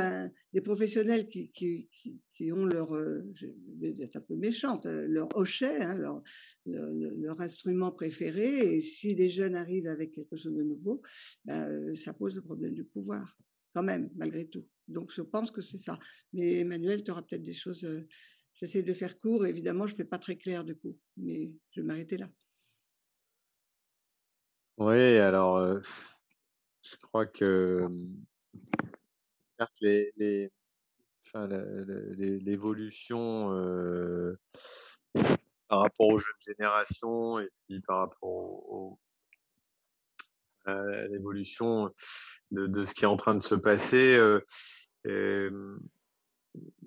[0.53, 3.47] des professionnels qui, ont leur, euh, je
[3.79, 6.21] vais être un peu méchante, euh, leur hochet, hein, leur,
[6.65, 8.75] leur, instrument préféré.
[8.75, 11.01] Et si les jeunes arrivent avec quelque chose de nouveau,
[11.45, 13.37] ben, ça pose le problème du pouvoir,
[13.73, 14.67] quand même, malgré tout.
[14.89, 15.97] Donc je pense que c'est ça.
[16.33, 17.87] Mais Emmanuel, tu auras peut-être des choses.
[18.53, 21.81] J'essaie de faire court, évidemment, je ne fais pas très clair du coup, mais je
[21.81, 22.29] vais m'arrêter là.
[24.77, 25.81] Oui, alors,
[26.83, 27.89] je crois que
[29.81, 30.51] les,
[32.41, 33.49] l'évolution
[35.67, 38.99] par rapport aux jeunes générations et puis par rapport
[40.65, 41.91] à l'évolution
[42.51, 44.19] de, ce qui est en train de se passer.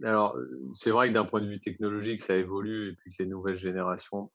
[0.04, 0.36] alors,
[0.74, 3.56] c'est vrai que d'un point de vue technologique, ça évolue et puis que les nouvelles
[3.56, 4.30] générations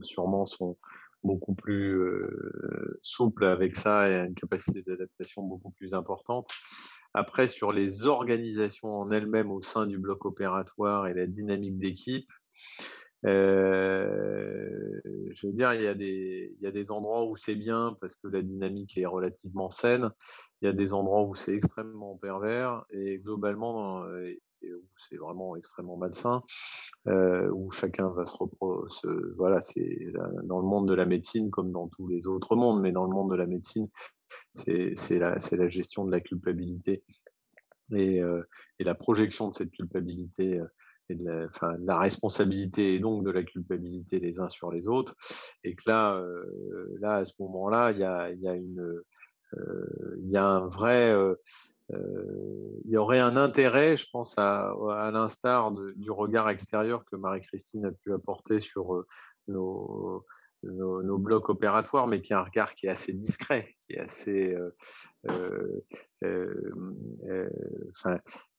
[0.00, 0.76] sûrement sont,
[1.24, 6.48] beaucoup plus euh, souple avec ça et une capacité d'adaptation beaucoup plus importante.
[7.14, 12.30] Après, sur les organisations en elles-mêmes au sein du bloc opératoire et la dynamique d'équipe,
[13.26, 15.00] euh,
[15.32, 17.96] je veux dire, il y, a des, il y a des endroits où c'est bien
[18.00, 20.10] parce que la dynamique est relativement saine.
[20.60, 24.32] Il y a des endroits où c'est extrêmement pervers et globalement, euh,
[24.62, 26.42] et où c'est vraiment extrêmement malsain,
[27.06, 28.36] euh, où chacun va se,
[28.88, 30.12] se voilà, c'est
[30.44, 33.10] dans le monde de la médecine comme dans tous les autres mondes, mais dans le
[33.10, 33.88] monde de la médecine,
[34.54, 37.02] c'est la, la gestion de la culpabilité
[37.94, 38.42] et, euh,
[38.78, 40.58] et la projection de cette culpabilité.
[40.58, 40.66] Euh,
[41.10, 41.24] et de
[41.86, 45.16] la, responsabilité et donc de la culpabilité les uns sur les autres,
[45.64, 46.22] et que là,
[47.00, 48.42] là à ce moment-là, il y a, il
[50.30, 51.16] y a un vrai,
[51.90, 57.86] il y aurait un intérêt, je pense, à, à l'instar du regard extérieur que Marie-Christine
[57.86, 59.04] a pu apporter sur
[59.46, 60.24] nos,
[60.62, 64.56] nos, blocs opératoires, mais qui est un regard qui est assez discret, qui est assez,
[67.90, 68.18] enfin,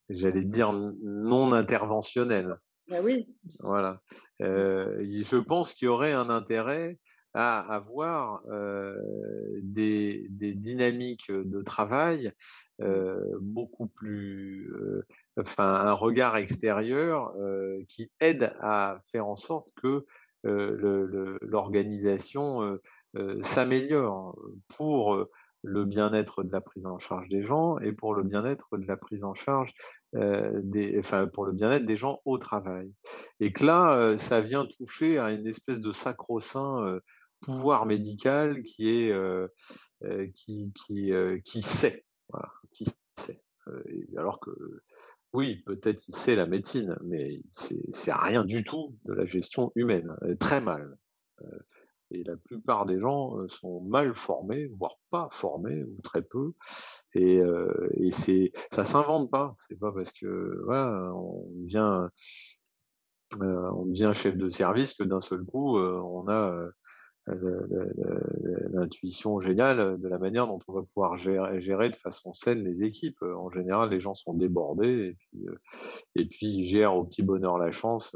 [0.09, 2.57] j'allais dire non interventionnel.
[2.89, 3.27] Ben oui.
[3.59, 4.01] Voilà.
[4.39, 6.97] je pense qu'il y aurait un intérêt
[7.33, 8.43] à avoir
[9.61, 12.31] des, dynamiques de travail
[13.39, 14.71] beaucoup plus,
[15.37, 17.33] enfin un regard extérieur
[17.87, 20.05] qui aide à faire en sorte que
[20.43, 22.79] l'organisation
[23.41, 24.37] s'améliore
[24.75, 25.27] pour
[25.63, 28.95] le bien-être de la prise en charge des gens et pour le bien-être de la
[28.95, 29.73] prise en charge
[30.13, 32.91] des, enfin, pour le bien-être des gens au travail.
[33.39, 36.99] Et que là, ça vient toucher à une espèce de sacro-saint
[37.41, 39.47] pouvoir médical qui est euh,
[40.03, 42.85] euh, qui qui, euh, qui sait, voilà, qui
[43.15, 43.41] sait.
[44.17, 44.51] alors que
[45.33, 50.15] oui, peut-être il sait la médecine, mais c'est rien du tout de la gestion humaine,
[50.39, 50.97] très mal.
[52.09, 56.53] Et la plupart des gens sont mal formés, voire pas formés, ou très peu.
[57.13, 57.43] Et,
[57.93, 59.55] et c'est, ça s'invente pas.
[59.67, 62.09] C'est pas parce que voilà, on vient
[63.39, 66.71] on devient chef de service que d'un seul coup, on a
[68.71, 73.21] l'intuition géniale de la manière dont on va pouvoir gérer, de façon saine les équipes.
[73.21, 75.45] En général, les gens sont débordés et puis,
[76.15, 78.15] et puis ils gèrent au petit bonheur la chance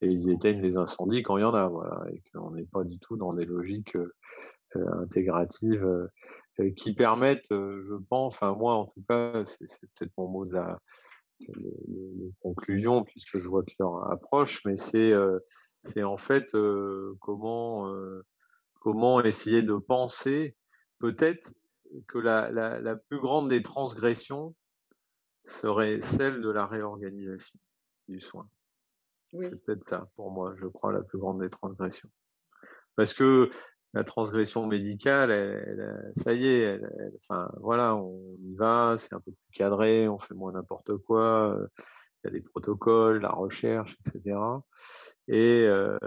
[0.00, 1.68] et ils éteignent les incendies quand il y en a.
[1.68, 3.96] Voilà, et qu'on n'est pas du tout dans des logiques
[4.74, 6.08] intégratives
[6.76, 9.66] qui permettent, je pense, enfin moi en tout cas, c'est
[9.96, 10.78] peut-être mon mot de la
[12.40, 15.14] conclusion puisque je vois que leur approche, mais c'est
[16.02, 16.46] en fait
[17.20, 17.88] comment
[18.88, 20.56] comment essayer de penser
[20.98, 21.52] peut-être
[22.06, 24.54] que la, la, plus grande des transgressions
[25.44, 27.60] serait celle de la réorganisation
[28.08, 28.48] du soin.
[29.42, 32.08] C'est peut-être ça, pour moi, je crois, la plus grande des transgressions.
[32.96, 33.50] Parce que
[33.92, 35.32] la transgression médicale,
[36.14, 36.80] ça y est,
[37.20, 41.54] enfin, voilà, on y va, c'est un peu plus cadré, on fait moins n'importe quoi,
[41.54, 41.66] euh,
[42.24, 44.38] il y a des protocoles, la recherche, etc.
[45.28, 45.98] Et, euh,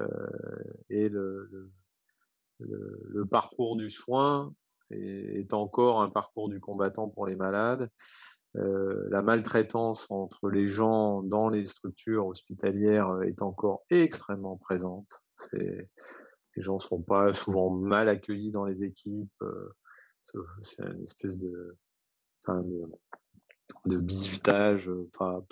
[0.89, 1.71] et le, le,
[3.29, 4.53] parcours du soin
[4.91, 7.89] est, encore un parcours du combattant pour les malades.
[8.57, 15.21] Euh, la maltraitance entre les gens dans les structures hospitalières est encore extrêmement présente.
[15.53, 15.87] les
[16.57, 19.31] gens ne sont pas souvent mal accueillis dans les équipes.
[19.41, 19.73] Euh,
[20.63, 21.77] c'est une espèce de,
[23.85, 25.43] bisutage pas,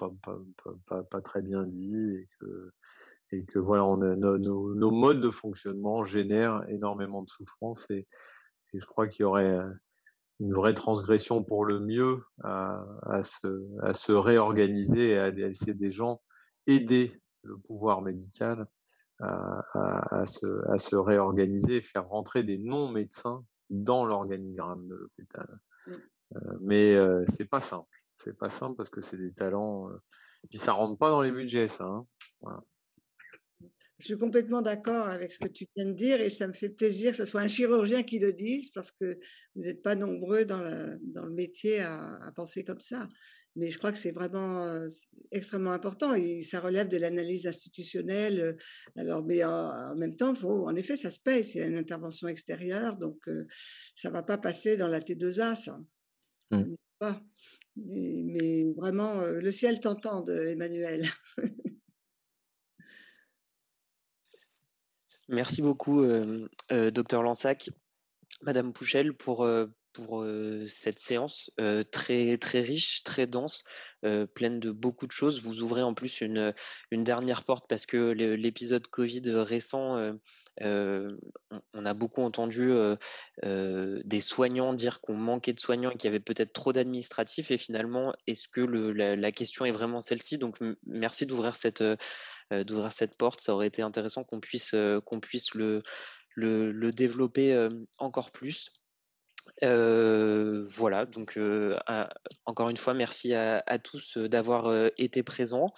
[1.24, 2.28] très bien dit
[3.32, 8.08] et que voilà, on nos, modes de fonctionnement génèrent énormément de souffrance et,
[8.74, 9.68] je crois qu'il y aurait euh,
[10.40, 12.86] une vraie transgression pour le mieux à,
[13.24, 16.22] se, réorganiser et à essayer des gens
[16.68, 18.68] aider le pouvoir médical
[19.22, 25.60] à, se, réorganiser et faire rentrer des non-médecins dans l'organigramme de l'hôpital.
[25.88, 27.90] Euh, mais euh, c'est pas simple.
[28.18, 29.90] C'est pas simple parce que c'est des talents.
[30.44, 31.86] et puis ça rentre pas dans les budgets, ça.
[31.86, 32.06] Hein.
[32.42, 32.62] Voilà.
[34.00, 36.70] Je suis complètement d'accord avec ce que tu viens de dire et ça me fait
[36.70, 39.20] plaisir que ce soit un chirurgien qui le dise parce que
[39.56, 40.64] vous n'êtes pas nombreux dans,
[41.02, 43.10] dans le métier à, penser comme ça.
[43.56, 44.88] Mais je crois que c'est vraiment euh,
[45.32, 48.58] extrêmement important et ça relève de l'analyse institutionnelle.
[48.96, 52.96] Alors, mais en, même temps, faut, en effet, ça se paye, c'est une intervention extérieure,
[52.96, 53.48] donc euh,
[53.96, 55.80] ça ne va pas passer dans la T2A, ça.
[56.52, 56.76] Mmh.
[57.76, 61.06] Mais, mais, vraiment, euh, le ciel t'entend, Emmanuel.
[65.32, 67.70] Merci beaucoup, euh, euh, docteur Lansac,
[68.42, 70.26] Madame Pouchel, pour, euh, pour
[70.68, 71.52] cette séance
[71.92, 73.66] très, très riche, très dense,
[74.34, 75.42] pleine de beaucoup de choses.
[75.42, 76.54] Vous ouvrez en plus une,
[76.92, 80.14] une dernière porte parce que l'épisode Covid récent,
[80.62, 82.72] on, a beaucoup entendu
[83.44, 87.52] des soignants dire qu'on manquait de soignants et qu'il y avait peut-être trop d'administratifs.
[87.52, 90.38] Et finalement, est-ce que la, question est vraiment celle-ci?
[90.38, 91.84] Donc, merci d'ouvrir cette
[93.18, 93.42] porte.
[93.42, 94.76] Ça aurait été intéressant qu'on puisse,
[95.06, 95.84] qu'on puisse le,
[96.38, 98.72] développer encore plus
[99.62, 101.38] voilà, donc
[102.46, 105.74] encore une fois, merci à, tous d'avoir été présents.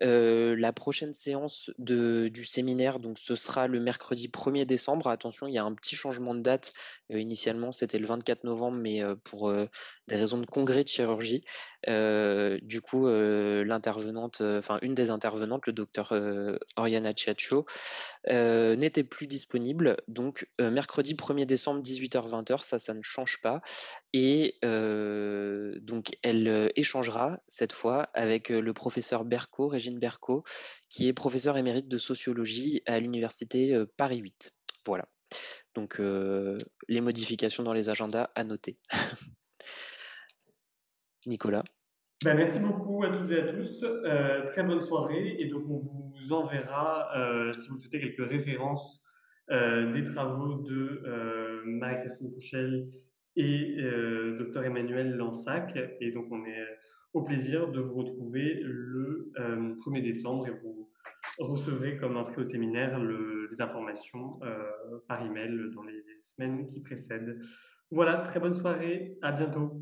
[0.00, 5.08] la prochaine séance du séminaire, donc ce sera le mercredi 1er décembre.
[5.08, 6.72] Attention, il y a un petit changement de date.
[7.10, 11.42] initialement, c'était le 24 novembre, mais pour des raisons de congrès de chirurgie,
[11.86, 16.12] du coup, l'intervenante, enfin une des intervenantes, le docteur
[16.76, 17.66] Oriana Chiaccio,
[18.28, 19.96] n'était plus disponible.
[20.08, 23.60] Donc mercredi 1er décembre, 18h-20h, ça, ça ne change pas.
[24.12, 30.44] Et donc, elle échangera cette fois avec le professeur Berco, Régine Berco,
[30.88, 34.52] qui est professeur émérite de sociologie à l'université Paris 8.
[34.86, 35.08] Voilà.
[35.74, 36.00] Donc,
[36.88, 38.78] les modifications dans les agendas à noter.
[41.26, 41.64] Nicolas.
[42.24, 43.84] Ben, merci beaucoup à toutes et à tous.
[44.52, 45.36] très bonne soirée.
[45.38, 47.10] Et donc, on vous enverra,
[47.52, 49.02] si vous souhaitez, quelques références
[49.50, 52.88] des travaux de Marie-Christine Pouchel
[53.36, 55.76] et euh, docteur Emmanuel Lansac.
[56.00, 56.74] Et donc, on est euh,
[57.14, 60.90] au plaisir de vous retrouver le 1er euh, décembre et vous
[61.38, 64.38] recevrez, comme inscrit au séminaire, les informations
[65.08, 67.38] par email dans les semaines qui précèdent.
[67.90, 69.80] Voilà, très bonne soirée, à bientôt.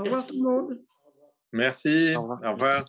[0.00, 0.82] Au revoir tout le monde.
[1.52, 2.86] Merci, Au revoir.